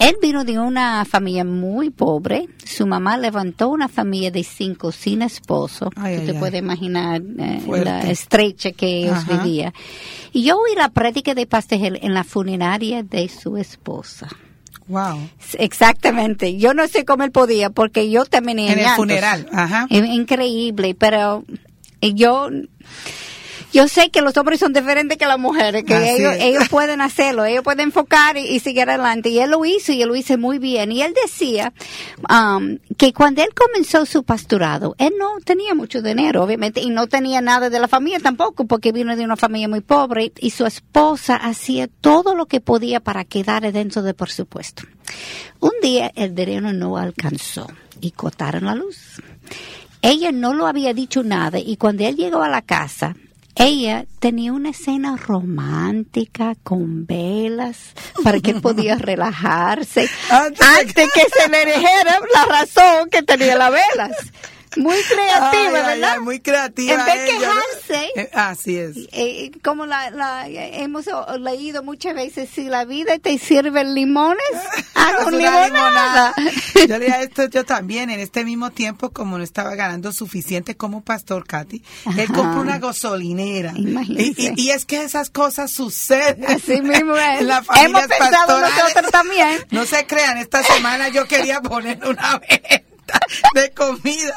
Él 0.00 0.16
vino 0.20 0.44
de 0.44 0.58
una 0.58 1.04
familia 1.04 1.44
muy 1.44 1.90
pobre. 1.90 2.48
Su 2.64 2.86
mamá 2.86 3.18
levantó 3.18 3.68
una 3.68 3.86
familia 3.86 4.30
de 4.30 4.42
cinco 4.42 4.92
sin 4.92 5.20
esposo. 5.22 5.90
Ay, 5.94 6.16
Usted 6.16 6.30
ay, 6.30 6.34
ay. 6.34 6.40
puede 6.40 6.58
imaginar 6.58 7.20
eh, 7.38 7.60
la 7.84 8.10
estrecha 8.10 8.72
que 8.72 9.02
ellos 9.02 9.18
Ajá. 9.18 9.42
vivían. 9.42 9.72
Y 10.32 10.42
yo 10.44 10.56
oí 10.56 10.74
la 10.74 10.88
prédica 10.88 11.34
de 11.34 11.46
Pastor 11.46 11.78
Hill 11.78 11.98
en 12.02 12.14
la 12.14 12.24
funeraria 12.24 13.02
de 13.02 13.28
su 13.28 13.58
esposa. 13.58 14.26
Wow. 14.88 15.20
Exactamente. 15.58 16.56
Yo 16.56 16.72
no 16.74 16.88
sé 16.88 17.04
cómo 17.04 17.22
él 17.22 17.30
podía 17.30 17.68
porque 17.70 18.10
yo 18.10 18.24
terminé 18.24 18.66
En 18.72 18.78
el 18.78 18.84
llantos. 18.84 18.96
funeral, 18.96 19.46
ajá. 19.52 19.86
Increíble, 19.90 20.96
pero 20.98 21.44
yo 22.00 22.48
yo 23.72 23.88
sé 23.88 24.10
que 24.10 24.20
los 24.20 24.36
hombres 24.36 24.60
son 24.60 24.72
diferentes 24.72 25.16
que 25.18 25.26
las 25.26 25.38
mujeres, 25.38 25.84
que 25.84 25.94
Así 25.94 26.08
ellos, 26.08 26.34
es. 26.34 26.42
ellos 26.42 26.68
pueden 26.68 27.00
hacerlo, 27.00 27.44
ellos 27.44 27.62
pueden 27.62 27.86
enfocar 27.86 28.36
y, 28.36 28.46
y 28.46 28.60
seguir 28.60 28.88
adelante. 28.88 29.28
Y 29.28 29.38
él 29.38 29.50
lo 29.50 29.64
hizo 29.64 29.92
y 29.92 30.02
él 30.02 30.08
lo 30.08 30.16
hizo 30.16 30.36
muy 30.38 30.58
bien. 30.58 30.92
Y 30.92 31.02
él 31.02 31.14
decía 31.24 31.72
um, 32.28 32.78
que 32.96 33.12
cuando 33.12 33.42
él 33.42 33.50
comenzó 33.54 34.06
su 34.06 34.24
pastorado, 34.24 34.94
él 34.98 35.14
no 35.18 35.38
tenía 35.44 35.74
mucho 35.74 36.02
dinero, 36.02 36.42
obviamente, 36.42 36.80
y 36.80 36.90
no 36.90 37.06
tenía 37.06 37.40
nada 37.40 37.70
de 37.70 37.78
la 37.80 37.88
familia 37.88 38.20
tampoco, 38.20 38.64
porque 38.66 38.92
vino 38.92 39.16
de 39.16 39.24
una 39.24 39.36
familia 39.36 39.68
muy 39.68 39.80
pobre 39.80 40.32
y 40.38 40.50
su 40.50 40.66
esposa 40.66 41.36
hacía 41.36 41.88
todo 41.88 42.34
lo 42.34 42.46
que 42.46 42.60
podía 42.60 43.00
para 43.00 43.24
quedar 43.24 43.70
dentro 43.72 44.02
del 44.02 44.14
presupuesto. 44.14 44.82
Un 45.60 45.72
día 45.82 46.10
el 46.14 46.34
dinero 46.34 46.72
no 46.72 46.96
alcanzó 46.96 47.66
y 48.00 48.12
cortaron 48.12 48.64
la 48.64 48.74
luz. 48.74 49.20
Ella 50.02 50.32
no 50.32 50.54
lo 50.54 50.66
había 50.66 50.94
dicho 50.94 51.22
nada 51.22 51.58
y 51.58 51.76
cuando 51.76 52.06
él 52.06 52.16
llegó 52.16 52.42
a 52.42 52.48
la 52.48 52.62
casa, 52.62 53.14
ella 53.60 54.04
tenía 54.18 54.52
una 54.52 54.70
escena 54.70 55.16
romántica 55.16 56.54
con 56.62 57.06
velas 57.06 57.76
para 58.24 58.40
que 58.40 58.54
podía 58.54 58.96
relajarse 58.98 60.08
antes 60.30 61.08
que 61.14 61.22
se 61.40 61.48
le 61.48 61.66
dijera 61.66 62.20
la 62.34 62.44
razón 62.46 63.08
que 63.10 63.22
tenía 63.22 63.56
las 63.56 63.70
velas. 63.72 64.16
Muy 64.76 64.94
creativa, 65.02 65.50
Ay, 65.50 65.72
¿verdad? 65.72 66.12
ay, 66.14 66.20
muy 66.20 66.38
creativa 66.38 66.94
En 66.94 67.04
vez 67.04 67.20
de 67.24 67.26
quejarse, 67.26 68.10
Eh, 68.14 68.30
Así 68.32 68.76
es. 68.78 68.96
eh, 69.10 69.50
como 69.64 69.84
la, 69.84 70.10
la- 70.10 70.46
hemos 70.46 71.06
leído 71.40 71.82
muchas 71.82 72.14
veces, 72.14 72.48
si 72.54 72.66
la 72.66 72.84
vida 72.84 73.18
te 73.18 73.36
sirve 73.38 73.82
limones, 73.82 74.38
Es 74.94 75.26
un 75.26 75.34
una 75.34 75.66
limonada. 75.66 76.34
Yo 76.88 76.98
leía 76.98 77.22
esto 77.22 77.46
yo 77.48 77.64
también, 77.64 78.10
en 78.10 78.20
este 78.20 78.44
mismo 78.44 78.70
tiempo, 78.70 79.10
como 79.10 79.38
no 79.38 79.44
estaba 79.44 79.74
ganando 79.74 80.12
suficiente 80.12 80.76
como 80.76 81.02
pastor, 81.02 81.46
Katy, 81.46 81.82
él 82.16 82.26
compró 82.32 82.60
una 82.60 82.78
gasolinera. 82.78 83.72
Y, 83.76 84.34
y- 84.36 84.52
y 84.56 84.70
es 84.70 84.84
que 84.84 85.02
esas 85.02 85.30
cosas 85.30 85.70
suceden. 85.70 86.44
Así 86.46 86.80
mismo 86.80 87.16
es. 87.16 87.30
En 87.40 87.46
las 87.48 87.64
familias 87.66 87.90
Hemos 87.90 88.06
pensado 88.06 88.60
nosotros 88.60 89.10
también. 89.12 89.58
No 89.70 89.84
se 89.86 90.06
crean, 90.06 90.38
esta 90.38 90.62
semana 90.62 91.08
yo 91.08 91.26
quería 91.26 91.60
poner 91.60 91.98
una 92.06 92.40
de 93.54 93.70
comida. 93.70 94.34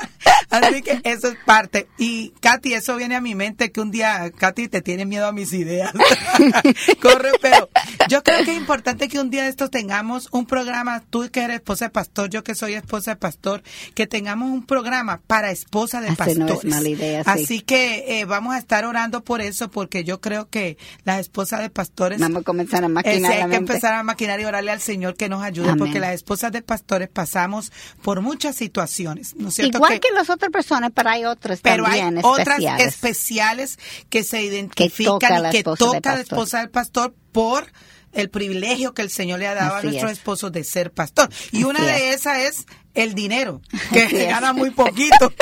Así 0.49 0.81
que 0.81 1.01
eso 1.03 1.29
es 1.29 1.37
parte. 1.45 1.87
Y 1.97 2.29
Katy, 2.39 2.73
eso 2.73 2.95
viene 2.95 3.15
a 3.15 3.21
mi 3.21 3.35
mente 3.35 3.71
que 3.71 3.81
un 3.81 3.91
día, 3.91 4.31
Katy, 4.31 4.67
te 4.67 4.81
tiene 4.81 5.05
miedo 5.05 5.27
a 5.27 5.31
mis 5.31 5.53
ideas. 5.53 5.91
Corre, 7.01 7.31
pero 7.41 7.69
yo 8.09 8.23
creo 8.23 8.43
que 8.45 8.51
es 8.51 8.57
importante 8.57 9.07
que 9.07 9.19
un 9.19 9.29
día 9.29 9.43
de 9.43 9.49
estos 9.49 9.71
tengamos 9.71 10.27
un 10.31 10.45
programa, 10.45 11.01
tú 11.09 11.29
que 11.31 11.41
eres 11.41 11.57
esposa 11.57 11.85
de 11.85 11.91
pastor, 11.91 12.29
yo 12.29 12.43
que 12.43 12.55
soy 12.55 12.73
esposa 12.73 13.11
de 13.11 13.17
pastor, 13.17 13.63
que 13.95 14.07
tengamos 14.07 14.49
un 14.49 14.65
programa 14.65 15.21
para 15.25 15.51
esposa 15.51 16.01
de 16.01 16.09
Así 16.09 16.35
no 16.35 16.45
pastores. 16.47 16.63
es 16.63 16.69
mala 16.69 16.89
idea, 16.89 17.23
sí. 17.23 17.29
Así 17.29 17.61
que 17.61 18.19
eh, 18.19 18.25
vamos 18.25 18.53
a 18.53 18.57
estar 18.57 18.85
orando 18.85 19.23
por 19.23 19.41
eso, 19.41 19.69
porque 19.71 20.03
yo 20.03 20.21
creo 20.21 20.49
que 20.49 20.77
las 21.03 21.19
esposas 21.19 21.61
de 21.61 21.69
pastores 21.69 22.19
Vamos 22.19 22.41
a 22.41 22.43
comenzar 22.43 22.83
a 22.83 22.87
eh, 22.87 22.89
sí, 22.89 22.93
maquinar 22.93 23.31
hay 23.31 23.49
que 23.49 23.55
empezar 23.55 23.93
a 23.93 24.03
maquinar 24.03 24.39
y 24.39 24.45
orarle 24.45 24.71
al 24.71 24.81
Señor 24.81 25.15
que 25.15 25.29
nos 25.29 25.43
ayude, 25.43 25.69
Amén. 25.69 25.79
porque 25.79 25.99
las 25.99 26.13
esposas 26.13 26.51
de 26.51 26.61
pastores 26.61 27.09
pasamos 27.09 27.71
por 28.01 28.21
muchas 28.21 28.55
situaciones, 28.63 29.35
¿no 29.35 29.49
es 29.49 29.55
cierto? 29.55 29.77
Igual 29.77 29.99
que, 29.99 30.09
las 30.13 30.29
otras 30.29 30.51
personas, 30.51 30.91
pero 30.93 31.09
hay 31.09 31.25
otras 31.25 31.59
pero 31.61 31.85
hay 31.85 32.01
otras 32.23 32.59
especiales. 32.79 33.77
que 34.09 34.23
se 34.23 34.41
identifican 34.41 35.41
la 35.43 35.49
y 35.49 35.51
que 35.51 35.63
toca 35.63 35.77
la 35.93 36.01
pastor. 36.01 36.19
esposa 36.19 36.59
del 36.59 36.69
pastor 36.69 37.13
por 37.31 37.71
el 38.13 38.29
privilegio 38.29 38.93
que 38.93 39.01
el 39.01 39.09
Señor 39.09 39.39
le 39.39 39.47
ha 39.47 39.55
dado 39.55 39.75
Así 39.75 39.87
a 39.87 39.89
nuestros 39.89 40.11
es. 40.11 40.17
esposos 40.19 40.51
de 40.51 40.63
ser 40.63 40.91
pastor. 40.91 41.29
Y 41.51 41.57
Así 41.57 41.63
una 41.65 41.79
es. 41.79 41.85
de 41.85 42.13
esas 42.13 42.37
es 42.39 42.65
el 42.93 43.13
dinero, 43.15 43.61
que 43.91 44.03
Así 44.03 44.15
es. 44.17 44.27
gana 44.29 44.53
muy 44.53 44.69
poquito, 44.71 45.33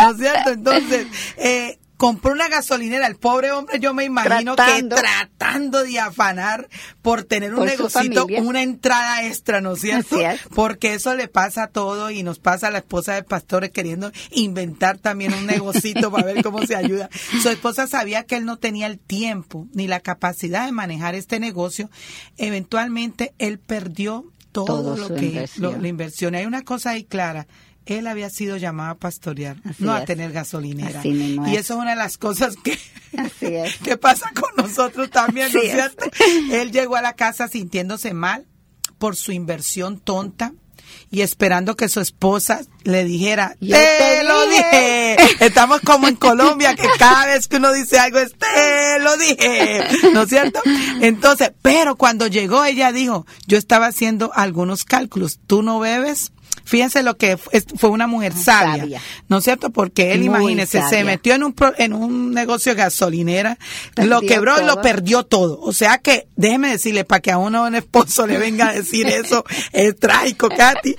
¿no 0.00 0.10
es 0.12 0.16
cierto? 0.18 0.50
Entonces, 0.50 1.06
eh, 1.36 1.78
compró 2.00 2.32
una 2.32 2.48
gasolinera, 2.48 3.06
el 3.06 3.16
pobre 3.16 3.52
hombre 3.52 3.78
yo 3.78 3.92
me 3.92 4.04
imagino 4.04 4.56
Tratando. 4.56 4.96
que 4.96 5.02
tratando 5.02 5.82
de 5.84 6.00
afanar 6.00 6.66
por 7.02 7.24
tener 7.24 7.50
un 7.50 7.58
Por 7.58 7.68
negocito, 7.68 8.26
una 8.38 8.62
entrada 8.62 9.26
extra, 9.26 9.60
¿no 9.60 9.74
es 9.74 9.82
cierto? 9.82 10.18
Es. 10.18 10.40
Porque 10.54 10.94
eso 10.94 11.14
le 11.14 11.28
pasa 11.28 11.64
a 11.64 11.66
todo 11.68 12.10
y 12.10 12.22
nos 12.22 12.38
pasa 12.38 12.68
a 12.68 12.70
la 12.70 12.78
esposa 12.78 13.12
de 13.12 13.22
pastores 13.22 13.70
queriendo 13.70 14.10
inventar 14.30 14.96
también 14.96 15.34
un 15.34 15.44
negocito 15.44 16.10
para 16.10 16.24
ver 16.24 16.42
cómo 16.42 16.64
se 16.66 16.74
ayuda. 16.74 17.10
Su 17.42 17.50
esposa 17.50 17.86
sabía 17.86 18.24
que 18.24 18.36
él 18.36 18.46
no 18.46 18.56
tenía 18.56 18.86
el 18.86 18.98
tiempo 18.98 19.68
ni 19.74 19.86
la 19.86 20.00
capacidad 20.00 20.64
de 20.64 20.72
manejar 20.72 21.14
este 21.14 21.38
negocio. 21.38 21.90
Eventualmente 22.38 23.34
él 23.38 23.58
perdió 23.58 24.24
todo, 24.52 24.64
Todo 24.66 24.96
lo 24.96 25.14
que 25.14 25.46
lo- 25.58 25.76
la 25.76 25.88
inversión. 25.88 26.34
Hay 26.34 26.46
una 26.46 26.62
cosa 26.62 26.90
ahí 26.90 27.04
clara. 27.04 27.46
Él 27.90 28.06
había 28.06 28.30
sido 28.30 28.56
llamado 28.56 28.92
a 28.92 28.94
pastorear, 28.94 29.56
Así 29.64 29.82
no 29.84 29.92
a 29.92 30.04
tener 30.04 30.32
gasolinera. 30.32 31.00
Así 31.00 31.38
y 31.44 31.54
es. 31.54 31.60
eso 31.60 31.74
es 31.74 31.80
una 31.80 31.90
de 31.90 31.96
las 31.96 32.18
cosas 32.18 32.56
que, 32.56 32.78
Así 33.18 33.46
es. 33.46 33.76
que 33.84 33.96
pasa 33.96 34.30
con 34.32 34.50
nosotros 34.56 35.10
también, 35.10 35.52
¿no 35.52 35.60
es 35.60 35.72
cierto? 35.72 36.04
Él 36.52 36.70
llegó 36.70 36.96
a 36.96 37.02
la 37.02 37.14
casa 37.14 37.48
sintiéndose 37.48 38.14
mal 38.14 38.46
por 38.98 39.16
su 39.16 39.32
inversión 39.32 39.98
tonta 39.98 40.52
y 41.10 41.22
esperando 41.22 41.76
que 41.76 41.88
su 41.88 42.00
esposa 42.00 42.60
le 42.84 43.04
dijera, 43.04 43.56
te 43.58 44.22
lo 44.22 44.46
dije". 44.46 45.16
dije. 45.18 45.44
Estamos 45.44 45.80
como 45.80 46.06
en 46.06 46.14
Colombia, 46.14 46.76
que 46.76 46.86
cada 46.98 47.26
vez 47.26 47.48
que 47.48 47.56
uno 47.56 47.72
dice 47.72 47.98
algo 47.98 48.18
es, 48.18 48.34
te 48.34 49.00
lo 49.00 49.16
dije, 49.16 49.84
¿no 50.12 50.22
es 50.22 50.28
cierto? 50.28 50.60
Entonces, 51.00 51.52
pero 51.62 51.96
cuando 51.96 52.28
llegó 52.28 52.64
ella 52.64 52.92
dijo, 52.92 53.26
yo 53.46 53.58
estaba 53.58 53.86
haciendo 53.86 54.30
algunos 54.34 54.84
cálculos, 54.84 55.40
tú 55.46 55.62
no 55.62 55.80
bebes. 55.80 56.32
Fíjense 56.64 57.02
lo 57.02 57.16
que 57.16 57.36
fue, 57.36 57.90
una 57.90 58.06
mujer 58.06 58.32
sabia, 58.32 58.78
Sabia. 58.82 59.00
¿no 59.28 59.38
es 59.38 59.44
cierto? 59.44 59.70
Porque 59.70 60.12
él, 60.12 60.18
Muy 60.20 60.26
imagínese, 60.26 60.82
se 60.88 61.04
metió 61.04 61.34
en 61.34 61.42
un, 61.44 61.52
pro- 61.52 61.74
en 61.78 61.92
un 61.92 62.32
negocio 62.32 62.72
de 62.74 62.82
gasolinera, 62.82 63.58
lo 63.96 64.20
quebró 64.20 64.60
y 64.60 64.64
lo 64.64 64.80
perdió 64.80 65.24
todo. 65.24 65.60
O 65.60 65.72
sea 65.72 65.98
que, 65.98 66.26
déjeme 66.36 66.70
decirle, 66.70 67.04
para 67.04 67.20
que 67.20 67.30
a 67.32 67.38
uno 67.38 67.64
un 67.64 67.74
esposo 67.74 68.26
le 68.26 68.38
venga 68.38 68.68
a 68.68 68.72
decir 68.72 69.06
eso, 69.08 69.44
es 69.72 69.96
trágico, 69.98 70.48
Katy, 70.48 70.96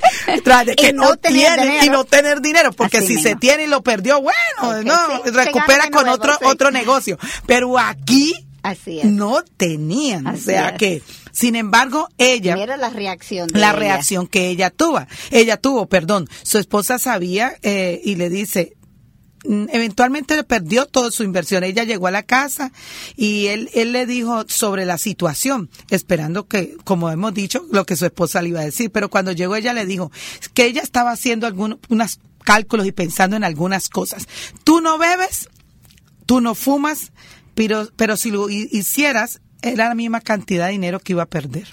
de 0.66 0.76
que 0.76 0.94
no 0.94 1.10
no, 1.10 1.16
tiene 1.18 1.64
dinero. 1.64 1.86
y 1.86 1.90
no 1.90 2.04
tener 2.06 2.42
dinero, 2.42 2.72
porque 2.74 2.98
Así 2.98 3.08
si 3.08 3.14
mismo. 3.16 3.30
se 3.30 3.36
tiene 3.36 3.64
y 3.64 3.68
lo 3.68 3.82
perdió, 3.82 4.22
bueno, 4.22 4.84
no, 4.84 5.24
sí, 5.24 5.32
recupera 5.32 5.90
con 5.90 6.08
otro, 6.10 6.34
sí. 6.34 6.46
otro 6.46 6.72
negocio. 6.72 7.18
Pero 7.46 7.78
aquí 7.80 8.34
Así 8.64 9.00
es. 9.00 9.06
no 9.06 9.44
tenían. 9.58 10.28
Así 10.28 10.40
o 10.40 10.44
sea 10.46 10.70
es. 10.70 10.78
que, 10.78 11.02
sin 11.32 11.56
embargo, 11.56 12.10
ella 12.18 12.56
Mira 12.56 12.78
la 12.78 12.90
reacción 12.90 13.48
de 13.48 13.60
la 13.60 13.70
ella. 13.70 13.80
reacción 13.80 14.28
que 14.28 14.50
ella 14.50 14.70
tuvo. 14.70 15.06
Ella 15.32 15.58
tuvo, 15.58 15.88
perdón. 15.88 16.28
Su 16.44 16.58
esposa 16.58 17.00
sabía 17.00 17.54
eh, 17.64 18.02
y 18.04 18.16
le 18.16 18.30
dice, 18.30 18.74
mm, 19.46 19.66
eventualmente 19.72 20.44
perdió 20.44 20.86
toda 20.86 21.10
su 21.12 21.24
inversión. 21.24 21.64
Ella 21.64 21.84
llegó 21.84 22.08
a 22.08 22.12
la 22.12 22.24
casa 22.24 22.72
y 23.16 23.48
él, 23.48 23.70
él 23.74 23.92
le 23.92 24.06
dijo 24.06 24.44
sobre 24.48 24.86
la 24.86 24.98
situación, 24.98 25.70
esperando 25.90 26.48
que, 26.48 26.76
como 26.84 27.10
hemos 27.12 27.34
dicho, 27.34 27.66
lo 27.72 27.86
que 27.86 27.96
su 27.96 28.06
esposa 28.06 28.42
le 28.42 28.50
iba 28.50 28.60
a 28.62 28.66
decir. 28.66 28.92
Pero 28.92 29.10
cuando 29.10 29.32
llegó 29.32 29.56
ella 29.56 29.74
le 29.74 29.86
dijo 29.86 30.12
que 30.54 30.66
ella 30.66 30.82
estaba 30.82 31.12
haciendo 31.12 31.48
algunos 31.48 31.80
unos 31.90 32.20
cálculos 32.44 32.88
y 32.88 32.92
pensando 32.92 33.36
en 33.36 33.44
algunas 33.44 33.88
cosas. 33.90 34.28
Tú 34.64 34.82
no 34.82 34.98
bebes, 34.98 35.48
tú 36.26 36.42
no 36.42 36.56
fumas, 36.56 37.12
pero, 37.54 37.88
pero 37.96 38.18
si 38.18 38.32
lo 38.32 38.50
hi- 38.50 38.68
hicieras, 38.72 39.42
era 39.62 39.90
la 39.90 39.96
misma 39.96 40.22
cantidad 40.22 40.66
de 40.68 40.72
dinero 40.74 41.00
que 41.00 41.14
iba 41.14 41.24
a 41.24 41.28
perder. 41.28 41.68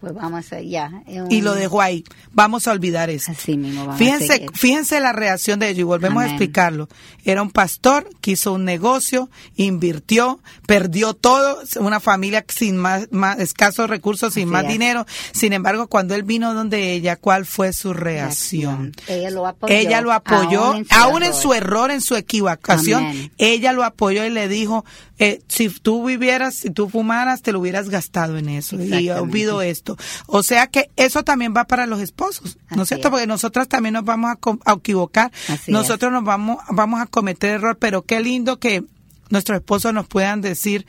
Pues 0.00 0.14
vamos 0.14 0.50
allá. 0.54 1.02
Y 1.28 1.42
lo 1.42 1.54
dejó 1.54 1.82
ahí. 1.82 2.04
Vamos 2.32 2.66
a 2.66 2.72
olvidar 2.72 3.10
eso. 3.10 3.32
Así 3.32 3.58
mismo 3.58 3.80
vamos 3.82 3.96
a 3.96 3.98
Fíjense, 3.98 4.26
seguir. 4.28 4.50
fíjense 4.54 4.98
la 4.98 5.12
reacción 5.12 5.58
de 5.60 5.68
ellos 5.68 5.80
y 5.80 5.82
volvemos 5.82 6.22
Amén. 6.22 6.30
a 6.30 6.36
explicarlo. 6.36 6.88
Era 7.22 7.42
un 7.42 7.50
pastor 7.50 8.08
que 8.22 8.30
hizo 8.30 8.54
un 8.54 8.64
negocio, 8.64 9.28
invirtió, 9.56 10.40
perdió 10.66 11.12
todo, 11.12 11.58
una 11.80 12.00
familia 12.00 12.46
sin 12.48 12.78
más, 12.78 13.08
más 13.10 13.40
escasos 13.40 13.90
recursos, 13.90 14.32
sin 14.32 14.44
Así 14.44 14.52
más 14.52 14.62
es. 14.64 14.68
dinero. 14.70 15.04
Sin 15.32 15.52
embargo, 15.52 15.86
cuando 15.88 16.14
él 16.14 16.22
vino 16.22 16.54
donde 16.54 16.94
ella, 16.94 17.16
¿cuál 17.16 17.44
fue 17.44 17.74
su 17.74 17.92
reacción? 17.92 18.92
Ella 19.06 19.30
lo 19.30 19.46
apoyó. 19.46 19.74
Ella 19.74 20.00
lo 20.00 20.12
apoyó, 20.12 20.76
aún 20.92 21.22
en 21.24 21.34
su 21.34 21.52
error. 21.52 21.52
su 21.52 21.52
error, 21.52 21.90
en 21.90 22.00
su 22.00 22.16
equivocación. 22.16 23.04
Amén. 23.04 23.32
Ella 23.36 23.74
lo 23.74 23.84
apoyó 23.84 24.24
y 24.24 24.30
le 24.30 24.48
dijo, 24.48 24.86
eh, 25.22 25.42
si 25.48 25.68
tú 25.68 26.06
vivieras, 26.06 26.54
si 26.54 26.70
tú 26.70 26.88
fumaras, 26.88 27.42
te 27.42 27.52
lo 27.52 27.60
hubieras 27.60 27.90
gastado 27.90 28.38
en 28.38 28.48
eso. 28.48 28.80
Y 28.82 29.10
olvido 29.10 29.60
esto. 29.60 29.98
O 30.26 30.42
sea 30.42 30.66
que 30.68 30.88
eso 30.96 31.22
también 31.22 31.52
va 31.54 31.66
para 31.66 31.86
los 31.86 32.00
esposos, 32.00 32.56
¿no 32.70 32.84
es 32.84 32.88
cierto? 32.88 33.10
Porque 33.10 33.26
nosotras 33.26 33.68
también 33.68 33.92
nos 33.92 34.04
vamos 34.06 34.30
a, 34.30 34.70
a 34.70 34.72
equivocar. 34.72 35.30
Así 35.48 35.70
nosotros 35.70 36.10
nos 36.10 36.24
vamos, 36.24 36.56
vamos 36.70 37.02
a 37.02 37.06
cometer 37.06 37.50
error, 37.56 37.76
pero 37.78 38.00
qué 38.00 38.20
lindo 38.20 38.58
que 38.58 38.82
nuestros 39.28 39.58
esposos 39.58 39.92
nos 39.92 40.06
puedan 40.06 40.40
decir, 40.40 40.86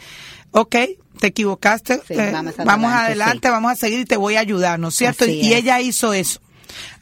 ok, 0.52 0.76
te 1.20 1.28
equivocaste, 1.28 2.02
Sí, 2.08 2.14
eh, 2.14 2.30
vamos 2.32 2.56
vamos 2.56 2.92
adelante, 2.94 2.94
adelante, 2.94 3.48
sí. 3.50 3.52
vamos 3.52 3.72
a 3.74 3.76
seguir 3.76 4.00
y 4.00 4.06
te 4.06 4.16
voy 4.16 4.36
a 4.36 4.40
ayudar, 4.40 4.80
¿no 4.80 4.88
es 4.88 4.96
cierto? 4.96 5.26
Así 5.26 5.42
y 5.42 5.52
es. 5.52 5.60
ella 5.60 5.82
hizo 5.82 6.14
eso. 6.14 6.40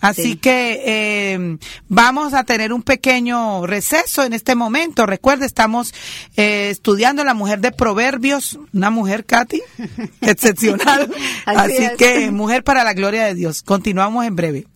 Así 0.01 0.24
Sí. 0.24 0.36
que 0.38 0.84
eh, 0.86 1.57
vamos 1.88 2.34
a 2.34 2.43
tener 2.43 2.74
un 2.74 2.82
pequeño 2.84 3.65
receso 3.67 4.24
en 4.24 4.34
este 4.34 4.55
momento. 4.55 5.05
Recuerde, 5.05 5.45
estamos 5.45 5.93
eh, 6.38 6.70
estudiando 6.70 7.24
la 7.24 7.34
mujer 7.34 7.59
de 7.59 7.72
Proverbios, 7.72 8.59
una 8.74 8.89
mujer, 8.89 9.26
Katy, 9.26 9.61
excepcional. 10.22 11.11
Así 11.45 11.74
Así 11.74 11.84
es. 11.84 11.91
que, 11.97 12.32
mujer 12.32 12.63
para 12.63 12.84
la 12.84 12.93
gloria 12.93 13.26
de 13.26 13.36
Dios. 13.36 13.61
Continuamos 13.63 14.26
en 14.26 14.36
breve. 14.36 14.67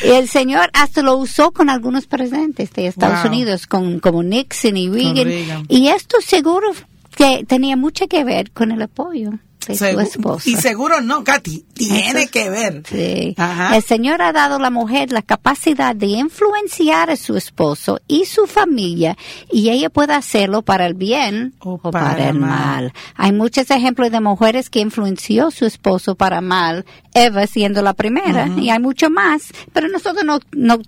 Y 0.04 0.08
el 0.10 0.28
señor 0.28 0.68
hasta 0.74 1.00
lo 1.00 1.16
usó 1.16 1.50
con 1.52 1.70
algunos 1.70 2.06
presidentes 2.06 2.70
de 2.74 2.88
Estados 2.88 3.22
Wow. 3.22 3.30
Unidos, 3.32 3.66
con, 3.66 4.00
como 4.00 4.22
Nixon 4.22 4.76
y 4.76 4.90
Reagan. 4.90 5.24
Reagan. 5.24 5.64
Y 5.68 5.88
esto 5.88 6.18
seguro 6.20 6.68
que 7.16 7.44
tenía 7.48 7.76
mucho 7.78 8.06
que 8.06 8.22
ver 8.22 8.50
con 8.50 8.70
el 8.70 8.82
apoyo 8.82 9.30
de 9.74 10.06
su 10.06 10.38
y 10.46 10.56
seguro 10.56 11.00
no, 11.00 11.24
Katy, 11.24 11.64
tiene 11.74 12.22
Eso- 12.22 12.30
que 12.30 12.50
ver. 12.50 12.82
Sí. 12.88 13.34
Ajá. 13.36 13.76
El 13.76 13.82
Señor 13.82 14.22
ha 14.22 14.32
dado 14.32 14.56
a 14.56 14.58
la 14.60 14.70
mujer 14.70 15.12
la 15.12 15.22
capacidad 15.22 15.94
de 15.94 16.06
influenciar 16.06 17.10
a 17.10 17.16
su 17.16 17.36
esposo 17.36 18.00
y 18.08 18.24
su 18.24 18.46
familia 18.46 19.16
y 19.52 19.70
ella 19.70 19.90
puede 19.90 20.14
hacerlo 20.14 20.62
para 20.62 20.86
el 20.86 20.94
bien 20.94 21.54
o, 21.60 21.78
para, 21.78 22.10
para 22.10 22.28
el 22.30 22.38
mal. 22.38 22.48
mal. 22.48 22.92
Hay 23.14 23.32
muchos 23.32 23.70
ejemplos 23.70 24.10
de 24.10 24.20
mujeres 24.20 24.70
que 24.70 24.80
influenció 24.80 25.48
a 25.48 25.50
su 25.50 25.66
esposo 25.66 26.14
para 26.14 26.40
mal, 26.40 26.84
Eva 27.14 27.46
siendo 27.46 27.82
la 27.82 27.94
primera, 27.94 28.46
y 28.56 28.70
hay 28.70 28.78
mucho 28.78 29.10
más, 29.10 29.52
pero 29.72 29.88
nosotros 29.88 30.24
no, 30.52 30.78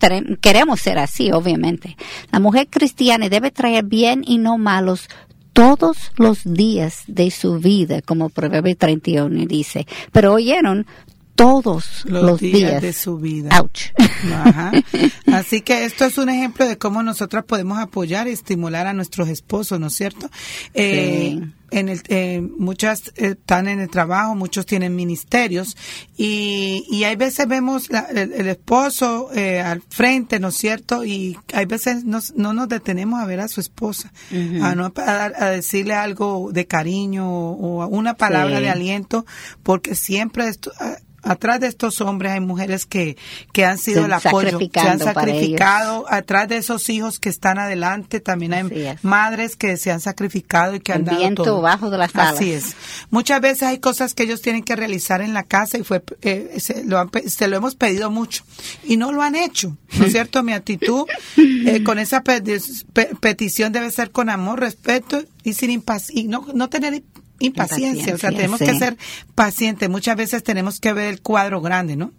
queremos 0.40 0.80
ser 0.80 0.98
así, 0.98 1.32
obviamente. 1.32 1.96
La 2.30 2.38
mujer 2.38 2.68
cristiana 2.70 3.28
debe 3.28 3.50
traer 3.50 3.84
bien 3.84 4.22
y 4.26 4.38
no 4.38 4.58
malos 4.58 5.08
todos 5.52 6.12
los 6.16 6.44
días 6.44 7.04
de 7.06 7.30
su 7.30 7.58
vida, 7.58 8.02
como 8.02 8.28
Proverbio 8.28 8.76
31 8.76 9.46
dice. 9.46 9.86
Pero 10.12 10.34
oyeron, 10.34 10.86
todos 11.44 12.04
los, 12.04 12.22
los, 12.22 12.40
días, 12.40 12.58
días. 12.70 12.82
de 12.82 12.92
su 12.92 13.16
vida. 13.18 13.58
Ouch. 13.60 13.86
Ajá. 14.32 14.72
Así 15.32 15.60
que 15.62 15.84
esto 15.84 16.04
es 16.04 16.18
un 16.18 16.28
ejemplo 16.28 16.66
de 16.66 16.76
cómo 16.78 17.02
nosotras 17.02 17.44
podemos 17.44 17.78
apoyar 17.78 18.28
y 18.28 18.32
estimular 18.32 18.86
a 18.86 18.92
nuestros 18.92 19.28
esposos, 19.28 19.80
¿no 19.80 19.86
es 19.88 19.94
cierto? 19.94 20.28
Eh, 20.74 21.40
en 21.72 21.88
el, 21.88 22.02
eh, 22.08 22.40
muchas 22.58 23.08
eh, 23.16 23.36
están 23.38 23.68
en 23.68 23.78
el 23.80 23.88
trabajo, 23.88 24.34
muchos 24.34 24.66
tienen 24.66 24.96
ministerios 24.96 25.76
y, 26.16 26.84
y 26.90 27.04
hay 27.04 27.14
veces 27.14 27.46
vemos 27.46 27.88
la- 27.90 28.08
el, 28.10 28.32
el 28.32 28.48
esposo 28.48 29.28
eh, 29.32 29.60
al 29.60 29.80
frente, 29.88 30.40
¿no 30.40 30.48
es 30.48 30.56
cierto? 30.56 31.04
Y 31.04 31.38
hay 31.54 31.66
veces 31.66 32.04
nos- 32.04 32.34
no 32.34 32.52
nos 32.52 32.68
detenemos 32.68 33.20
a 33.20 33.26
ver 33.26 33.38
a 33.40 33.46
su 33.48 33.60
esposa, 33.60 34.12
a, 34.62 34.74
no, 34.74 34.92
a, 34.96 35.24
a 35.24 35.50
decirle 35.50 35.94
algo 35.94 36.50
de 36.52 36.66
cariño 36.66 37.30
o, 37.30 37.84
o 37.84 37.86
una 37.86 38.14
palabra 38.14 38.56
Sí. 38.56 38.62
de 38.64 38.70
aliento, 38.70 39.24
porque 39.62 39.94
siempre 39.94 40.48
esto, 40.48 40.72
a- 40.80 40.96
atrás 41.22 41.60
de 41.60 41.66
estos 41.66 42.00
hombres 42.00 42.32
hay 42.32 42.40
mujeres 42.40 42.86
que, 42.86 43.16
que 43.52 43.64
han 43.64 43.78
sido 43.78 44.00
Se 44.00 44.06
el 44.06 44.12
apoyo, 44.12 44.58
se 44.72 44.80
han 44.88 44.98
sacrificado, 44.98 46.06
atrás 46.08 46.48
de 46.48 46.56
esos 46.56 46.88
hijos 46.88 47.18
que 47.18 47.28
están 47.28 47.58
adelante 47.58 48.20
también 48.20 48.54
hay 48.54 48.60
Así 48.66 48.80
es. 48.86 49.04
madres 49.04 49.56
que 49.56 49.76
se 49.76 49.90
han 49.90 50.00
sacrificado 50.00 50.74
y 50.74 50.80
que 50.80 50.92
han 50.92 51.00
El 51.00 51.04
dado 51.06 51.18
viento 51.18 51.42
todo. 51.44 51.60
bajo 51.62 51.90
de 51.90 51.98
las 51.98 52.10
Así 52.14 52.52
alas. 52.52 52.64
es. 52.68 52.76
Muchas 53.10 53.40
veces 53.40 53.62
hay 53.64 53.78
cosas 53.78 54.14
que 54.14 54.22
ellos 54.24 54.42
tienen 54.42 54.62
que 54.62 54.76
realizar 54.76 55.20
en 55.22 55.34
la 55.34 55.42
casa 55.42 55.78
y 55.78 55.84
fue 55.84 56.02
eh, 56.22 56.56
se, 56.58 56.84
lo 56.84 56.98
han 56.98 57.10
se 57.26 57.48
lo 57.48 57.56
hemos 57.56 57.74
pedido 57.74 58.10
mucho 58.10 58.44
y 58.84 58.96
no 58.96 59.12
lo 59.12 59.22
han 59.22 59.34
hecho, 59.36 59.76
¿no 59.98 60.06
es 60.06 60.12
cierto? 60.12 60.42
Mi 60.42 60.52
actitud 60.52 61.06
eh, 61.36 61.82
con 61.84 61.98
esa 61.98 62.22
pe- 62.22 62.40
pe- 62.92 63.10
petición 63.20 63.72
debe 63.72 63.90
ser 63.90 64.10
con 64.10 64.30
amor, 64.30 64.60
respeto 64.60 65.22
y 65.44 65.54
sin 65.54 65.70
impac- 65.70 66.10
y 66.12 66.24
no, 66.24 66.46
no 66.54 66.68
tener 66.68 67.02
impaciencia, 67.40 68.14
o 68.14 68.18
sea, 68.18 68.30
tenemos 68.30 68.58
sí. 68.58 68.66
que 68.66 68.78
ser 68.78 68.96
pacientes. 69.34 69.88
Muchas 69.88 70.16
veces 70.16 70.44
tenemos 70.44 70.78
que 70.78 70.92
ver 70.92 71.06
el 71.06 71.20
cuadro 71.20 71.60
grande, 71.60 71.96
¿no? 71.96 72.12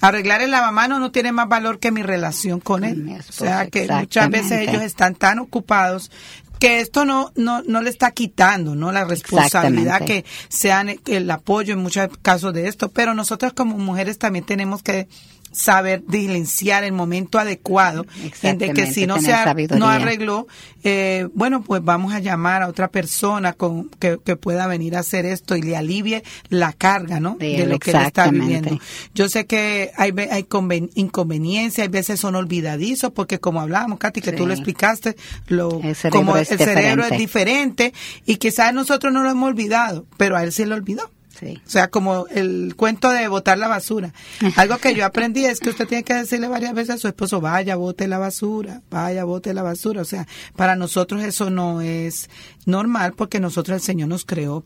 Arreglar 0.00 0.42
el 0.42 0.50
lavamano 0.50 0.98
no 0.98 1.10
tiene 1.10 1.32
más 1.32 1.48
valor 1.48 1.78
que 1.78 1.90
mi 1.90 2.02
relación 2.02 2.60
con 2.60 2.84
él. 2.84 3.18
O 3.28 3.32
sea, 3.32 3.68
que 3.68 3.88
muchas 3.88 4.28
veces 4.28 4.68
ellos 4.68 4.82
están 4.82 5.14
tan 5.14 5.38
ocupados 5.38 6.10
que 6.58 6.80
esto 6.80 7.04
no, 7.04 7.32
no, 7.34 7.62
no 7.62 7.82
le 7.82 7.90
está 7.90 8.12
quitando, 8.12 8.74
¿no? 8.74 8.92
La 8.92 9.04
responsabilidad 9.04 10.04
que 10.04 10.24
sean 10.48 10.96
el 11.06 11.30
apoyo 11.30 11.74
en 11.74 11.80
muchos 11.80 12.08
casos 12.22 12.54
de 12.54 12.68
esto, 12.68 12.90
pero 12.90 13.14
nosotros 13.14 13.52
como 13.52 13.76
mujeres 13.78 14.18
también 14.18 14.44
tenemos 14.44 14.82
que 14.82 15.08
saber 15.54 16.02
diligenciar 16.06 16.84
el 16.84 16.92
momento 16.92 17.38
adecuado 17.38 18.04
en 18.42 18.58
de 18.58 18.72
que 18.72 18.86
si 18.92 19.06
no 19.06 19.16
se 19.16 19.22
tener 19.22 19.36
ar- 19.36 19.44
sabiduría. 19.48 19.78
no 19.78 19.88
arregló 19.88 20.46
eh, 20.82 21.28
bueno 21.34 21.62
pues 21.62 21.82
vamos 21.82 22.12
a 22.12 22.18
llamar 22.18 22.62
a 22.62 22.68
otra 22.68 22.88
persona 22.88 23.52
con 23.54 23.88
que, 23.88 24.18
que 24.24 24.36
pueda 24.36 24.66
venir 24.66 24.96
a 24.96 25.00
hacer 25.00 25.24
esto 25.26 25.56
y 25.56 25.62
le 25.62 25.76
alivie 25.76 26.22
la 26.48 26.72
carga 26.72 27.20
no 27.20 27.36
Sí, 27.40 27.56
de 27.56 27.66
lo 27.66 27.78
que 27.78 27.90
él 27.92 27.96
está 28.02 28.28
viviendo 28.30 28.78
yo 29.14 29.28
sé 29.28 29.46
que 29.46 29.90
hay 29.96 30.12
hay 30.30 30.42
conven- 30.44 30.90
inconveniencias 30.94 31.84
hay 31.84 31.88
veces 31.88 32.20
son 32.20 32.34
olvidadizos 32.34 33.12
porque 33.12 33.38
como 33.40 33.60
hablábamos 33.60 33.98
Katy 33.98 34.20
que 34.20 34.32
tú 34.32 34.42
Sí. 34.42 34.48
lo 34.48 34.52
explicaste 34.54 35.16
lo 35.46 35.80
El 35.82 35.96
como 36.10 36.36
el 36.36 36.44
cerebro 36.46 37.04
es 37.04 37.16
diferente. 37.16 37.16
diferente 37.18 37.94
y 38.26 38.36
quizás 38.36 38.74
nosotros 38.74 39.12
no 39.12 39.22
lo 39.22 39.30
hemos 39.30 39.48
olvidado 39.48 40.04
pero 40.16 40.36
a 40.36 40.42
él 40.44 40.52
se 40.52 40.66
lo 40.66 40.74
olvidó 40.74 41.10
Sí. 41.44 41.60
o 41.66 41.68
sea, 41.70 41.88
como 41.88 42.26
el 42.28 42.74
cuento 42.76 43.10
de 43.10 43.28
botar 43.28 43.58
la 43.58 43.68
basura. 43.68 44.12
Algo 44.56 44.78
que 44.78 44.94
yo 44.94 45.04
aprendí 45.04 45.44
es 45.44 45.60
que 45.60 45.68
usted 45.70 45.86
tiene 45.86 46.02
que 46.04 46.14
decirle 46.14 46.48
varias 46.48 46.72
veces 46.74 46.94
a 46.94 46.98
su 46.98 47.06
esposo, 47.08 47.40
vaya, 47.40 47.76
bote 47.76 48.08
la 48.08 48.18
basura, 48.18 48.80
vaya, 48.90 49.24
bote 49.24 49.52
la 49.52 49.62
basura. 49.62 50.00
O 50.00 50.04
sea, 50.06 50.26
para 50.56 50.74
nosotros 50.76 51.22
eso 51.22 51.50
no 51.50 51.80
es 51.82 52.30
normal 52.64 53.12
porque 53.14 53.40
nosotros 53.40 53.76
el 53.76 53.82
Señor 53.82 54.08
nos 54.08 54.24
creó 54.24 54.64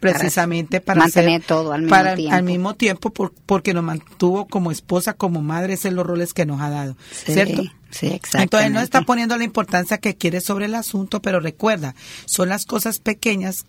precisamente 0.00 0.80
para, 0.80 1.00
mantener 1.00 1.42
todo 1.42 1.72
al 1.72 1.82
mismo 1.82 1.90
para- 1.96 2.14
tiempo. 2.14 2.34
al 2.36 2.42
mismo 2.42 2.74
tiempo 2.74 3.10
por- 3.10 3.32
porque 3.46 3.72
nos 3.72 3.84
mantuvo 3.84 4.46
como 4.46 4.70
esposa, 4.70 5.14
como 5.14 5.40
madre, 5.40 5.74
esos 5.74 5.84
son 5.84 5.94
los 5.96 6.06
roles 6.06 6.34
que 6.34 6.44
nos 6.46 6.60
ha 6.60 6.68
dado, 6.68 6.96
Sí, 7.10 7.32
¿cierto? 7.32 7.62
sí, 7.90 8.08
exactamente. 8.08 8.42
Entonces 8.42 8.70
no 8.72 8.80
está 8.80 9.00
poniendo 9.02 9.36
la 9.38 9.44
importancia 9.44 9.98
que 9.98 10.14
quiere 10.16 10.40
sobre 10.42 10.66
el 10.66 10.74
asunto, 10.74 11.22
pero 11.22 11.40
recuerda, 11.40 11.94
son 12.26 12.50
las 12.50 12.66
cosas 12.66 12.98
pequeñas 12.98 13.64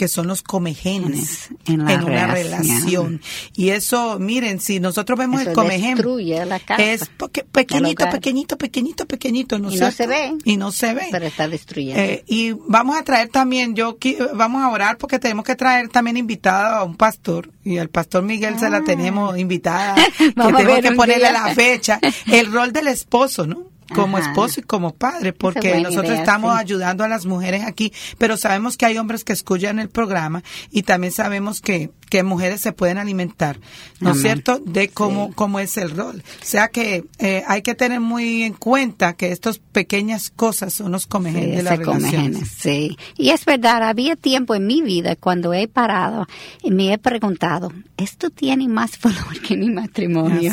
que 0.00 0.08
son 0.08 0.28
los 0.28 0.40
comegenes 0.40 1.50
En 1.66 1.82
una 1.82 2.26
relación. 2.26 3.20
Y 3.54 3.68
eso, 3.68 4.18
miren, 4.18 4.58
si 4.58 4.80
nosotros 4.80 5.18
vemos 5.18 5.42
Eso 5.42 5.50
el 5.62 5.68
destruye 5.68 6.46
la 6.46 6.58
casa, 6.58 6.82
es 6.82 7.10
porque 7.18 7.44
pequeñito, 7.44 8.08
pequeñito, 8.08 8.56
pequeñito, 8.56 9.04
pequeñito, 9.04 9.58
¿no, 9.58 9.70
Y 9.70 9.76
no 9.76 9.90
se 9.90 10.06
ve. 10.06 10.32
Y 10.46 10.56
no 10.56 10.72
se 10.72 10.94
ve. 10.94 11.08
Pero 11.10 11.26
está 11.26 11.48
destruyendo. 11.48 12.00
Eh, 12.00 12.24
y 12.26 12.52
vamos 12.52 12.96
a 12.96 13.04
traer 13.04 13.28
también, 13.28 13.74
yo 13.74 13.98
vamos 14.32 14.62
a 14.62 14.70
orar 14.70 14.96
porque 14.96 15.18
tenemos 15.18 15.44
que 15.44 15.54
traer 15.54 15.90
también 15.90 16.16
invitado 16.16 16.76
a 16.76 16.84
un 16.84 16.96
pastor 16.96 17.50
y 17.62 17.76
al 17.76 17.90
pastor 17.90 18.22
Miguel 18.22 18.58
se 18.58 18.70
la 18.70 18.82
tenemos 18.82 19.36
invitada, 19.36 19.96
que 20.18 20.32
Ah. 20.34 20.50
Tenemos 20.56 20.80
que 20.80 20.92
ponerle 20.92 21.28
día. 21.28 21.32
la 21.32 21.54
fecha, 21.54 22.00
el 22.26 22.50
rol 22.50 22.72
del 22.72 22.88
esposo, 22.88 23.46
¿no? 23.46 23.64
Como 23.94 24.18
Ajá. 24.18 24.30
esposo 24.30 24.60
y 24.60 24.62
como 24.62 24.94
padre, 24.94 25.32
porque 25.32 25.80
nosotros 25.80 26.06
idea, 26.06 26.20
estamos 26.20 26.52
sí. 26.54 26.60
ayudando 26.60 27.04
a 27.04 27.08
las 27.08 27.26
mujeres 27.26 27.64
aquí, 27.64 27.92
pero 28.18 28.36
sabemos 28.36 28.76
que 28.76 28.86
hay 28.86 28.98
hombres 28.98 29.24
que 29.24 29.32
escuchan 29.32 29.78
el 29.78 29.88
programa 29.88 30.42
y 30.70 30.82
también 30.82 31.12
sabemos 31.12 31.60
que, 31.60 31.90
que 32.10 32.22
mujeres 32.22 32.60
se 32.60 32.72
pueden 32.72 32.98
alimentar, 32.98 33.58
¿no 34.00 34.12
es 34.12 34.20
cierto?, 34.20 34.58
de 34.58 34.88
cómo, 34.88 35.32
cómo 35.34 35.60
es 35.60 35.78
el 35.78 35.90
rol. 35.96 36.22
O 36.42 36.44
sea 36.44 36.68
que 36.68 37.04
eh, 37.18 37.42
hay 37.46 37.62
que 37.62 37.74
tener 37.74 38.00
muy 38.00 38.42
en 38.42 38.52
cuenta 38.52 39.14
que 39.14 39.32
estas 39.32 39.58
pequeñas 39.58 40.28
cosas 40.28 40.74
son 40.74 40.92
los 40.92 41.06
Sí, 41.10 41.40
de 41.40 41.62
las 41.62 41.80
comején, 41.80 42.10
relaciones. 42.34 42.48
sí. 42.58 42.98
Y 43.16 43.30
es 43.30 43.44
verdad, 43.44 43.82
había 43.84 44.16
tiempo 44.16 44.54
en 44.54 44.66
mi 44.66 44.82
vida 44.82 45.16
cuando 45.16 45.54
he 45.54 45.68
parado 45.68 46.26
y 46.62 46.70
me 46.70 46.92
he 46.92 46.98
preguntado, 46.98 47.72
¿esto 47.96 48.30
tiene 48.30 48.68
más 48.68 49.00
valor 49.02 49.40
que 49.40 49.56
mi 49.56 49.70
matrimonio? 49.70 50.52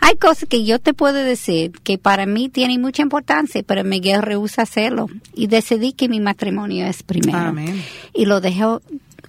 Hay 0.00 0.16
cosas 0.16 0.48
que 0.48 0.64
yo 0.64 0.78
te 0.78 0.94
puedo 0.94 1.18
decir 1.18 1.72
que 1.82 1.98
para 1.98 2.26
mí 2.26 2.48
tienen 2.48 2.80
mucha 2.80 3.02
importancia, 3.02 3.62
pero 3.66 3.82
Miguel 3.84 4.22
rehúsa 4.22 4.62
hacerlo. 4.62 5.08
Y 5.34 5.48
decidí 5.48 5.92
que 5.92 6.08
mi 6.08 6.20
matrimonio 6.20 6.86
es 6.86 7.02
primero. 7.02 7.38
Amén. 7.38 7.82
Y 8.14 8.26
lo 8.26 8.40
dejó 8.40 8.80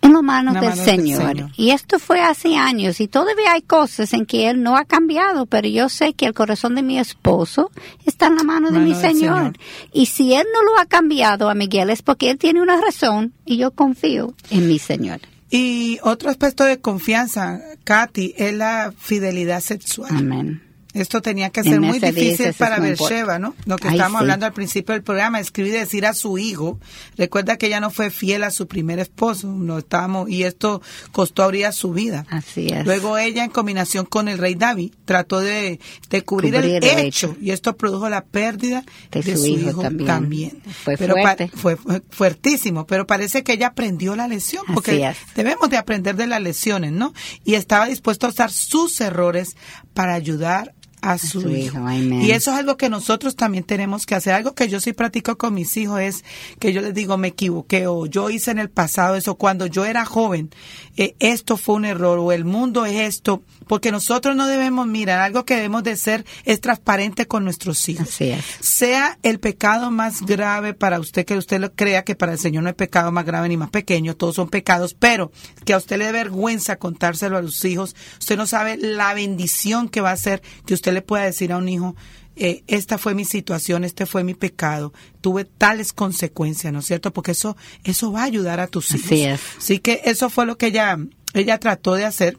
en 0.03 0.13
las 0.13 0.23
manos 0.23 0.53
la 0.53 0.61
del 0.61 0.69
mano 0.69 0.83
del 0.83 0.99
Señor. 0.99 1.49
Y 1.57 1.71
esto 1.71 1.99
fue 1.99 2.21
hace 2.21 2.55
años 2.55 2.99
y 2.99 3.07
todavía 3.07 3.53
hay 3.53 3.61
cosas 3.61 4.13
en 4.13 4.25
que 4.25 4.49
Él 4.49 4.61
no 4.61 4.77
ha 4.77 4.85
cambiado, 4.85 5.45
pero 5.45 5.67
yo 5.67 5.89
sé 5.89 6.13
que 6.13 6.25
el 6.25 6.33
corazón 6.33 6.75
de 6.75 6.83
mi 6.83 6.99
esposo 6.99 7.71
está 8.05 8.27
en 8.27 8.35
la 8.35 8.43
mano 8.43 8.71
de 8.71 8.79
mi. 8.79 8.93
Señor. 8.93 9.57
Y 9.91 10.05
si 10.05 10.33
Él 10.33 10.45
no 10.53 10.63
lo 10.63 10.79
ha 10.79 10.85
cambiado 10.85 11.49
a 11.49 11.55
Miguel 11.55 11.89
es 11.89 12.01
porque 12.01 12.29
Él 12.29 12.37
tiene 12.37 12.61
una 12.61 12.79
razón 12.79 13.33
y 13.45 13.57
yo 13.57 13.71
confío 13.71 14.33
en 14.49 14.67
mi 14.67 14.79
Señor. 14.79 15.19
Y 15.49 15.99
otro 16.03 16.29
aspecto 16.29 16.63
de 16.63 16.79
confianza, 16.79 17.59
Katy, 17.83 18.33
es 18.37 18.53
la 18.53 18.93
fidelidad 18.97 19.61
sexual. 19.61 20.09
Amén. 20.11 20.61
Esto 20.93 21.21
tenía 21.21 21.49
que 21.49 21.63
ser 21.63 21.81
muy 21.81 21.99
difícil 21.99 22.53
para 22.53 22.79
Beersheba, 22.79 23.39
¿no? 23.39 23.55
Lo 23.65 23.77
que 23.77 23.87
estábamos 23.87 24.19
sí. 24.19 24.23
hablando 24.23 24.45
al 24.45 24.53
principio 24.53 24.93
del 24.93 25.03
programa, 25.03 25.39
escribir 25.39 25.73
y 25.73 25.77
decir 25.77 26.05
a 26.05 26.13
su 26.13 26.37
hijo. 26.37 26.79
Recuerda 27.17 27.57
que 27.57 27.65
ella 27.67 27.79
no 27.79 27.89
fue 27.89 28.11
fiel 28.11 28.43
a 28.43 28.51
su 28.51 28.67
primer 28.67 28.99
esposo, 28.99 29.47
no 29.47 29.79
estábamos, 29.79 30.29
y 30.29 30.43
esto 30.43 30.81
costó 31.11 31.43
a 31.43 31.47
Urias 31.47 31.75
su 31.75 31.93
vida. 31.93 32.25
Así 32.29 32.67
es. 32.67 32.85
Luego 32.85 33.17
ella, 33.17 33.43
en 33.43 33.49
combinación 33.49 34.05
con 34.05 34.27
el 34.27 34.37
rey 34.37 34.55
David, 34.55 34.93
trató 35.05 35.39
de, 35.39 35.79
de 36.09 36.21
cubrir, 36.23 36.53
Cubrir 36.53 36.75
el, 36.75 36.83
hecho, 36.99 37.27
hecho. 37.31 37.37
y 37.41 37.51
esto 37.51 37.75
produjo 37.75 38.07
la 38.09 38.23
pérdida 38.23 38.83
De 39.11 39.21
de, 39.21 39.35
su 39.35 39.43
su, 39.43 39.47
hijo 39.47 39.69
hijo, 39.69 39.81
también. 39.81 40.07
también. 40.07 40.61
Fue 40.83 40.95
Pero 40.97 41.15
fuerte. 41.15 41.49
fue, 41.55 41.75
fue 41.75 42.01
fuertísimo, 42.09 42.85
pero 42.85 43.07
parece 43.07 43.43
que 43.43 43.53
ella 43.53 43.67
aprendió 43.67 44.15
la 44.15 44.27
lección, 44.27 44.63
porque 44.73 45.13
debemos 45.35 45.69
de 45.69 45.77
aprender 45.77 46.15
de 46.15 46.27
las 46.27 46.41
lecciones, 46.41 46.91
¿no? 46.91 47.13
Y 47.43 47.55
estaba 47.55 47.85
dispuesto 47.87 48.27
a 48.27 48.29
usar 48.29 48.51
sus 48.51 48.99
errores 49.01 49.55
para 49.93 50.13
ayudar 50.13 50.73
a 51.03 51.17
su, 51.17 51.41
su 51.41 51.49
hijo. 51.49 51.77
Y 51.91 52.31
eso 52.31 52.51
es 52.51 52.57
algo 52.57 52.77
que 52.77 52.89
nosotros 52.89 53.35
también 53.35 53.65
tenemos 53.65 54.05
que 54.05 54.15
hacer. 54.15 54.33
Algo 54.33 54.55
que 54.55 54.69
yo 54.69 54.79
sí 54.79 54.93
practico 54.93 55.37
con 55.37 55.53
mis 55.53 55.75
hijos 55.75 55.99
es 55.99 56.23
que 56.59 56.71
yo 56.71 56.81
les 56.81 56.93
digo, 56.93 57.17
me 57.17 57.27
equivoqué 57.29 57.87
o 57.87 58.05
yo 58.05 58.29
hice 58.29 58.51
en 58.51 58.59
el 58.59 58.69
pasado 58.69 59.15
eso. 59.15 59.35
Cuando 59.35 59.65
yo 59.67 59.83
era 59.83 60.05
joven, 60.05 60.49
eh, 60.95 61.15
esto 61.19 61.57
fue 61.57 61.75
un 61.75 61.85
error 61.85 62.19
o 62.19 62.31
el 62.31 62.45
mundo 62.45 62.85
es 62.85 63.01
esto. 63.01 63.43
Porque 63.67 63.91
nosotros 63.91 64.35
no 64.35 64.47
debemos 64.47 64.87
mirar, 64.87 65.19
algo 65.19 65.45
que 65.45 65.55
debemos 65.55 65.83
de 65.83 65.95
ser 65.95 66.25
es 66.45 66.61
transparente 66.61 67.27
con 67.27 67.43
nuestros 67.43 67.87
hijos. 67.89 68.09
Así 68.09 68.29
es. 68.29 68.43
Sea 68.59 69.17
el 69.23 69.39
pecado 69.39 69.91
más 69.91 70.21
grave 70.21 70.73
para 70.73 70.99
usted, 70.99 71.25
que 71.25 71.37
usted 71.37 71.59
lo 71.59 71.73
crea 71.73 72.03
que 72.03 72.15
para 72.15 72.33
el 72.33 72.39
Señor 72.39 72.63
no 72.63 72.69
hay 72.69 72.75
pecado 72.75 73.11
más 73.11 73.25
grave 73.25 73.49
ni 73.49 73.57
más 73.57 73.69
pequeño, 73.69 74.15
todos 74.15 74.35
son 74.35 74.49
pecados, 74.49 74.93
pero 74.93 75.31
que 75.65 75.73
a 75.73 75.77
usted 75.77 75.97
le 75.97 76.05
dé 76.05 76.11
vergüenza 76.11 76.77
contárselo 76.77 77.37
a 77.37 77.41
los 77.41 77.63
hijos. 77.65 77.95
Usted 78.19 78.37
no 78.37 78.45
sabe 78.45 78.77
la 78.77 79.13
bendición 79.13 79.89
que 79.89 80.01
va 80.01 80.11
a 80.11 80.17
ser 80.17 80.41
que 80.65 80.73
usted 80.73 80.93
le 80.93 81.01
pueda 81.01 81.23
decir 81.23 81.51
a 81.51 81.57
un 81.57 81.69
hijo, 81.69 81.95
eh, 82.35 82.63
esta 82.67 82.97
fue 82.97 83.13
mi 83.13 83.25
situación, 83.25 83.83
este 83.83 84.05
fue 84.05 84.23
mi 84.23 84.33
pecado, 84.33 84.91
tuve 85.21 85.45
tales 85.45 85.93
consecuencias, 85.93 86.73
¿no 86.73 86.79
es 86.79 86.85
cierto? 86.85 87.13
Porque 87.13 87.31
eso, 87.31 87.55
eso 87.83 88.11
va 88.11 88.21
a 88.21 88.25
ayudar 88.25 88.59
a 88.59 88.67
tus 88.67 88.91
hijos. 88.91 89.05
Así 89.05 89.21
es. 89.23 89.41
Así 89.57 89.79
que 89.79 90.01
eso 90.05 90.29
fue 90.29 90.45
lo 90.45 90.57
que 90.57 90.67
ella, 90.67 90.97
ella 91.33 91.59
trató 91.59 91.93
de 91.93 92.05
hacer. 92.05 92.37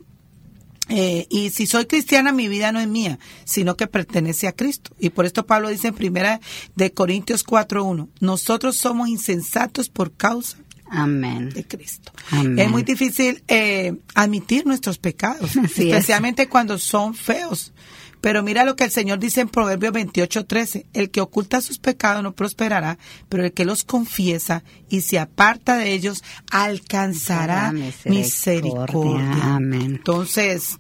Eh, 0.89 1.26
y 1.30 1.51
si 1.51 1.66
soy 1.66 1.87
cristiana, 1.87 2.32
mi 2.32 2.49
vida 2.49 2.70
no 2.70 2.80
es 2.80 2.89
mía, 2.89 3.18
sino 3.45 3.76
que 3.76 3.87
pertenece 3.87 4.47
a 4.47 4.53
Cristo. 4.53 4.91
Y 4.99 5.11
por 5.11 5.24
esto 5.24 5.47
Pablo 5.47 5.68
dice 5.70 5.89
en 5.89 5.95
primera 5.95 6.41
de 6.76 6.93
Corintios 6.93 7.45
4.1, 7.45 8.09
nosotros 8.20 8.76
somos 8.76 9.09
insensatos 9.09 9.89
por 9.89 10.12
causa 10.14 10.59
Amén. 10.91 11.49
de 11.51 11.64
Cristo. 11.66 12.12
Amén. 12.30 12.59
Es 12.59 12.70
muy 12.70 12.82
difícil 12.82 13.43
eh, 13.49 13.95
admitir 14.14 14.66
nuestros 14.66 14.99
pecados, 14.99 15.57
Así 15.57 15.89
es. 15.89 15.95
especialmente 15.95 16.49
cuando 16.49 16.78
son 16.78 17.14
feos. 17.14 17.72
Pero 18.25 18.43
mira 18.43 18.64
lo 18.64 18.75
que 18.75 18.85
el 18.85 18.91
Señor 18.91 19.18
dice 19.18 19.43
en 19.43 19.51
Proverbios 19.51 19.93
28:13, 19.93 20.87
el 20.95 21.11
que 21.11 21.20
oculta 21.20 21.61
sus 21.61 21.79
pecados 21.79 22.22
no 22.22 22.33
prosperará, 22.35 22.97
pero 23.29 23.45
el 23.45 23.53
que 23.53 23.66
los 23.66 23.85
confiesa 23.85 24.64
y 24.89 25.03
se 25.03 25.18
aparta 25.18 25.77
de 25.77 25.93
ellos 25.93 26.25
alcanzará 26.51 27.70
misericordia. 27.72 28.11
misericordia. 28.11 29.55
Amén. 29.57 29.83
Entonces, 29.83 30.79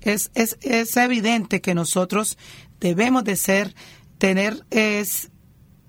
es, 0.00 0.32
es, 0.34 0.58
es 0.62 0.96
evidente 0.96 1.60
que 1.60 1.76
nosotros 1.76 2.36
debemos 2.80 3.22
de 3.22 3.36
ser, 3.36 3.76
tener 4.18 4.66
es 4.70 5.30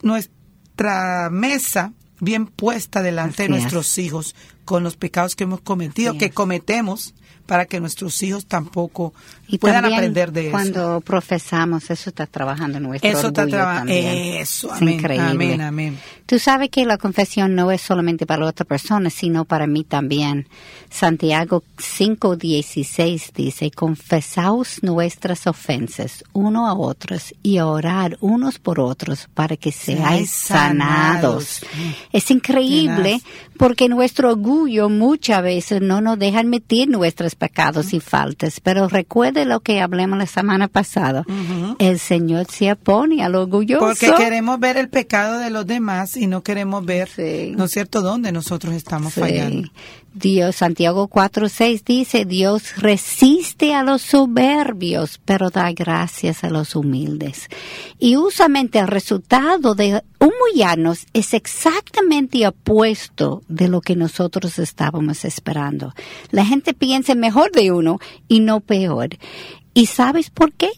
nuestra 0.04 1.32
mesa 1.32 1.94
bien 2.20 2.46
puesta 2.46 3.02
delante 3.02 3.42
Así 3.42 3.52
de 3.52 3.58
es. 3.58 3.62
nuestros 3.64 3.98
hijos 3.98 4.36
con 4.66 4.84
los 4.84 4.98
pecados 4.98 5.36
que 5.36 5.46
hemos 5.46 5.62
cometido, 5.62 6.12
Así 6.12 6.20
que 6.20 6.30
cometemos, 6.30 7.16
para 7.46 7.66
que 7.66 7.80
nuestros 7.80 8.22
hijos 8.24 8.46
tampoco 8.46 9.14
Y 9.48 9.58
puedan 9.58 9.86
aprender 9.86 10.32
de 10.32 10.44
eso. 10.44 10.52
cuando 10.52 11.02
profesamos, 11.02 11.90
eso 11.90 12.10
está 12.10 12.26
trabajando 12.26 12.78
en 12.78 12.84
nuestro 12.84 13.10
Eso 13.10 13.28
está 13.28 13.46
trabajando. 13.48 13.94
también. 13.94 14.36
Eso, 14.42 14.74
Es 14.74 14.82
amén, 14.82 14.94
increíble. 14.96 15.26
amén, 15.30 15.62
amén. 15.62 16.00
Tú 16.26 16.40
sabes 16.40 16.70
que 16.70 16.86
la 16.86 16.98
confesión 16.98 17.54
no 17.54 17.70
es 17.72 17.82
solamente 17.82 18.26
para 18.26 18.44
la 18.44 18.50
otra 18.50 18.66
persona, 18.66 19.10
sino 19.10 19.44
para 19.46 19.68
mí 19.68 19.84
también. 19.84 20.48
Santiago 20.90 21.64
5:16 21.78 23.32
dice, 23.34 23.72
confesaos 23.72 24.82
nuestras 24.84 25.48
ofensas 25.48 26.24
uno 26.34 26.68
a 26.68 26.74
otros 26.74 27.34
y 27.44 27.60
orar 27.60 28.18
unos 28.22 28.60
por 28.60 28.80
otros 28.80 29.28
para 29.34 29.58
que 29.58 29.72
seáis 29.72 30.32
sanados. 30.32 31.62
sanados. 31.62 31.66
Es 32.12 32.32
increíble 32.32 33.22
porque 33.58 33.90
nuestro 33.90 34.32
orgullo 34.32 34.90
muchas 34.90 35.44
veces 35.44 35.82
no 35.82 36.02
nos 36.02 36.18
deja 36.20 36.40
admitir 36.40 36.90
nuestros 37.34 37.50
pecados 37.50 37.94
y 37.94 38.00
faltas, 38.00 38.60
pero 38.60 38.88
recuerde 38.88 39.46
lo 39.46 39.60
que 39.62 39.82
hablamos 39.82 40.18
la 40.18 40.26
semana 40.28 40.68
pasada. 40.68 41.26
El 41.80 42.00
Señor 42.00 42.46
se 42.50 42.72
opone 42.72 43.24
al 43.24 43.36
orgulloso. 43.36 43.86
Porque 43.86 44.12
queremos 44.18 44.60
ver 44.60 44.78
el 44.78 44.90
pecado 44.90 45.40
de 45.40 45.50
los 45.50 45.66
demás 45.66 46.16
y 46.18 46.28
no 46.28 46.42
queremos 46.44 46.86
ver, 46.86 47.10
Sí. 47.10 47.54
¿no 47.56 47.66
es 47.66 47.72
cierto?, 47.72 48.02
dónde 48.02 48.32
nosotros 48.32 48.74
estamos 48.74 49.14
Sí. 49.14 49.20
fallando. 49.22 49.70
Dios, 50.14 50.58
Santiago 50.58 51.08
4:6 51.08 51.84
dice, 51.84 52.26
Dios 52.26 52.78
resiste 52.78 53.74
a 53.74 53.84
los 53.84 54.04
soberbios, 54.04 55.20
pero 55.26 55.50
da 55.50 55.72
gracias 55.72 56.44
a 56.44 56.52
los 56.52 56.76
humildes. 56.76 57.48
Y 57.98 58.16
usualmente 58.16 58.78
el 58.78 58.88
resultado 58.88 59.74
de 59.74 60.04
humillarnos 60.20 61.08
es 61.14 61.34
exactamente 61.34 62.48
opuesto 62.48 63.42
de 63.48 63.68
lo 63.68 63.82
que 63.82 63.96
nosotros 63.96 64.60
estábamos 64.60 65.26
esperando. 65.26 65.94
La 66.30 66.46
gente 66.46 66.76
piensa 66.76 67.16
mejor 67.16 67.52
de 67.52 67.72
uno 67.72 68.00
y 68.28 68.40
no 68.40 68.60
peor. 68.60 69.18
¿Y 69.74 69.88
sabes 69.88 70.30
por 70.30 70.54
qué? 70.54 70.70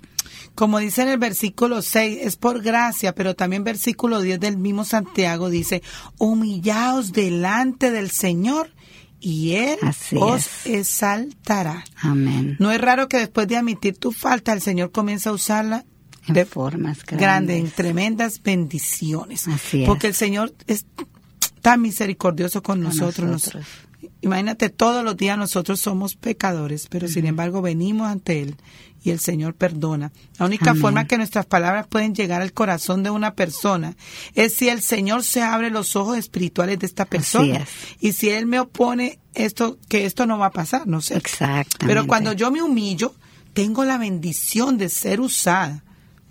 Como 0.55 0.79
dice 0.79 1.01
en 1.01 1.09
el 1.09 1.17
versículo 1.17 1.81
6, 1.81 2.19
es 2.21 2.37
por 2.37 2.61
gracia, 2.61 3.13
pero 3.13 3.35
también 3.35 3.65
versículo 3.65 4.21
10 4.21 4.39
del 4.39 4.57
mismo 4.57 4.85
Santiago 4.85 5.49
dice, 5.49 5.83
humillaos 6.17 7.11
delante 7.11 7.91
del 7.91 8.09
Señor 8.09 8.71
y 9.27 9.53
Él 9.53 9.77
Así 9.81 10.15
os 10.19 10.45
es. 10.67 10.67
exaltará. 10.67 11.83
Amén. 11.97 12.57
No 12.59 12.71
es 12.71 12.79
raro 12.79 13.07
que 13.07 13.17
después 13.17 13.47
de 13.47 13.57
admitir 13.57 13.97
tu 13.97 14.11
falta, 14.11 14.53
el 14.53 14.61
Señor 14.61 14.91
comienza 14.91 15.31
a 15.31 15.33
usarla 15.33 15.83
En 16.27 16.35
de 16.35 16.45
formas 16.45 16.99
grandes, 17.03 17.19
grandes. 17.19 17.59
en 17.61 17.71
tremendas 17.71 18.41
bendiciones. 18.43 19.47
Así 19.47 19.81
es. 19.81 19.87
Porque 19.87 20.07
el 20.07 20.13
Señor 20.13 20.53
es 20.67 20.85
tan 21.61 21.81
misericordioso 21.81 22.61
con 22.61 22.81
nosotros. 22.81 23.27
nos- 23.29 23.31
nosotros. 23.45 23.65
Imagínate, 24.21 24.69
todos 24.69 25.03
los 25.03 25.17
días 25.17 25.37
nosotros 25.37 25.79
somos 25.79 26.15
pecadores, 26.15 26.87
pero 26.89 27.07
sin 27.07 27.25
embargo 27.25 27.61
venimos 27.61 28.07
ante 28.07 28.41
Él 28.41 28.55
y 29.05 29.11
el 29.11 29.19
Señor 29.19 29.53
perdona. 29.53 30.11
La 30.39 30.47
única 30.47 30.71
Amén. 30.71 30.81
forma 30.81 31.05
que 31.05 31.17
nuestras 31.17 31.45
palabras 31.45 31.85
pueden 31.87 32.15
llegar 32.15 32.41
al 32.41 32.53
corazón 32.53 33.03
de 33.03 33.11
una 33.11 33.35
persona 33.35 33.95
es 34.33 34.55
si 34.55 34.67
el 34.67 34.81
Señor 34.81 35.23
se 35.23 35.43
abre 35.43 35.69
los 35.69 35.95
ojos 35.95 36.17
espirituales 36.17 36.79
de 36.79 36.87
esta 36.87 37.05
persona. 37.05 37.57
es. 37.57 37.69
Y 37.99 38.13
si 38.13 38.31
Él 38.31 38.47
me 38.47 38.59
opone 38.59 39.19
esto, 39.35 39.77
que 39.87 40.05
esto 40.05 40.25
no 40.25 40.39
va 40.39 40.47
a 40.47 40.51
pasar, 40.51 40.87
no 40.87 41.01
sé. 41.01 41.17
Exactamente. 41.17 41.85
Pero 41.85 42.07
cuando 42.07 42.33
yo 42.33 42.49
me 42.49 42.63
humillo, 42.63 43.13
tengo 43.53 43.85
la 43.85 43.99
bendición 43.99 44.79
de 44.79 44.89
ser 44.89 45.21
usada 45.21 45.84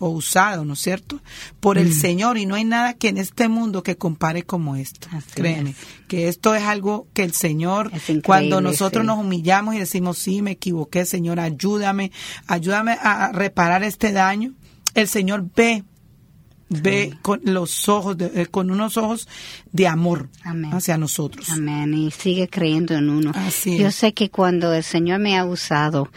o 0.05 0.11
usado, 0.11 0.65
¿no 0.67 0.75
es 0.75 0.81
cierto? 0.81 1.21
Por 1.61 1.79
el 1.79 1.89
Mm. 1.89 1.93
Señor 1.93 2.37
y 2.39 2.45
no 2.45 2.57
hay 2.57 2.65
nada 2.65 2.93
que 2.93 3.09
en 3.09 3.17
este 3.17 3.49
mundo 3.49 3.83
que 3.83 3.97
compare 3.97 4.43
como 4.43 4.77
esto. 4.77 5.09
Créeme, 5.35 5.75
que 6.09 6.29
esto 6.29 6.55
es 6.55 6.63
algo 6.63 7.07
que 7.15 7.23
el 7.25 7.33
Señor, 7.33 7.91
cuando 8.23 8.61
nosotros 8.61 9.03
sí. 9.03 9.07
nos 9.07 9.19
humillamos 9.19 9.75
y 9.75 9.79
decimos, 9.79 10.19
sí, 10.19 10.43
me 10.43 10.51
equivoqué, 10.53 11.07
Señor, 11.07 11.41
ayúdame, 11.41 12.13
ayúdame 12.47 12.93
a 13.03 13.33
reparar 13.33 13.83
este 13.83 14.13
daño, 14.13 14.53
el 14.95 15.09
Señor 15.09 15.47
ve, 15.57 15.85
ve 16.69 17.15
con 17.23 17.41
los 17.45 17.89
ojos, 17.89 18.17
de- 18.19 18.43
eh, 18.43 18.47
con 18.47 18.71
unos 18.71 18.97
ojos 18.97 19.27
de 19.73 19.87
amor 19.87 20.29
hacia 20.73 20.99
nosotros. 20.99 21.49
Amén. 21.51 21.95
Y 21.95 22.11
sigue 22.11 22.49
creyendo 22.49 22.95
en 22.95 23.09
uno. 23.09 23.33
Así 23.35 23.79
yo 23.79 23.91
sé 23.91 24.13
que 24.13 24.29
cuando 24.31 24.73
el 24.75 24.83
Señor 24.85 25.21
me 25.21 25.39
ha 25.39 25.45
usado, 25.45 26.11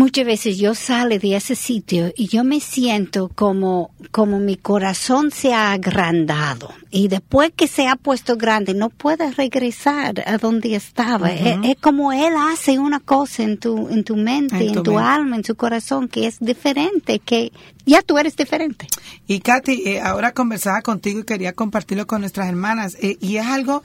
muchas 0.00 0.24
veces 0.24 0.56
yo 0.58 0.74
sale 0.74 1.18
de 1.18 1.36
ese 1.36 1.54
sitio 1.54 2.10
y 2.16 2.26
yo 2.28 2.42
me 2.42 2.60
siento 2.60 3.30
como, 3.34 3.90
como 4.10 4.38
mi 4.40 4.56
corazón 4.56 5.30
se 5.30 5.52
ha 5.52 5.72
agrandado. 5.72 6.72
Y 6.90 7.08
después 7.08 7.52
que 7.54 7.68
se 7.68 7.86
ha 7.86 7.96
puesto 7.96 8.36
grande, 8.36 8.72
no 8.74 8.88
puedes 8.88 9.36
regresar 9.36 10.24
a 10.26 10.38
donde 10.38 10.74
estaba. 10.74 11.30
Es, 11.32 11.58
es 11.62 11.76
como 11.80 12.12
Él 12.12 12.32
hace 12.52 12.78
una 12.78 12.98
cosa 12.98 13.42
en 13.44 13.58
tu, 13.58 13.88
en 13.90 14.02
tu 14.02 14.16
mente, 14.16 14.56
En 14.56 14.68
en, 14.68 14.72
tu 14.74 14.82
tu 14.82 14.92
mente. 14.94 15.06
alma, 15.06 15.36
en 15.36 15.42
tu 15.42 15.54
corazón, 15.54 16.08
que 16.08 16.26
es 16.26 16.38
diferente, 16.40 17.18
que 17.20 17.52
ya 17.86 18.02
tú 18.02 18.18
eres 18.18 18.36
diferente. 18.36 18.86
Y 19.26 19.40
Katy, 19.40 19.82
eh, 19.86 20.00
ahora 20.00 20.32
conversaba 20.32 20.82
contigo 20.82 21.20
y 21.20 21.24
quería 21.24 21.52
compartirlo 21.52 22.06
con 22.06 22.20
nuestras 22.22 22.48
hermanas. 22.48 22.96
eh, 23.00 23.16
y 23.20 23.36
es 23.36 23.46
algo 23.46 23.82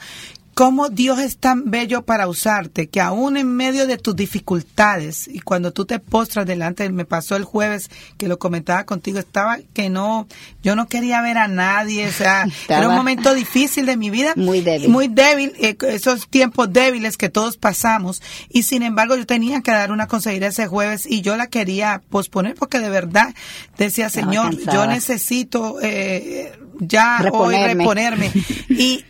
como 0.55 0.87
Dios 0.87 1.19
es 1.19 1.37
tan 1.37 1.69
bello 1.69 2.03
para 2.03 2.29
usarte, 2.29 2.87
que 2.87 3.01
aún 3.01 3.35
en 3.35 3.53
medio 3.57 3.87
de 3.87 3.97
tus 3.97 4.15
dificultades, 4.15 5.27
y 5.27 5.41
cuando 5.41 5.73
tú 5.73 5.85
te 5.85 5.99
postras 5.99 6.45
delante, 6.45 6.89
me 6.89 7.03
pasó 7.03 7.35
el 7.35 7.43
jueves 7.43 7.89
que 8.17 8.29
lo 8.29 8.39
comentaba 8.39 8.85
contigo, 8.85 9.19
estaba 9.19 9.57
que 9.73 9.89
no, 9.89 10.29
yo 10.63 10.77
no 10.77 10.87
quería 10.87 11.21
ver 11.21 11.37
a 11.37 11.49
nadie, 11.49 12.07
o 12.07 12.11
sea, 12.11 12.47
era 12.69 12.87
un 12.87 12.95
momento 12.95 13.33
difícil 13.33 13.85
de 13.85 13.97
mi 13.97 14.09
vida. 14.09 14.31
Muy 14.37 14.61
débil. 14.61 14.89
Muy 14.89 15.09
débil, 15.09 15.51
eh, 15.59 15.75
esos 15.89 16.29
tiempos 16.29 16.71
débiles 16.71 17.17
que 17.17 17.27
todos 17.27 17.57
pasamos, 17.57 18.21
y 18.47 18.63
sin 18.63 18.81
embargo 18.81 19.17
yo 19.17 19.25
tenía 19.25 19.59
que 19.59 19.71
dar 19.71 19.91
una 19.91 20.07
consejería 20.07 20.47
ese 20.47 20.67
jueves 20.67 21.05
y 21.05 21.19
yo 21.19 21.35
la 21.35 21.47
quería 21.47 22.01
posponer 22.09 22.55
porque 22.55 22.79
de 22.79 22.89
verdad 22.89 23.35
decía, 23.77 24.09
Señor, 24.09 24.57
yo 24.71 24.87
necesito 24.87 25.79
eh, 25.81 26.57
ya 26.79 27.29
hoy 27.33 27.57
reponerme. 27.57 28.31
Y 28.69 29.03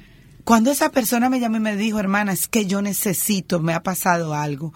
cuando 0.45 0.69
esa 0.69 0.91
persona 0.91 1.27
me 1.27 1.39
llamó 1.39 1.57
y 1.57 1.59
me 1.59 1.75
dijo, 1.75 1.99
hermana, 1.99 2.31
es 2.31 2.47
que 2.47 2.67
yo 2.67 2.83
necesito, 2.83 3.59
me 3.59 3.73
ha 3.73 3.81
pasado 3.81 4.35
algo. 4.35 4.73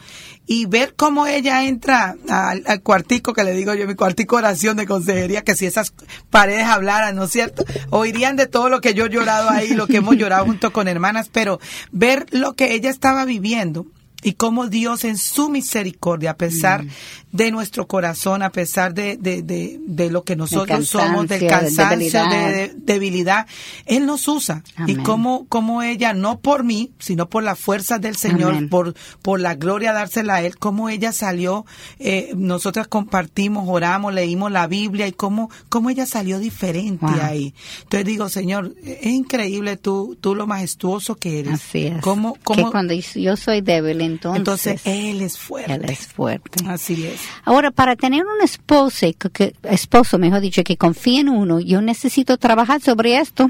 Y 0.47 0.65
ver 0.65 0.95
cómo 0.95 1.27
ella 1.27 1.63
entra 1.63 2.15
al, 2.27 2.81
cuartico, 2.81 3.33
que 3.33 3.43
le 3.43 3.53
digo 3.53 3.75
yo, 3.75 3.85
mi 3.85 3.93
cuartico 3.93 4.37
oración 4.37 4.77
de 4.77 4.87
consejería, 4.87 5.43
que 5.43 5.55
si 5.55 5.67
esas 5.67 5.93
paredes 6.31 6.65
hablaran, 6.65 7.15
¿no 7.15 7.25
es 7.25 7.31
cierto? 7.31 7.65
Oirían 7.91 8.35
de 8.35 8.47
todo 8.47 8.67
lo 8.69 8.81
que 8.81 8.95
yo 8.95 9.05
he 9.05 9.09
llorado 9.09 9.51
ahí, 9.51 9.75
lo 9.75 9.85
que 9.85 9.97
hemos 9.97 10.17
llorado 10.17 10.45
junto 10.45 10.73
con 10.73 10.87
hermanas, 10.87 11.29
pero 11.31 11.59
ver 11.91 12.25
lo 12.31 12.55
que 12.55 12.73
ella 12.73 12.89
estaba 12.89 13.23
viviendo 13.25 13.85
y 14.23 14.33
cómo 14.33 14.67
Dios 14.67 15.03
en 15.05 15.17
su 15.17 15.49
misericordia, 15.49 16.31
a 16.31 16.37
pesar 16.37 16.83
Mm. 16.83 16.89
de 17.31 17.51
nuestro 17.51 17.87
corazón, 17.87 18.41
a 18.43 18.49
pesar 18.51 18.93
de, 18.93 19.15
de, 19.17 19.41
de, 19.43 19.79
de 19.85 20.09
lo 20.09 20.23
que 20.23 20.35
nosotros 20.35 20.87
somos, 20.87 21.27
del 21.27 21.41
de 21.41 21.47
cansancio, 21.47 21.95
de, 22.23 22.29
debilidad. 22.29 22.51
de- 22.53 22.73
debilidad, 22.75 23.47
Él 23.85 24.05
nos 24.05 24.27
usa. 24.27 24.63
Y 24.87 24.95
cómo, 24.95 25.45
cómo 25.47 25.81
ella, 25.83 26.13
no 26.13 26.39
por 26.39 26.63
mí, 26.63 26.91
sino 26.99 27.29
por 27.29 27.43
la 27.43 27.55
fuerza 27.55 27.99
del 27.99 28.15
Señor, 28.15 28.53
Amén. 28.53 28.69
por, 28.69 28.93
por 29.21 29.39
la 29.39 29.55
gloria 29.55 29.93
dársela 29.93 30.35
a 30.35 30.41
Él, 30.41 30.57
cómo 30.57 30.89
ella 30.89 31.11
salió, 31.11 31.65
eh, 31.99 32.31
nosotras 32.35 32.87
compartimos, 32.87 33.65
oramos, 33.67 34.13
leímos 34.13 34.51
la 34.51 34.67
Biblia 34.67 35.07
y 35.07 35.11
cómo, 35.11 35.49
cómo 35.69 35.89
ella 35.91 36.05
salió 36.05 36.39
diferente 36.39 37.05
Wow. 37.05 37.15
ahí. 37.21 37.53
Entonces 37.83 38.05
digo, 38.05 38.27
Señor, 38.29 38.73
es 38.83 39.05
increíble 39.05 39.77
tú, 39.77 40.17
tú 40.19 40.33
lo 40.35 40.47
majestuoso 40.47 41.15
que 41.15 41.39
eres. 41.39 41.53
Así 41.53 41.85
es. 41.87 42.01
Cómo, 42.01 42.33
que 42.33 42.39
cómo, 42.43 42.71
cuando 42.71 42.93
yo 42.93 43.37
soy 43.37 43.61
débil, 43.61 44.01
entonces, 44.11 44.37
entonces 44.39 44.81
Él 44.85 45.21
es 45.21 45.37
fuerte. 45.37 45.73
Él 45.73 45.85
es 45.89 46.07
fuerte. 46.07 46.63
Así 46.67 47.05
es. 47.05 47.21
Ahora, 47.45 47.71
para 47.71 47.95
tener 47.95 48.23
un 48.25 48.41
esposo, 48.43 49.07
que, 49.33 49.53
esposo, 49.63 50.17
mejor 50.17 50.41
dicho, 50.41 50.63
que 50.63 50.77
confíe 50.77 51.21
en 51.21 51.29
uno, 51.29 51.59
yo 51.59 51.81
necesito 51.81 52.37
trabajar 52.37 52.81
sobre 52.81 53.17
esto. 53.17 53.49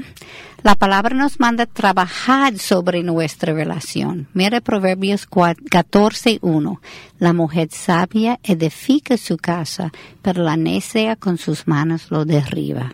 La 0.62 0.74
palabra 0.74 1.16
nos 1.16 1.40
manda 1.40 1.64
trabajar 1.64 2.58
sobre 2.58 3.02
nuestra 3.02 3.54
relación. 3.54 4.28
Mira 4.34 4.60
Proverbios 4.60 5.26
14.1. 5.28 6.80
La 7.18 7.32
mujer 7.32 7.68
sabia 7.70 8.38
edifica 8.42 9.16
su 9.16 9.38
casa, 9.38 9.90
pero 10.20 10.42
la 10.42 10.58
necia 10.58 11.16
con 11.16 11.38
sus 11.38 11.66
manos 11.66 12.10
lo 12.10 12.26
derriba. 12.26 12.92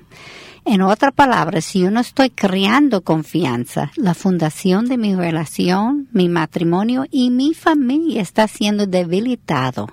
En 0.69 0.83
otras 0.83 1.13
palabras, 1.13 1.65
si 1.65 1.79
yo 1.79 1.93
no 1.93 2.01
estoy 2.01 2.31
creando 2.31 3.03
confianza, 3.03 3.93
la 3.95 4.15
fundación 4.15 4.87
de 4.87 4.99
mi 4.99 5.15
relación, 5.15 6.09
mi 6.11 6.29
matrimonio 6.29 7.05
y 7.09 7.31
mi 7.31 7.55
familia 7.55 8.21
está 8.21 8.49
siendo 8.49 8.85
debilitado. 8.85 9.87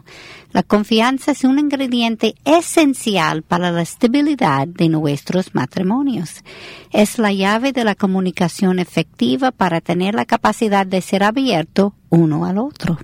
La 0.52 0.64
confianza 0.64 1.34
es 1.34 1.44
un 1.44 1.60
ingrediente 1.60 2.34
esencial 2.44 3.44
para 3.44 3.72
la 3.72 3.84
estabilidad 3.84 4.68
de 4.68 4.90
nuestros 4.90 5.54
matrimonios. 5.54 6.44
Es 6.92 7.20
la 7.20 7.32
llave 7.32 7.72
de 7.72 7.84
la 7.84 7.94
comunicación 7.94 8.80
efectiva 8.80 9.52
para 9.52 9.80
tener 9.80 10.16
la 10.16 10.26
capacidad 10.26 10.88
de 10.88 11.02
ser 11.02 11.22
abierto 11.22 11.94
uno 12.10 12.46
al 12.46 12.58
otro. 12.58 12.98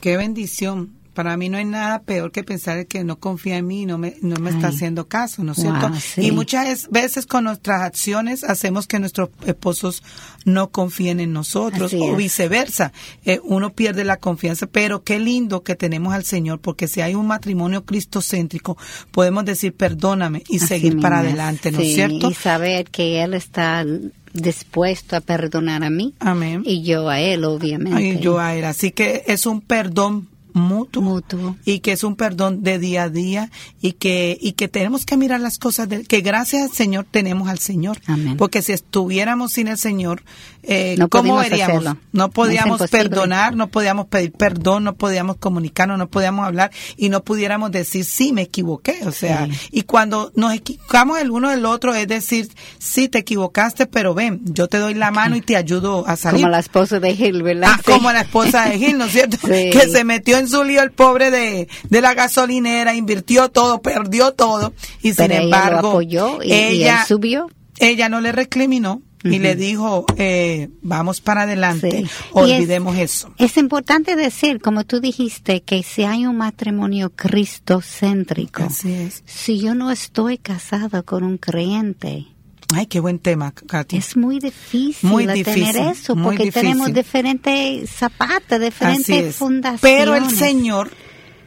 Qué 0.00 0.16
bendición. 0.16 0.95
Para 1.16 1.36
mí 1.36 1.48
no 1.48 1.56
hay 1.56 1.64
nada 1.64 2.02
peor 2.02 2.30
que 2.30 2.44
pensar 2.44 2.86
que 2.86 3.02
no 3.02 3.18
confía 3.18 3.56
en 3.56 3.66
mí 3.66 3.82
y 3.82 3.86
no 3.86 3.96
me, 3.96 4.16
no 4.20 4.36
me 4.36 4.50
está 4.50 4.68
haciendo 4.68 5.08
caso, 5.08 5.42
¿no 5.42 5.52
es 5.52 5.58
Wow, 5.64 5.72
cierto? 5.80 5.98
sí. 5.98 6.26
Y 6.26 6.30
muchas 6.30 6.88
veces 6.90 7.24
con 7.26 7.44
nuestras 7.44 7.80
acciones 7.82 8.44
hacemos 8.44 8.86
que 8.86 8.98
nuestros 8.98 9.30
esposos 9.46 10.02
no 10.44 10.68
confíen 10.70 11.18
en 11.18 11.32
nosotros 11.32 11.92
Así 11.94 12.00
o 12.02 12.12
es. 12.12 12.16
viceversa. 12.18 12.92
Eh, 13.24 13.40
uno 13.42 13.72
pierde 13.72 14.04
la 14.04 14.18
confianza, 14.18 14.66
pero 14.66 15.02
qué 15.02 15.18
lindo 15.18 15.62
que 15.62 15.74
tenemos 15.74 16.12
al 16.12 16.24
Señor, 16.24 16.60
porque 16.60 16.86
si 16.86 17.00
hay 17.00 17.14
un 17.14 17.26
matrimonio 17.26 17.84
cristocéntrico, 17.84 18.76
podemos 19.10 19.44
decir 19.46 19.72
perdóname 19.74 20.42
y 20.48 20.58
Así 20.58 20.66
seguir 20.66 21.00
para 21.00 21.20
es. 21.22 21.26
adelante, 21.28 21.72
¿no 21.72 21.80
es 21.80 21.88
Sí, 21.88 21.94
cierto? 21.94 22.30
Y 22.30 22.34
saber 22.34 22.90
que 22.90 23.22
Él 23.22 23.32
está 23.34 23.84
dispuesto 24.32 25.16
a 25.16 25.20
perdonar 25.22 25.82
a 25.82 25.88
mí 25.90 26.12
Amén. 26.20 26.62
y 26.66 26.82
yo 26.82 27.08
a 27.08 27.20
Él, 27.20 27.44
obviamente. 27.44 27.96
Ay, 27.98 28.18
yo 28.20 28.38
a 28.38 28.54
él. 28.54 28.64
Así 28.66 28.90
que 28.90 29.24
es 29.26 29.46
un 29.46 29.60
perdón 29.62 30.28
mutuo, 30.56 31.56
y 31.64 31.80
que 31.80 31.92
es 31.92 32.02
un 32.02 32.16
perdón 32.16 32.62
de 32.62 32.78
día 32.78 33.04
a 33.04 33.08
día 33.08 33.50
y 33.80 33.92
que 33.92 34.38
y 34.40 34.52
que 34.52 34.68
tenemos 34.68 35.04
que 35.04 35.16
mirar 35.16 35.40
las 35.40 35.58
cosas 35.58 35.88
de, 35.88 36.04
que 36.04 36.20
gracias 36.20 36.62
al 36.62 36.70
Señor 36.70 37.06
tenemos 37.10 37.48
al 37.48 37.58
Señor 37.58 37.98
porque 38.38 38.62
si 38.62 38.72
estuviéramos 38.72 39.52
sin 39.52 39.68
el 39.68 39.78
Señor 39.78 40.22
eh, 40.62 40.96
No 40.98 41.08
cómo 41.08 41.36
veríamos 41.36 41.78
hacerlo. 41.78 42.00
no 42.12 42.30
podíamos 42.30 42.90
perdonar 42.90 43.54
no 43.54 43.68
podíamos 43.68 44.06
pedir 44.06 44.32
perdón 44.32 44.84
no 44.84 44.94
podíamos 44.94 45.36
comunicarnos 45.36 45.98
no 45.98 46.08
podíamos 46.08 46.46
hablar 46.46 46.70
y 46.96 47.08
no 47.10 47.22
pudiéramos 47.22 47.70
decir 47.70 48.04
sí 48.04 48.32
me 48.32 48.42
equivoqué 48.42 49.00
o 49.06 49.12
sea 49.12 49.48
y 49.70 49.82
cuando 49.82 50.32
nos 50.34 50.54
equivocamos 50.54 51.18
el 51.18 51.30
uno 51.30 51.50
del 51.50 51.66
otro 51.66 51.94
es 51.94 52.08
decir 52.08 52.48
sí 52.78 53.08
te 53.08 53.18
equivocaste 53.18 53.86
pero 53.86 54.14
ven 54.14 54.40
yo 54.44 54.68
te 54.68 54.78
doy 54.78 54.94
la 54.94 55.10
mano 55.10 55.36
y 55.36 55.42
te 55.42 55.56
ayudo 55.56 56.06
a 56.06 56.16
salir 56.16 56.40
Como 56.40 56.50
la 56.50 56.60
esposa 56.60 57.00
de 57.00 57.14
Gil, 57.14 57.42
¿verdad? 57.42 57.70
Ah, 57.74 57.80
como 57.84 58.12
la 58.12 58.22
esposa 58.22 58.68
de 58.68 58.78
Gil, 58.78 58.98
¿no 58.98 59.04
es 59.04 59.12
cierto? 59.12 59.36
Sí. 59.46 59.70
Que 59.70 59.88
se 59.88 60.02
metió 60.02 60.38
en 60.38 60.45
su 60.46 60.64
lío 60.64 60.82
el 60.82 60.92
pobre 60.92 61.30
de, 61.30 61.68
de 61.88 62.00
la 62.00 62.14
gasolinera, 62.14 62.94
invirtió 62.94 63.48
todo, 63.50 63.80
perdió 63.82 64.32
todo. 64.32 64.72
Y 65.02 65.08
sin 65.14 65.16
Pero 65.16 65.32
ella 65.34 65.38
lo 65.40 65.44
embargo, 65.46 65.88
apoyó 65.90 66.42
y- 66.42 66.48
y 66.48 66.52
ella, 66.52 67.00
él 67.02 67.06
subió. 67.06 67.50
ella 67.78 68.08
no 68.08 68.20
le 68.20 68.32
recriminó 68.32 69.02
y 69.24 69.40
le 69.40 69.56
dijo, 69.56 70.06
eh, 70.18 70.68
vamos 70.82 71.20
para 71.20 71.42
adelante, 71.42 71.90
Sí. 71.90 72.06
olvidemos 72.30 72.94
Y 72.96 73.00
es- 73.00 73.12
eso. 73.16 73.34
Es 73.38 73.56
importante 73.56 74.14
decir, 74.14 74.60
como 74.60 74.84
tú 74.84 75.00
dijiste, 75.00 75.62
que 75.62 75.82
si 75.82 76.04
hay 76.04 76.26
un 76.26 76.36
matrimonio 76.36 77.10
cristocéntrico, 77.10 78.62
Así 78.62 78.92
es. 78.92 79.22
si 79.26 79.58
yo 79.58 79.74
no 79.74 79.90
estoy 79.90 80.38
casada 80.38 81.02
con 81.02 81.24
un 81.24 81.38
creyente, 81.38 82.26
Ay, 82.74 82.86
qué 82.86 82.98
buen 83.00 83.18
tema, 83.20 83.52
Katy. 83.52 83.96
es 83.96 84.16
muy 84.16 84.38
difícil, 84.40 85.08
Muy 85.08 85.26
difícil, 85.26 85.64
tener 85.72 85.76
eso, 85.92 86.16
muy 86.16 86.36
porque 86.36 86.50
tenemos 86.52 86.88
difícil. 86.88 86.94
diferentes 87.04 87.90
zapatos, 87.90 88.60
diferentes 88.60 89.08
es. 89.08 89.36
fundaciones. 89.36 89.80
Pero 89.80 90.14
el 90.16 90.28
Señor 90.30 90.90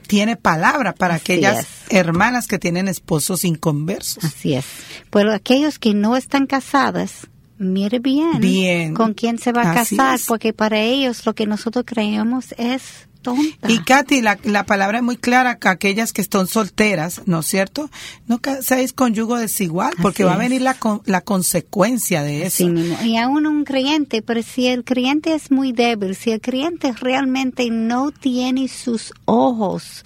tiene 0.07 0.37
palabra 0.37 0.95
para 0.95 1.15
Así 1.15 1.33
aquellas 1.33 1.59
es. 1.59 1.67
hermanas 1.89 2.47
que 2.47 2.57
tienen 2.57 2.87
esposos 2.87 3.43
inconversos. 3.43 4.23
Así 4.23 4.53
es. 4.53 4.65
Pero 5.09 5.33
aquellos 5.33 5.77
que 5.77 5.93
no 5.93 6.15
están 6.15 6.47
casadas, 6.47 7.27
mire 7.57 7.99
bien, 7.99 8.39
Bien. 8.39 8.93
con 8.93 9.13
quién 9.13 9.37
se 9.39 9.51
va 9.51 9.63
a 9.63 9.71
Así 9.81 9.97
casar, 9.97 10.15
es. 10.15 10.25
porque 10.25 10.53
para 10.53 10.79
ellos 10.79 11.25
lo 11.25 11.35
que 11.35 11.45
nosotros 11.45 11.83
creemos 11.85 12.55
es 12.57 13.08
tonta. 13.21 13.69
Y 13.71 13.79
Katy, 13.79 14.21
la, 14.21 14.37
la 14.43 14.65
palabra 14.65 14.97
es 14.99 15.03
muy 15.03 15.17
clara, 15.17 15.57
que 15.59 15.67
aquellas 15.67 16.13
que 16.13 16.21
están 16.21 16.47
solteras, 16.47 17.21
¿no 17.25 17.39
es 17.39 17.45
cierto? 17.45 17.89
No 18.27 18.39
caséis 18.39 18.93
con 18.93 19.13
yugo 19.13 19.37
desigual, 19.37 19.93
porque 20.01 20.23
Así 20.23 20.27
va 20.29 20.35
a 20.35 20.37
venir 20.37 20.61
la, 20.61 20.73
con- 20.73 21.01
la 21.05 21.21
consecuencia 21.21 22.23
de 22.23 22.45
eso. 22.45 22.63
Así 22.63 22.69
mismo. 22.69 22.97
Y 23.03 23.17
aún 23.17 23.45
un 23.45 23.63
creyente, 23.63 24.21
pero 24.21 24.41
si 24.43 24.67
el 24.67 24.83
creyente 24.83 25.33
es 25.33 25.51
muy 25.51 25.71
débil, 25.71 26.15
si 26.15 26.31
el 26.31 26.41
creyente 26.41 26.91
realmente 26.93 27.69
no 27.69 28.11
tiene 28.11 28.67
sus 28.67 29.13
ojos 29.25 30.03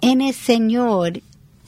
en 0.00 0.20
el 0.20 0.34
Señor 0.34 1.20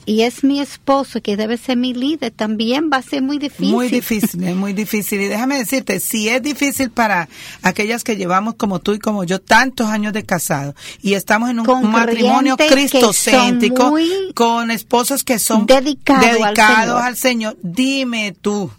y 0.05 0.21
es 0.21 0.43
mi 0.43 0.59
esposo 0.59 1.21
que 1.21 1.35
debe 1.35 1.57
ser 1.57 1.77
mi 1.77 1.93
líder, 1.93 2.31
también 2.31 2.89
va 2.91 2.97
a 2.97 3.01
ser 3.01 3.21
muy 3.21 3.37
difícil. 3.37 3.71
Muy 3.71 3.89
difícil, 3.89 4.43
es 4.43 4.55
muy 4.55 4.73
difícil. 4.73 5.21
Y 5.21 5.25
déjame 5.27 5.57
decirte, 5.57 5.99
si 5.99 6.29
es 6.29 6.41
difícil 6.41 6.91
para 6.91 7.27
aquellas 7.61 8.03
que 8.03 8.15
llevamos 8.15 8.55
como 8.55 8.79
tú 8.79 8.93
y 8.93 8.99
como 8.99 9.23
yo 9.23 9.39
tantos 9.41 9.87
años 9.87 10.13
de 10.13 10.23
casado 10.23 10.75
y 11.01 11.13
estamos 11.13 11.49
en 11.49 11.59
un, 11.59 11.69
un 11.69 11.91
matrimonio 11.91 12.55
cristocéntrico, 12.57 13.93
con 14.33 14.71
esposos 14.71 15.23
que 15.23 15.39
son 15.39 15.65
dedicados 15.65 16.41
al 16.41 16.55
Señor. 16.55 17.01
al 17.01 17.17
Señor, 17.17 17.57
dime 17.61 18.35
tú. 18.39 18.71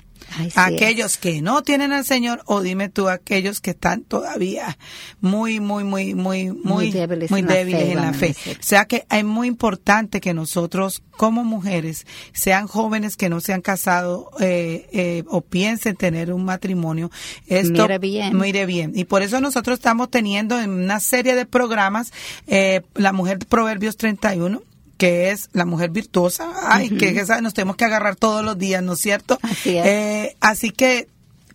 Aquellos 0.54 1.16
que 1.18 1.42
no 1.42 1.62
tienen 1.62 1.92
al 1.92 2.04
Señor 2.04 2.42
o 2.46 2.60
dime 2.60 2.88
tú 2.88 3.08
aquellos 3.08 3.60
que 3.60 3.70
están 3.70 4.02
todavía 4.02 4.78
muy 5.20 5.60
muy 5.60 5.84
muy 5.84 6.14
muy 6.14 6.50
muy 6.52 6.64
Muy 6.64 6.90
débiles 6.90 7.30
muy 7.30 7.40
en 7.40 7.46
la 7.46 7.54
débiles 7.54 7.82
fe, 7.82 7.92
en 7.92 8.02
la 8.02 8.12
fe. 8.12 8.36
O 8.52 8.62
sea 8.62 8.84
que 8.84 9.06
es 9.10 9.24
muy 9.24 9.48
importante 9.48 10.20
que 10.20 10.34
nosotros 10.34 11.02
como 11.16 11.44
mujeres, 11.44 12.06
sean 12.32 12.66
jóvenes 12.66 13.16
que 13.16 13.28
no 13.28 13.40
se 13.40 13.52
han 13.52 13.62
casado 13.62 14.30
eh, 14.40 14.86
eh, 14.92 15.24
o 15.28 15.40
piensen 15.40 15.96
tener 15.96 16.32
un 16.32 16.44
matrimonio, 16.44 17.10
esto 17.46 17.82
Mire 17.82 17.98
bien. 17.98 18.36
mire 18.36 18.66
bien. 18.66 18.92
Y 18.94 19.04
por 19.04 19.22
eso 19.22 19.40
nosotros 19.40 19.78
estamos 19.78 20.10
teniendo 20.10 20.60
en 20.60 20.70
una 20.70 21.00
serie 21.00 21.34
de 21.34 21.46
programas 21.46 22.12
eh, 22.46 22.82
La 22.94 23.12
Mujer 23.12 23.38
Proverbios 23.38 23.96
31 23.96 24.62
que 24.96 25.30
es 25.30 25.50
la 25.52 25.64
mujer 25.64 25.90
virtuosa, 25.90 26.50
ay, 26.62 26.90
que 26.90 27.08
esa 27.08 27.40
nos 27.40 27.54
tenemos 27.54 27.76
que 27.76 27.84
agarrar 27.84 28.16
todos 28.16 28.44
los 28.44 28.58
días, 28.58 28.82
¿no 28.82 28.94
es 28.94 29.00
cierto? 29.00 29.38
Así 29.42 29.76
es. 29.76 29.86
Eh, 29.86 30.36
así 30.40 30.70
que 30.70 31.08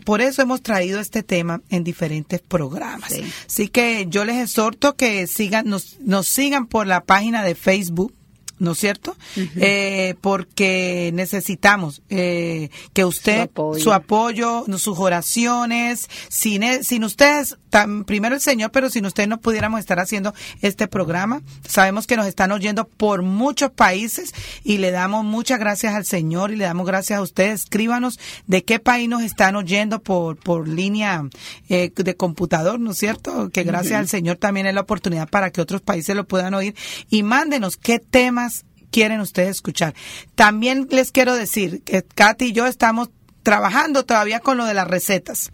por 0.03 0.21
eso 0.21 0.41
hemos 0.41 0.61
traído 0.61 0.99
este 0.99 1.23
tema 1.23 1.61
en 1.69 1.83
diferentes 1.83 2.41
programas. 2.41 3.11
Sí. 3.11 3.23
Así 3.47 3.67
que 3.67 4.07
yo 4.09 4.25
les 4.25 4.37
exhorto 4.37 4.95
que 4.95 5.27
sigan, 5.27 5.67
nos, 5.67 5.99
nos 5.99 6.27
sigan 6.27 6.67
por 6.67 6.87
la 6.87 7.03
página 7.03 7.43
de 7.43 7.55
Facebook. 7.55 8.13
¿No 8.61 8.73
es 8.73 8.77
cierto? 8.77 9.17
Eh, 9.35 10.13
porque 10.21 11.09
necesitamos 11.15 12.03
eh, 12.09 12.69
que 12.93 13.05
usted, 13.05 13.37
Su 13.37 13.41
apoyo. 13.49 13.83
su 13.83 13.93
apoyo, 13.93 14.63
no- 14.67 14.77
sus 14.77 14.99
oraciones, 14.99 16.07
sin, 16.29 16.61
e- 16.61 16.83
sin 16.83 17.03
ustedes, 17.03 17.57
tan, 17.71 18.03
primero 18.03 18.35
el 18.35 18.41
Señor, 18.41 18.69
pero 18.71 18.89
sin 18.91 19.05
ustedes 19.07 19.27
no 19.29 19.39
pudiéramos 19.39 19.79
estar 19.79 19.99
haciendo 19.99 20.35
este 20.61 20.87
programa. 20.87 21.41
Sabemos 21.67 22.05
que 22.05 22.17
nos 22.17 22.27
están 22.27 22.51
oyendo 22.51 22.87
por 22.87 23.23
muchos 23.23 23.71
países 23.71 24.31
y 24.63 24.77
le 24.77 24.91
damos 24.91 25.25
muchas 25.25 25.57
gracias 25.57 25.95
al 25.95 26.05
Señor 26.05 26.51
y 26.51 26.55
le 26.57 26.65
damos 26.65 26.85
gracias 26.85 27.17
a 27.17 27.21
ustedes. 27.23 27.61
Escríbanos 27.61 28.19
de 28.45 28.63
qué 28.63 28.77
país 28.79 29.09
nos 29.09 29.23
están 29.23 29.55
oyendo 29.55 30.03
por, 30.03 30.37
por 30.37 30.67
línea 30.67 31.23
eh, 31.69 31.91
de 31.95 32.15
computador, 32.15 32.79
¿no 32.79 32.91
es 32.91 32.97
cierto? 32.99 33.49
Que 33.49 33.63
gracias 33.63 33.99
al 33.99 34.07
Señor 34.07 34.35
también 34.37 34.67
es 34.67 34.75
la 34.75 34.81
oportunidad 34.81 35.27
para 35.29 35.49
que 35.49 35.61
otros 35.61 35.81
países 35.81 36.15
lo 36.15 36.27
puedan 36.27 36.53
oír 36.53 36.75
y 37.09 37.23
mándenos 37.23 37.77
qué 37.77 37.97
temas 37.99 38.50
quieren 38.91 39.21
ustedes 39.21 39.49
escuchar. 39.49 39.95
También 40.35 40.87
les 40.91 41.11
quiero 41.11 41.35
decir 41.35 41.81
que 41.83 42.03
Katy 42.03 42.45
y 42.45 42.51
yo 42.51 42.67
estamos 42.67 43.09
trabajando 43.43 44.05
todavía 44.05 44.39
con 44.39 44.57
lo 44.57 44.65
de 44.65 44.73
las 44.73 44.87
recetas. 44.87 45.51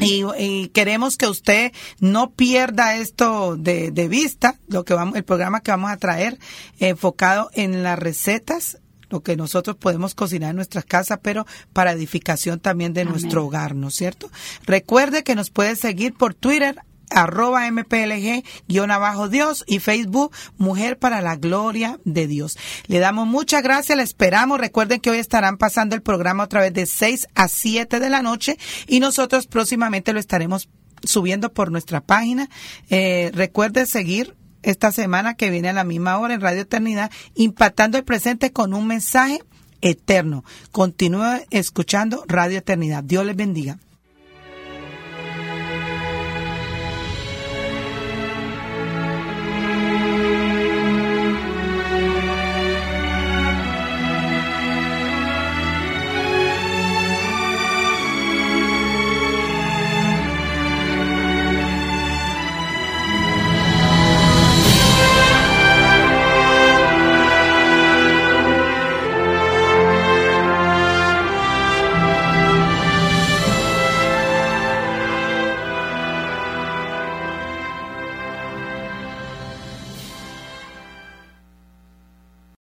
Y, 0.00 0.22
y 0.38 0.68
queremos 0.68 1.16
que 1.16 1.26
usted 1.26 1.72
no 1.98 2.30
pierda 2.30 2.96
esto 2.96 3.56
de, 3.56 3.90
de 3.90 4.08
vista, 4.08 4.60
lo 4.68 4.84
que 4.84 4.94
vamos, 4.94 5.16
el 5.16 5.24
programa 5.24 5.62
que 5.62 5.72
vamos 5.72 5.90
a 5.90 5.96
traer 5.96 6.38
enfocado 6.78 7.50
en 7.54 7.82
las 7.82 7.98
recetas, 7.98 8.78
lo 9.08 9.22
que 9.22 9.36
nosotros 9.36 9.74
podemos 9.76 10.14
cocinar 10.14 10.50
en 10.50 10.56
nuestras 10.56 10.84
casas, 10.84 11.18
pero 11.22 11.44
para 11.72 11.92
edificación 11.92 12.60
también 12.60 12.92
de 12.92 13.00
Amén. 13.00 13.12
nuestro 13.14 13.46
hogar, 13.46 13.74
¿no 13.74 13.88
es 13.88 13.94
cierto? 13.94 14.30
Recuerde 14.64 15.24
que 15.24 15.34
nos 15.34 15.50
puede 15.50 15.74
seguir 15.74 16.14
por 16.14 16.34
Twitter 16.34 16.76
arroba 17.10 17.70
mplg 17.70 18.44
guion 18.68 18.90
abajo 18.90 19.28
Dios 19.28 19.64
y 19.66 19.78
Facebook 19.78 20.32
Mujer 20.56 20.98
para 20.98 21.20
la 21.20 21.36
Gloria 21.36 21.98
de 22.04 22.26
Dios. 22.26 22.58
Le 22.86 22.98
damos 22.98 23.26
muchas 23.26 23.62
gracias, 23.62 23.96
le 23.96 24.04
esperamos. 24.04 24.60
Recuerden 24.60 25.00
que 25.00 25.10
hoy 25.10 25.18
estarán 25.18 25.58
pasando 25.58 25.94
el 25.94 26.02
programa 26.02 26.44
otra 26.44 26.60
vez 26.60 26.72
de 26.72 26.86
6 26.86 27.28
a 27.34 27.48
7 27.48 28.00
de 28.00 28.10
la 28.10 28.22
noche 28.22 28.58
y 28.86 29.00
nosotros 29.00 29.46
próximamente 29.46 30.12
lo 30.12 30.20
estaremos 30.20 30.68
subiendo 31.02 31.52
por 31.52 31.70
nuestra 31.70 32.00
página. 32.00 32.48
Eh, 32.90 33.30
recuerde 33.34 33.86
seguir 33.86 34.36
esta 34.62 34.92
semana 34.92 35.34
que 35.34 35.50
viene 35.50 35.68
a 35.68 35.74
la 35.74 35.84
misma 35.84 36.18
hora 36.18 36.34
en 36.34 36.40
Radio 36.40 36.62
Eternidad, 36.62 37.10
impactando 37.34 37.98
el 37.98 38.04
presente 38.04 38.52
con 38.52 38.74
un 38.74 38.86
mensaje 38.86 39.40
eterno. 39.82 40.44
Continúe 40.72 41.44
escuchando 41.50 42.24
Radio 42.26 42.58
Eternidad. 42.58 43.04
Dios 43.04 43.24
les 43.26 43.36
bendiga. 43.36 43.78